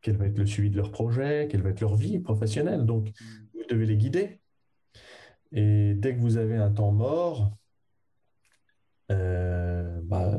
quel 0.02 0.18
va 0.18 0.28
être 0.28 0.38
le 0.38 0.46
suivi 0.46 0.70
de 0.70 0.78
leur 0.78 0.92
projet, 0.92 1.48
quelle 1.50 1.62
va 1.62 1.70
être 1.70 1.82
leur 1.82 1.96
vie 1.96 2.20
professionnelle. 2.20 2.86
Donc, 2.86 3.10
mm. 3.10 3.24
vous 3.56 3.64
devez 3.70 3.86
les 3.86 3.98
guider. 3.98 4.40
Et 5.52 5.94
dès 5.96 6.16
que 6.16 6.20
vous 6.20 6.38
avez 6.38 6.58
un 6.58 6.72
temps 6.72 6.92
mort, 6.92 7.56
euh, 9.12 10.02
bah, 10.04 10.32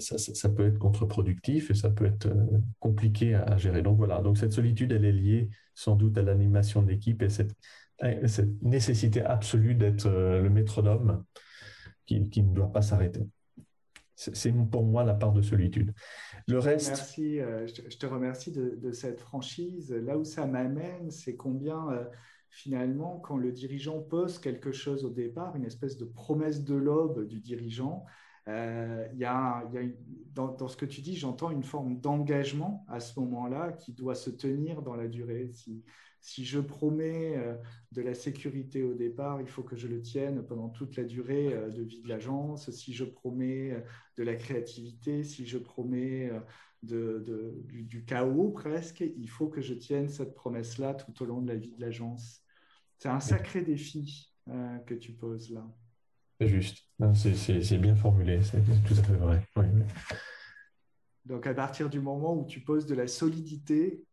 ça, 0.00 0.48
peut 0.48 0.66
être 0.66 0.78
contre-productif 0.78 1.70
et 1.70 1.74
ça 1.74 1.90
peut 1.90 2.06
être 2.06 2.26
euh, 2.26 2.58
compliqué 2.80 3.34
à, 3.34 3.56
gérer. 3.58 3.82
Donc 3.82 3.98
voilà, 3.98 4.20
donc 4.22 4.38
cette 4.38 4.52
solitude, 4.52 4.92
elle 4.92 5.04
est 5.04 5.12
liée 5.12 5.50
sans 5.74 5.96
doute 5.96 6.16
à 6.16 6.22
l'animation 6.22 6.82
de 6.82 6.88
l'équipe 6.88 7.22
et 7.22 7.28
cette, 7.28 7.54
cette, 8.26 8.62
nécessité 8.62 9.22
absolue 9.22 9.74
d'être 9.74 10.06
euh, 10.06 10.40
le 10.40 10.50
métronome 10.50 11.24
qui, 12.04 12.20
ne 12.20 12.54
doit 12.54 12.70
pas 12.70 12.82
s'arrêter. 12.82 13.26
C'est 14.14 14.52
pour 14.70 14.84
moi 14.84 15.04
la 15.04 15.12
part 15.12 15.32
de 15.32 15.42
solitude. 15.42 15.92
Le 16.46 16.58
reste. 16.58 16.88
Merci, 16.88 17.38
je 17.38 17.96
te 17.98 18.06
remercie 18.06 18.50
de, 18.50 18.90
cette 18.92 19.20
franchise. 19.20 19.92
Là 19.92 20.16
où 20.16 20.24
ça 20.24 20.46
m'amène, 20.46 21.10
c'est 21.10 21.36
combien 21.36 21.88
finalement, 22.48 23.18
quand 23.18 23.36
le 23.36 23.52
dirigeant 23.52 24.00
pose 24.00 24.38
quelque 24.38 24.72
chose 24.72 25.04
au 25.04 25.10
départ, 25.10 25.54
une 25.56 25.66
espèce 25.66 25.98
de 25.98 26.06
promesse 26.06 26.64
de 26.64 26.74
l'aube 26.74 27.26
du 27.26 27.40
dirigeant, 27.40 28.06
euh, 28.48 29.06
y 29.14 29.24
a, 29.24 29.64
dans, 30.32 30.68
ce 30.68 30.76
que 30.76 30.86
tu 30.86 31.00
dis, 31.00 31.16
j'entends 31.16 31.50
une 31.50 31.64
forme 31.64 32.00
d'engagement 32.00 32.84
à 32.88 33.00
ce 33.00 33.18
moment-là 33.20 33.72
qui 33.72 33.92
doit 33.92 34.14
se 34.14 34.30
tenir 34.30 34.82
dans 34.82 34.94
la 34.94 35.08
durée. 35.08 35.50
Si 36.26 36.44
je 36.44 36.58
promets 36.58 37.36
euh, 37.36 37.54
de 37.92 38.02
la 38.02 38.12
sécurité 38.12 38.82
au 38.82 38.94
départ, 38.94 39.40
il 39.40 39.46
faut 39.46 39.62
que 39.62 39.76
je 39.76 39.86
le 39.86 40.02
tienne 40.02 40.44
pendant 40.44 40.68
toute 40.68 40.96
la 40.96 41.04
durée 41.04 41.54
euh, 41.54 41.70
de 41.70 41.82
vie 41.82 42.02
de 42.02 42.08
l'agence. 42.08 42.68
Si 42.72 42.92
je 42.92 43.04
promets 43.04 43.80
de 44.16 44.24
la 44.24 44.34
créativité, 44.34 45.22
si 45.22 45.46
je 45.46 45.56
promets 45.56 46.32
de, 46.82 47.22
du, 47.68 47.84
du, 47.84 48.04
chaos 48.04 48.50
presque, 48.50 49.00
il 49.00 49.30
faut 49.30 49.46
que 49.46 49.60
je 49.60 49.72
tienne 49.72 50.08
cette 50.08 50.34
promesse-là 50.34 50.94
tout 50.94 51.22
au 51.22 51.26
long 51.26 51.40
de 51.40 51.46
la 51.46 51.54
vie 51.54 51.70
de 51.70 51.80
l'agence. 51.80 52.42
C'est 52.98 53.08
un 53.08 53.20
sacré 53.20 53.62
défi 53.62 54.32
euh, 54.48 54.78
que 54.78 54.94
tu 54.94 55.12
poses 55.12 55.50
là. 55.50 55.64
C'est 56.40 56.48
juste, 56.48 56.82
c'est 57.14 57.78
bien 57.78 57.94
formulé, 57.94 58.42
c'est 58.42 58.60
tout 58.64 58.94
à 58.98 59.02
fait 59.02 59.14
vrai. 59.14 59.42
Donc 61.24 61.46
à 61.46 61.54
partir 61.54 61.88
du 61.88 62.00
moment 62.00 62.36
où 62.36 62.44
tu 62.44 62.60
poses 62.60 62.84
de 62.84 62.96
la 62.96 63.06
solidité, 63.06 64.04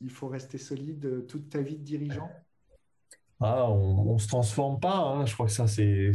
il 0.00 0.10
faut 0.10 0.28
rester 0.28 0.58
solide 0.58 1.26
toute 1.26 1.48
ta 1.48 1.60
vie 1.60 1.76
de 1.76 1.84
dirigeant 1.84 2.30
ah, 3.42 3.70
on 3.70 4.12
ne 4.12 4.18
se 4.18 4.28
transforme 4.28 4.80
pas, 4.80 4.98
hein. 4.98 5.24
je 5.24 5.32
crois 5.32 5.46
que 5.46 5.52
ça 5.52 5.66
c'est 5.66 6.12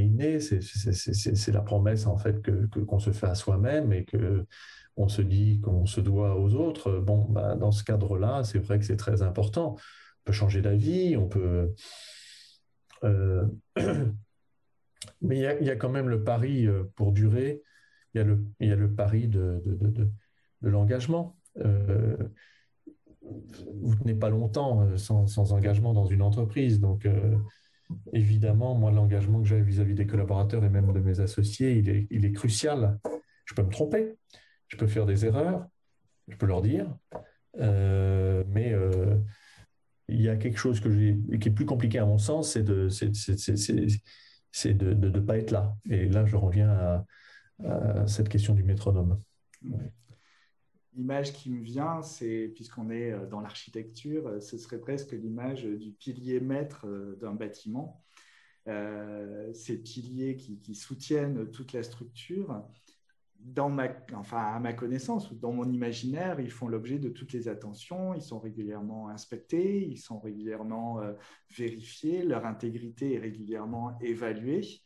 inné, 0.00 0.38
c'est 0.38 1.52
la 1.52 1.60
promesse 1.62 2.06
en 2.06 2.16
fait 2.16 2.40
que 2.42 2.78
qu'on 2.84 3.00
se 3.00 3.10
fait 3.10 3.26
à 3.26 3.34
soi-même 3.34 3.92
et 3.92 4.04
que 4.04 4.46
on 4.96 5.08
se 5.08 5.20
dit 5.20 5.60
qu'on 5.60 5.84
se 5.84 6.00
doit 6.00 6.36
aux 6.36 6.54
autres. 6.54 7.00
Bon, 7.00 7.26
bah, 7.28 7.56
dans 7.56 7.72
ce 7.72 7.82
cadre-là, 7.82 8.44
c'est 8.44 8.60
vrai 8.60 8.78
que 8.78 8.84
c'est 8.84 8.96
très 8.96 9.22
important 9.22 9.76
peut 10.24 10.32
changer 10.32 10.62
d'avis, 10.62 11.16
on 11.16 11.28
peut. 11.28 11.74
Euh, 13.04 13.46
mais 15.20 15.38
il 15.38 15.66
y, 15.66 15.70
a, 15.70 15.76
quand 15.76 15.90
même 15.90 16.08
le 16.08 16.24
pari 16.24 16.66
euh, 16.66 16.84
pour 16.96 17.12
durer, 17.12 17.62
il 18.12 18.18
y 18.18 18.20
a 18.20 18.24
le, 18.24 18.44
y 18.60 18.70
a 18.70 18.76
le 18.76 18.92
pari 18.92 19.28
de, 19.28 19.62
de, 19.64 20.08
l'engagement. 20.62 21.36
Euh, 21.58 22.16
vous 23.82 23.94
tenez 23.96 24.14
pas 24.14 24.30
longtemps 24.30 24.96
sans, 24.96 25.26
sans, 25.26 25.52
engagement 25.52 25.92
dans 25.92 26.06
une 26.06 26.22
entreprise. 26.22 26.80
Donc, 26.80 27.06
évidemment, 28.12 28.74
moi, 28.74 28.90
l'engagement 28.90 29.42
que 29.42 29.48
j'ai 29.48 29.60
vis-à-vis 29.60 29.94
des 29.94 30.06
collaborateurs 30.06 30.64
et 30.64 30.68
même 30.68 30.92
de 30.92 31.00
mes 31.00 31.20
associés, 31.20 31.76
il 32.10 32.24
est, 32.24 32.32
crucial. 32.32 32.98
Je 33.44 33.54
peux 33.54 33.62
me 33.62 33.70
tromper, 33.70 34.16
je 34.68 34.76
peux 34.76 34.86
faire 34.86 35.06
des 35.06 35.26
erreurs, 35.26 35.66
je 36.28 36.36
peux 36.36 36.46
leur 36.46 36.62
dire, 36.62 36.86
mais 37.58 38.74
il 40.08 40.20
y 40.20 40.28
a 40.28 40.36
quelque 40.36 40.58
chose 40.58 40.80
qui 40.80 41.48
est 41.48 41.54
plus 41.54 41.66
compliqué 41.66 41.98
à 41.98 42.06
mon 42.06 42.18
sens, 42.18 42.52
c'est 42.52 42.62
de 42.62 42.88
ne 44.94 45.20
pas 45.20 45.38
être 45.38 45.50
là. 45.50 45.74
Et 45.88 46.08
là, 46.08 46.24
je 46.26 46.36
reviens 46.36 46.70
à, 46.70 47.04
cette 48.06 48.28
question 48.28 48.54
du 48.54 48.64
métronome. 48.64 49.18
L'image 50.96 51.32
qui 51.32 51.50
me 51.50 51.62
vient, 51.62 52.02
c'est, 52.02 52.52
puisqu'on 52.54 52.90
est 52.90 53.10
euh, 53.10 53.26
dans 53.26 53.40
l'architecture, 53.40 54.28
euh, 54.28 54.40
ce 54.40 54.56
serait 54.58 54.78
presque 54.78 55.12
l'image 55.12 55.64
du 55.64 55.90
pilier 55.90 56.40
maître 56.40 56.86
euh, 56.86 57.16
d'un 57.20 57.34
bâtiment. 57.34 58.00
ces 59.52 59.82
piliers 59.82 60.36
qui, 60.36 60.74
soutiennent 60.74 61.50
toute 61.50 61.72
la 61.74 61.82
structure 61.82 62.64
dans 63.38 63.68
ma, 63.68 63.88
enfin, 64.14 64.38
à 64.38 64.58
ma 64.58 64.72
connaissance 64.72 65.30
ou 65.30 65.34
dans 65.34 65.52
mon 65.52 65.70
imaginaire, 65.70 66.40
ils 66.40 66.50
font 66.50 66.68
l'objet 66.68 66.98
de 66.98 67.10
toutes 67.10 67.34
les 67.34 67.46
attentions, 67.48 68.14
ils 68.14 68.22
sont 68.22 68.40
régulièrement 68.40 69.10
inspectés, 69.10 69.86
ils 69.86 69.98
sont 69.98 70.18
régulièrement 70.18 71.02
vérifiés, 71.50 72.22
leur 72.22 72.46
intégrité 72.46 73.14
est 73.14 73.18
régulièrement 73.18 73.98
évaluée. 74.00 74.80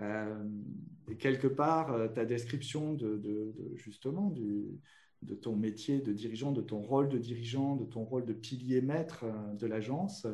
Et 0.00 1.16
quelque 1.18 1.48
part, 1.48 2.12
ta 2.14 2.24
description 2.24 2.94
de, 2.94 3.52
justement 3.74 4.30
du, 4.30 4.78
de 5.24 5.34
ton 5.34 5.56
métier 5.56 6.00
de 6.00 6.12
dirigeant, 6.12 6.52
de 6.52 6.62
ton 6.62 6.80
rôle 6.80 7.08
de 7.08 7.18
dirigeant, 7.18 7.76
de 7.76 7.84
ton 7.84 8.04
rôle 8.04 8.24
de 8.24 8.32
pilier 8.32 8.80
maître 8.80 9.24
de 9.58 9.66
l'agence, 9.66 10.26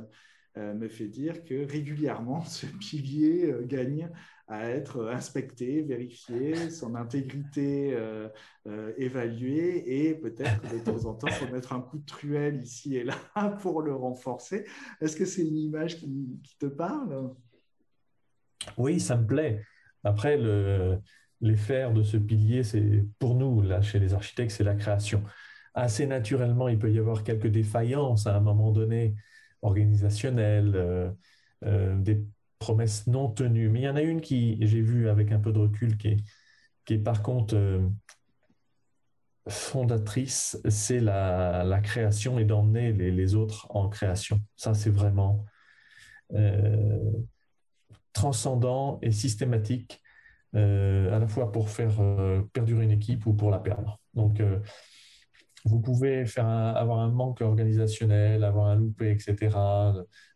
me 0.57 0.89
fait 0.89 1.09
dire 1.09 1.45
que 1.45 1.65
régulièrement, 1.71 2.45
ce 2.45 2.67
pilier 2.67 3.55
gagne 3.65 4.11
à 4.51 4.69
être 4.69 5.07
inspecté, 5.07 5.81
vérifié, 5.81 6.71
son 6.71 6.97
intégrité 6.97 7.95
euh, 7.95 8.29
euh, 8.67 8.93
évaluée 8.99 10.09
et 10.09 10.15
peut-être 10.15 10.61
de 10.75 10.81
temps 10.81 11.09
en 11.09 11.15
temps, 11.15 11.29
faut 11.29 11.53
mettre 11.53 11.73
un 11.73 11.81
coup 11.81 11.99
de 11.99 12.05
truelle 12.05 12.61
ici 12.61 12.97
et 12.97 13.05
là 13.05 13.15
pour 13.63 13.81
le 13.81 13.95
renforcer. 13.95 14.67
Est-ce 15.01 15.17
que 15.17 15.25
c'est 15.25 15.43
une 15.43 15.57
image 15.57 15.99
qui, 15.99 16.41
te 16.59 16.67
parle? 16.67 17.31
Oui, 18.77 18.99
ça 18.99 19.17
me 19.17 19.25
plaît. 19.25 19.63
Après, 20.03 20.37
le, 20.37 20.99
les 21.41 21.57
fers 21.57 21.93
de 21.93 22.03
ce 22.03 22.17
pilier, 22.17 22.65
c'est 22.65 23.05
pour 23.21 23.37
nous, 23.37 23.60
chez 23.83 23.99
les 23.99 24.15
architectes, 24.15 24.53
c'est 24.53 24.65
la 24.65 24.75
création. 24.75 25.23
Assez 25.75 26.07
naturellement, 26.07 26.69
il 26.69 26.79
peut 26.79 26.91
y 26.91 26.99
avoir 26.99 27.23
quelques 27.25 27.47
défaillances 27.47 28.27
à 28.27 28.37
un 28.37 28.41
moment 28.41 28.73
donné, 28.73 29.15
organisationnelles, 29.63 30.73
euh, 31.65 31.97
des 31.97 32.23
promesses 32.59 33.07
non 33.07 33.29
tenues. 33.29 33.69
Mais 33.69 33.81
il 33.81 33.85
y 33.85 33.89
en 33.89 33.97
a 33.97 34.03
une 34.03 34.21
qui, 34.21 34.59
j'ai 34.61 34.81
vu 34.81 35.09
avec 35.09 35.33
un 35.33 35.41
peu 35.41 35.53
de 35.53 35.59
recul, 35.59 35.97
qui 35.97 36.19
est, 36.89 36.99
par 36.99 37.23
contre 37.23 37.55
euh, 37.57 37.81
fondatrice, 39.49 40.61
c'est 40.69 41.01
la, 41.01 41.81
création 41.83 42.39
et 42.39 42.45
d'emmener 42.45 42.93
les, 42.93 43.35
autres 43.35 43.67
en 43.71 43.89
création. 43.89 44.41
Ça, 44.57 44.75
c'est 44.75 44.91
vraiment 44.91 45.45
euh, 46.35 47.11
transcendant 48.13 48.99
et 49.03 49.13
systématique, 49.13 50.01
euh, 50.03 50.10
à 50.55 51.19
la 51.19 51.27
fois 51.29 51.53
pour 51.53 51.71
faire 51.71 52.01
perdurer 52.53 52.85
une 52.85 52.91
équipe 52.91 53.27
ou 53.27 53.35
pour 53.35 53.51
la 53.51 53.59
perdre. 53.59 54.01
Donc, 54.15 54.41
vous 55.65 55.81
pouvez 55.81 56.27
faire 56.27 56.47
avoir 56.47 57.01
un 57.01 57.11
manque 57.11 57.43
organisationnel, 57.43 58.45
avoir 58.45 58.67
un 58.67 58.77
loupé, 58.77 59.11
etc., 59.11 59.57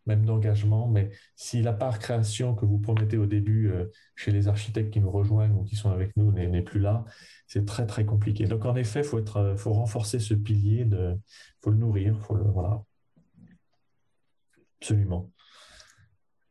même 0.05 0.25
d'engagement, 0.25 0.87
mais 0.87 1.09
si 1.35 1.61
la 1.63 1.73
part 1.73 1.99
création 1.99 2.53
que 2.53 2.65
vous 2.65 2.77
promettez 2.77 3.17
au 3.17 3.25
début 3.25 3.71
euh, 3.71 3.85
chez 4.15 4.31
les 4.31 4.47
architectes 4.47 4.91
qui 4.91 5.01
nous 5.01 5.09
rejoignent 5.09 5.53
ou 5.55 5.63
qui 5.63 5.75
sont 5.75 5.89
avec 5.89 6.15
nous 6.15 6.31
n'est 6.31 6.61
plus 6.61 6.79
là, 6.79 7.05
c'est 7.47 7.65
très 7.65 7.87
très 7.87 8.05
compliqué. 8.05 8.45
Donc 8.45 8.65
en 8.65 8.75
effet, 8.75 9.03
faut, 9.03 9.19
faut 9.57 9.73
renforcer 9.73 10.19
ce 10.19 10.35
pilier, 10.35 10.81
il 10.81 11.19
faut 11.63 11.71
le 11.71 11.77
nourrir, 11.77 12.19
faut 12.19 12.35
le, 12.35 12.43
voilà. 12.43 12.83
Absolument. 14.79 15.31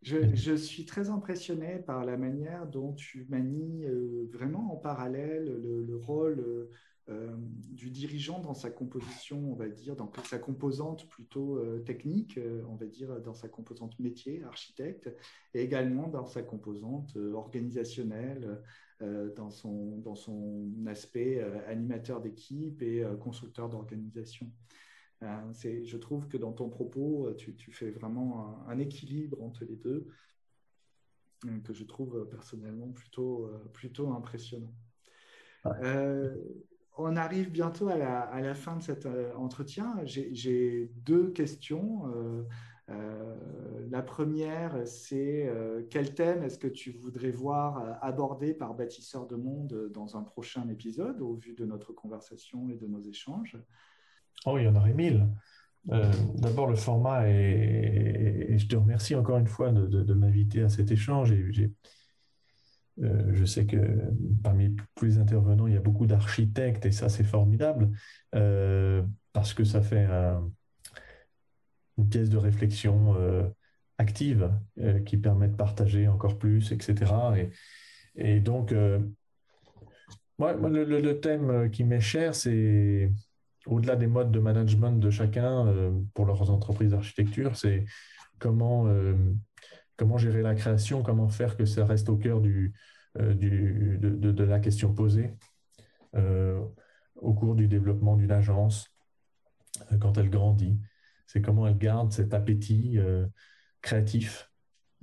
Je, 0.04 0.54
suis 0.54 0.84
très 0.84 1.08
impressionné 1.08 1.78
par 1.78 2.04
la 2.04 2.18
manière 2.18 2.66
dont 2.66 2.92
tu 2.92 3.26
manies 3.30 3.86
euh, 3.86 4.28
vraiment 4.30 4.74
en 4.74 4.76
parallèle 4.76 5.46
le, 5.46 5.96
rôle 5.96 6.40
euh, 6.40 6.70
euh, 7.08 7.34
du 7.70 7.88
dirigeant 7.88 8.38
dans 8.38 8.52
sa 8.52 8.68
composition, 8.68 9.50
on 9.50 9.54
va 9.54 9.66
dire, 9.66 9.96
dans 9.96 10.12
sa 10.24 10.38
composante 10.38 11.08
plutôt 11.08 11.58
technique, 11.86 12.38
on 12.68 12.74
va 12.74 12.84
dire, 12.84 13.18
dans 13.22 13.32
sa 13.32 13.48
composante 13.48 13.98
métier, 13.98 14.42
architecte, 14.44 15.08
et 15.54 15.62
également 15.62 16.08
dans 16.08 16.26
sa 16.26 16.42
composante 16.42 17.16
organisationnelle, 17.32 18.60
dans, 19.00 19.50
son, 19.50 19.98
dans 19.98 20.14
son 20.14 20.70
aspect 20.86 21.40
animateur 21.66 22.20
d'équipe 22.20 22.82
et 22.82 23.04
constructeur 23.20 23.70
d'organisation. 23.70 24.50
Je 25.62 25.96
trouve 25.96 26.28
que 26.28 26.36
dans 26.36 26.52
ton 26.52 26.68
propos, 26.68 27.32
tu, 27.36 27.54
tu 27.56 27.72
fais 27.72 27.90
vraiment 27.90 28.66
un, 28.68 28.78
équilibre 28.78 29.42
entre 29.42 29.64
les 29.64 29.76
deux 29.76 30.06
que 31.62 31.74
je 31.74 31.84
trouve 31.84 32.26
personnellement 32.30 32.88
plutôt, 32.92 33.50
plutôt 33.72 34.12
impressionnant 34.12 34.72
on 36.96 37.16
arrive 37.16 37.50
bientôt 37.50 37.88
à 37.88 37.96
la, 37.96 38.54
fin 38.54 38.76
de 38.76 38.82
cet 38.82 39.06
euh, 39.06 39.34
entretien. 39.34 39.96
J'ai 40.04 40.90
deux 41.04 41.30
questions. 41.30 42.08
Euh, 42.14 42.42
euh, 42.90 43.34
la 43.90 44.02
première, 44.02 44.86
c'est 44.86 45.50
quel 45.90 46.14
thème 46.14 46.42
est-ce 46.42 46.58
que 46.58 46.68
tu 46.68 46.90
voudrais 46.90 47.30
voir 47.30 47.98
abordé 48.02 48.54
par 48.54 48.74
Bâtisseur 48.74 49.26
de 49.26 49.36
Monde 49.36 49.90
dans 49.92 50.16
un 50.16 50.22
prochain 50.22 50.68
épisode 50.68 51.20
au 51.20 51.34
vu 51.34 51.54
de 51.54 51.64
notre 51.64 51.92
conversation 51.92 52.68
et 52.68 52.76
de 52.76 52.86
nos 52.86 53.00
échanges? 53.00 53.56
Oh, 54.46 54.58
il 54.58 54.64
y 54.64 54.68
en 54.68 54.76
aurait 54.76 54.94
mille. 54.94 55.28
D'abord, 55.86 56.66
le 56.66 56.76
format 56.76 57.28
et, 57.28 58.56
je 58.56 58.66
te 58.66 58.76
remercie 58.76 59.14
encore 59.14 59.38
une 59.38 59.46
fois 59.46 59.70
de, 59.70 60.14
m'inviter 60.14 60.62
à 60.62 60.68
cet 60.68 60.90
échange. 60.90 61.32
Et 61.32 61.44
je 62.98 63.44
sais 63.44 63.66
que 63.66 63.76
parmi 64.42 64.74
tous 64.94 65.04
les 65.04 65.18
intervenants, 65.18 65.66
il 65.66 65.74
y 65.74 65.76
a 65.76 65.80
beaucoup 65.80 66.06
d'architectes 66.06 66.86
et 66.86 66.92
ça, 66.92 67.08
c'est 67.08 67.24
formidable 67.24 67.90
parce 68.30 69.52
que 69.52 69.64
ça 69.64 69.82
fait 69.82 70.06
une 71.98 72.08
pièce 72.08 72.30
de 72.30 72.38
réflexion 72.38 73.14
euh, 73.16 73.44
active 73.98 74.50
euh, 74.80 75.00
qui 75.00 75.16
permet 75.16 75.48
de 75.48 75.56
partager 75.56 76.08
encore 76.08 76.38
plus, 76.38 76.72
etc. 76.72 77.12
Et, 78.16 78.40
donc, 78.40 78.72
euh, 78.72 79.00
moi, 80.38 80.54
le, 80.54 81.20
thème 81.20 81.70
qui 81.70 81.84
m'est 81.84 82.00
cher, 82.00 82.34
c'est 82.34 83.12
au-delà 83.66 83.96
des 83.96 84.06
modes 84.06 84.30
de 84.30 84.38
management 84.38 84.92
de 84.92 85.10
chacun 85.10 85.72
pour 86.14 86.26
leurs 86.26 86.50
entreprises 86.50 86.90
d'architecture, 86.90 87.56
c'est 87.56 87.84
comment, 88.38 88.86
comment 89.96 90.18
gérer 90.18 90.42
la 90.42 90.54
création, 90.54 91.02
comment 91.02 91.28
faire 91.28 91.56
que 91.56 91.64
ça 91.64 91.84
reste 91.84 92.08
au 92.08 92.16
cœur 92.16 92.40
du 92.40 92.74
de, 93.18 94.44
la 94.44 94.60
question 94.60 94.92
posée 94.92 95.34
au 96.12 97.34
cours 97.34 97.54
du 97.54 97.68
développement 97.68 98.16
d'une 98.16 98.32
agence 98.32 98.88
quand 99.98 100.18
elle 100.18 100.30
grandit 100.30 100.78
c'est 101.34 101.42
comment 101.42 101.66
elle 101.66 101.78
garde 101.78 102.12
cet 102.12 102.32
appétit 102.32 102.98
euh, 102.98 103.26
créatif 103.82 104.50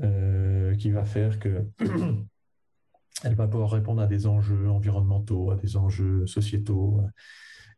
euh, 0.02 0.76
qui 0.76 0.92
va 0.92 1.04
faire 1.04 1.40
que 1.40 1.68
elle 3.24 3.36
va 3.36 3.48
pouvoir 3.48 3.72
répondre 3.72 4.02
à 4.02 4.08
des 4.08 4.28
enjeux 4.28 4.70
environnementaux, 4.70 5.52
à 5.52 5.56
des 5.56 5.76
enjeux 5.76 6.26
sociétaux. 6.26 7.02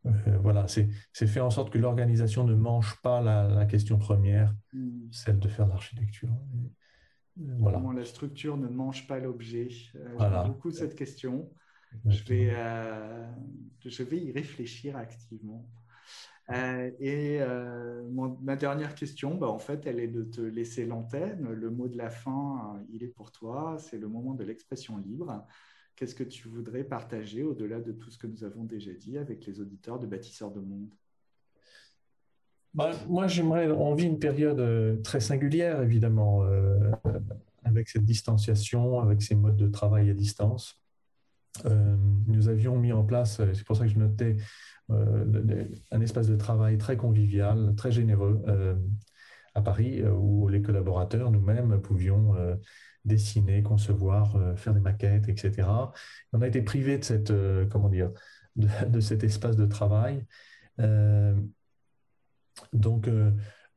Euh, 0.06 0.38
voilà, 0.42 0.68
c'est 0.68 0.90
fait 1.28 1.40
en 1.40 1.50
sorte 1.50 1.72
que 1.72 1.78
l'organisation 1.78 2.44
ne 2.44 2.56
mange 2.56 3.00
pas 3.02 3.22
la, 3.22 3.66
question 3.66 3.98
première, 3.98 4.54
hmm. 4.74 5.12
celle 5.12 5.40
de 5.40 5.48
faire 5.48 5.68
l'architecture. 5.68 6.30
Voilà. 7.38 7.78
Comment 7.78 7.94
la 7.94 8.06
structure 8.06 8.58
ne 8.58 8.68
mange 8.68 9.08
pas 9.08 9.20
l'objet? 9.20 9.70
J'aime 9.70 10.44
beaucoup 10.46 10.72
cette 10.72 10.96
question. 10.96 11.50
Je 12.06 12.24
vais, 12.24 12.54
je 13.86 14.04
vais 14.04 14.18
y 14.18 14.32
réfléchir 14.32 14.98
activement. 14.98 15.68
Euh, 16.50 16.92
et 17.00 17.38
euh, 17.42 18.04
ma 18.42 18.56
dernière 18.56 18.96
question, 18.96 19.36
bah, 19.36 19.48
en 19.48 19.60
fait, 19.60 19.86
elle 19.86 20.00
est 20.00 20.08
de 20.08 20.24
te 20.24 20.42
laisser 20.42 20.86
l'antenne. 20.86 21.50
Le 21.50 21.70
mot 21.70 21.88
de 21.88 21.98
la 21.98 22.10
fin, 22.10 22.76
euh, 22.76 22.84
il 22.92 23.04
est 23.04 23.08
pour 23.08 23.32
toi. 23.32 23.78
C'est 23.80 23.98
le 23.98 24.08
moment 24.08 24.34
de 24.34 24.44
l'expression 24.44 24.98
libre. 24.98 25.46
Qu'est-ce 25.96 26.16
que 26.16 26.24
tu 26.24 26.48
voudrais 26.48 26.84
partager 26.84 27.44
au-delà 27.44 27.80
de 27.80 27.92
tout 27.92 28.10
ce 28.10 28.18
que 28.18 28.28
nous 28.28 28.44
avons 28.44 28.64
déjà 28.64 28.92
dit 28.94 29.18
avec 29.18 29.46
les 29.46 29.60
auditeurs 29.60 30.00
de 30.00 30.08
Bâtisseurs 30.08 30.52
de 30.52 30.60
Monde? 30.60 30.90
Bah, 32.74 32.92
Moi, 33.08 33.28
j'aimerais. 33.28 33.70
On 33.70 33.94
vit 33.94 34.06
une 34.06 34.20
période 34.20 35.02
très 35.04 35.20
singulière, 35.20 35.82
évidemment, 35.82 36.44
avec 37.64 37.90
cette 37.90 38.06
distanciation, 38.06 39.00
avec 39.00 39.22
ces 39.22 39.36
modes 39.36 39.58
de 39.58 39.68
travail 39.68 40.10
à 40.10 40.14
distance. 40.16 40.82
nous 41.64 42.50
avions 42.50 42.76
mis 42.78 42.92
en 42.92 43.04
place, 43.04 43.40
c'est 43.54 43.64
pour 43.64 43.78
ça 43.78 43.86
que 43.86 43.92
je 43.92 44.00
notais 44.00 44.38
euh, 44.92 45.66
un 45.92 46.02
espace 46.02 46.28
de 46.28 46.36
travail 46.36 46.78
très 46.78 46.98
convivial, 46.98 47.74
très 47.76 47.92
généreux 47.92 48.42
euh, 48.48 48.76
à 49.56 49.62
Paris, 49.62 50.02
euh, 50.02 50.12
où 50.12 50.48
les 50.50 50.62
collaborateurs, 50.62 51.32
nous-mêmes, 51.32 51.82
pouvions 51.82 52.36
dessiner, 53.06 53.64
concevoir, 53.64 54.38
faire 54.58 54.74
des 54.74 54.80
maquettes, 54.80 55.28
etc. 55.30 55.68
On 56.32 56.42
a 56.42 56.48
été 56.48 56.62
privé 56.62 56.98
de 56.98 57.04
cette, 57.04 57.34
comment 57.70 57.90
dire, 57.90 58.12
de, 58.56 59.00
cet 59.00 59.24
espace 59.24 59.58
de 59.58 59.66
travail. 59.66 60.26
donc, 62.72 63.10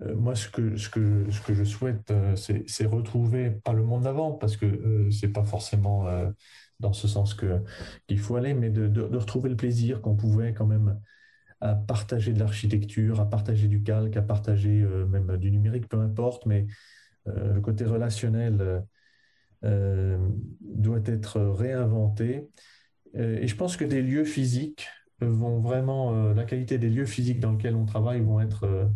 moi, 0.00 0.34
ce 0.34 0.48
que, 0.48 0.76
ce, 0.76 0.88
que, 0.90 1.30
ce 1.30 1.40
que 1.40 1.54
je 1.54 1.64
souhaite, 1.64 2.12
c'est 2.36 2.86
retrouver, 2.86 3.50
pas 3.50 3.72
le 3.72 3.82
monde 3.82 4.04
d'avant, 4.04 4.32
parce 4.32 4.56
que 4.56 5.08
c'est 5.10 5.32
pas 5.32 5.44
forcément 5.44 6.06
dans 6.80 6.92
ce 6.92 7.08
sens 7.08 7.34
que 7.34 7.62
qu'il 8.06 8.18
faut 8.18 8.36
aller, 8.36 8.54
mais 8.54 8.70
de, 8.70 9.00
retrouver 9.00 9.50
le 9.50 9.56
plaisir 9.56 10.00
qu'on 10.02 10.16
pouvait 10.16 10.52
quand 10.52 10.66
même 10.66 11.00
à 11.60 11.74
partager 11.74 12.32
de 12.32 12.38
l'architecture, 12.38 13.20
à 13.20 13.28
partager 13.28 13.68
du 13.68 13.82
calque, 13.82 14.16
à 14.16 14.22
partager 14.22 14.82
euh, 14.82 15.06
même 15.06 15.36
du 15.38 15.50
numérique, 15.50 15.88
peu 15.88 15.98
importe, 15.98 16.44
mais 16.46 16.66
euh, 17.28 17.54
le 17.54 17.60
côté 17.60 17.84
relationnel 17.84 18.58
euh, 18.60 18.80
doit 19.62 21.00
être 21.06 21.40
réinventé. 21.40 22.48
et 23.14 23.46
je 23.46 23.56
pense 23.56 23.76
que 23.76 23.84
des 23.84 24.02
lieux 24.02 24.24
physiques 24.24 24.88
vont 25.20 25.60
vraiment, 25.60 26.32
la 26.34 26.44
qualité 26.44 26.78
des 26.78 26.90
lieux 26.90 27.06
physiques 27.06 27.40
dans 27.40 27.52
lesquels 27.52 27.74
on 27.74 27.86
travaille 27.86 28.20
vont 28.20 28.40
être 28.40 28.90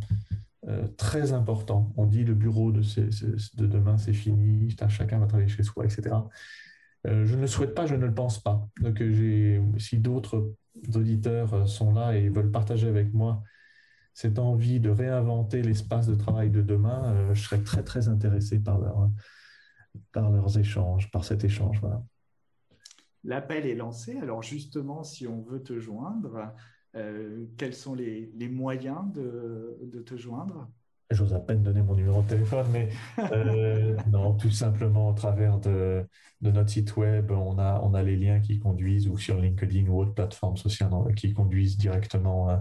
très 0.96 1.32
importants. 1.32 1.92
On 1.96 2.06
dit 2.06 2.24
le 2.24 2.34
bureau 2.34 2.72
de, 2.72 2.82
de 2.82 3.66
demain, 3.66 3.96
c'est 3.96 4.12
fini, 4.12 4.74
chacun 4.88 5.18
va 5.18 5.26
travailler 5.26 5.48
chez 5.48 5.62
soi, 5.62 5.84
etc. 5.84 6.16
Euh, 7.06 7.26
je 7.26 7.34
ne 7.34 7.40
le 7.42 7.46
souhaite 7.46 7.74
pas, 7.74 7.86
je 7.86 7.94
ne 7.94 8.06
le 8.06 8.14
pense 8.14 8.42
pas. 8.42 8.68
Donc, 8.80 9.00
euh, 9.00 9.62
si 9.78 9.98
d'autres 9.98 10.54
auditeurs 10.94 11.54
euh, 11.54 11.66
sont 11.66 11.92
là 11.92 12.16
et 12.16 12.28
veulent 12.28 12.50
partager 12.50 12.88
avec 12.88 13.12
moi 13.14 13.42
cette 14.12 14.38
envie 14.38 14.80
de 14.80 14.90
réinventer 14.90 15.62
l'espace 15.62 16.06
de 16.06 16.14
travail 16.14 16.50
de 16.50 16.60
demain, 16.62 17.32
je 17.32 17.42
serais 17.42 17.62
très, 17.62 17.82
très 17.82 18.08
intéressé 18.08 18.58
par, 18.58 18.78
leur, 18.78 19.08
par 20.12 20.30
leurs 20.30 20.58
échanges, 20.58 21.10
par 21.10 21.24
cet 21.24 21.44
échange. 21.44 21.80
L'appel 23.24 23.66
est 23.66 23.74
lancé. 23.74 24.18
Alors, 24.18 24.42
justement, 24.42 25.02
si 25.02 25.26
on 25.26 25.42
veut 25.42 25.62
te 25.62 25.78
joindre, 25.78 26.52
quels 27.56 27.74
sont 27.74 27.94
les, 27.94 28.48
moyens 28.48 29.12
de 29.12 30.02
te 30.02 30.16
joindre? 30.16 30.68
J'ose 31.10 31.34
à 31.34 31.40
peine 31.40 31.64
donner 31.64 31.82
mon 31.82 31.96
numéro 31.96 32.22
de 32.22 32.28
téléphone, 32.28 32.66
mais 32.72 32.88
euh, 33.32 33.96
non, 34.12 34.34
tout 34.34 34.50
simplement 34.50 35.08
au 35.08 35.12
travers 35.12 35.58
de, 35.58 36.06
de, 36.40 36.50
notre 36.52 36.70
site 36.70 36.96
web, 36.96 37.32
on 37.32 37.58
a, 37.58 37.80
on 37.82 37.94
a 37.94 38.02
les 38.04 38.16
liens 38.16 38.38
qui 38.38 38.60
conduisent, 38.60 39.08
ou 39.08 39.18
sur 39.18 39.36
LinkedIn 39.40 39.88
ou 39.88 40.02
autre 40.02 40.14
plateforme 40.14 40.56
sociale, 40.56 40.90
qui 41.16 41.32
conduisent 41.32 41.76
directement 41.76 42.50
euh, 42.50 42.56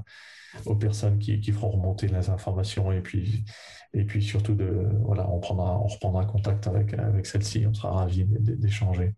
aux 0.66 0.76
personnes 0.76 1.20
qui, 1.20 1.40
qui, 1.40 1.52
feront 1.52 1.70
remonter 1.70 2.08
les 2.08 2.32
informations. 2.32 2.92
Et 2.92 3.02
puis, 3.02 3.46
et 3.94 4.06
puis 4.06 4.22
surtout, 4.22 4.54
de, 4.54 4.88
voilà, 5.02 5.28
on, 5.30 5.40
prendra, 5.40 5.80
on 5.80 5.88
reprendra 5.88 6.26
contact 6.26 6.68
avec, 6.68 6.94
avec 6.94 7.26
celle-ci, 7.26 7.66
on 7.66 7.74
sera 7.74 7.92
ravis 7.92 8.26
d'échanger. 8.26 9.16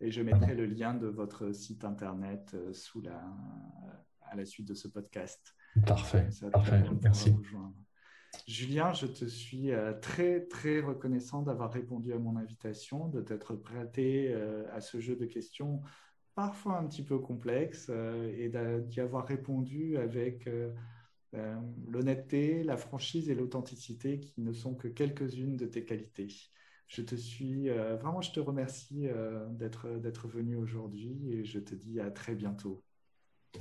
Et 0.00 0.10
je 0.10 0.22
mettrai 0.22 0.54
le 0.54 0.66
lien 0.66 0.94
de 0.94 1.06
votre 1.06 1.52
site 1.52 1.84
internet 1.84 2.52
euh, 2.54 2.72
sous 2.72 3.02
la, 3.02 3.22
à 4.22 4.36
la 4.36 4.44
suite 4.46 4.68
de 4.68 4.74
ce 4.74 4.88
podcast. 4.88 5.54
Parfait, 5.86 6.28
parfait, 6.52 6.82
merci. 7.02 7.34
Julien, 8.46 8.92
je 8.92 9.06
te 9.06 9.24
suis 9.24 9.72
euh, 9.72 9.92
très, 9.92 10.46
très 10.46 10.80
reconnaissant 10.80 11.42
d'avoir 11.42 11.72
répondu 11.72 12.12
à 12.12 12.18
mon 12.18 12.36
invitation, 12.36 13.08
de 13.08 13.20
t'être 13.20 13.56
prêté 13.56 14.32
euh, 14.32 14.64
à 14.72 14.80
ce 14.80 15.00
jeu 15.00 15.16
de 15.16 15.26
questions 15.26 15.82
parfois 16.36 16.78
un 16.78 16.86
petit 16.86 17.04
peu 17.04 17.18
complexe 17.18 17.90
et 17.90 18.50
d'y 18.84 19.00
avoir 19.00 19.26
répondu 19.26 19.98
avec 19.98 20.48
l'honnêteté, 21.88 22.62
la 22.62 22.76
franchise 22.76 23.30
et 23.30 23.34
l'authenticité 23.34 24.20
qui 24.20 24.40
ne 24.40 24.52
sont 24.52 24.74
que 24.74 24.88
quelques-unes 24.88 25.56
de 25.56 25.66
tes 25.66 25.84
qualités. 25.84 26.28
Je 26.86 27.02
te 27.02 27.14
suis, 27.14 27.68
vraiment, 27.68 28.20
je 28.20 28.32
te 28.32 28.40
remercie 28.40 29.06
d'être 29.50 30.26
venu 30.26 30.56
aujourd'hui 30.56 31.30
et 31.30 31.44
je 31.44 31.60
te 31.60 31.74
dis 31.74 32.00
à 32.00 32.10
très 32.10 32.34
bientôt. 32.34 32.82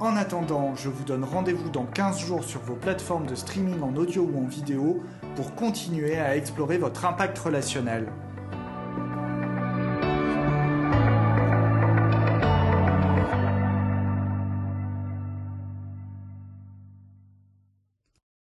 En 0.00 0.16
attendant, 0.16 0.74
je 0.74 0.88
vous 0.88 1.04
donne 1.04 1.22
rendez-vous 1.22 1.70
dans 1.70 1.86
15 1.86 2.18
jours 2.18 2.42
sur 2.42 2.60
vos 2.62 2.74
plateformes 2.74 3.26
de 3.26 3.36
streaming 3.36 3.80
en 3.80 3.94
audio 3.94 4.28
ou 4.28 4.44
en 4.44 4.48
vidéo 4.48 5.00
pour 5.34 5.54
continuer 5.54 6.16
à 6.16 6.36
explorer 6.36 6.78
votre 6.78 7.04
impact 7.04 7.38
relationnel. 7.38 8.06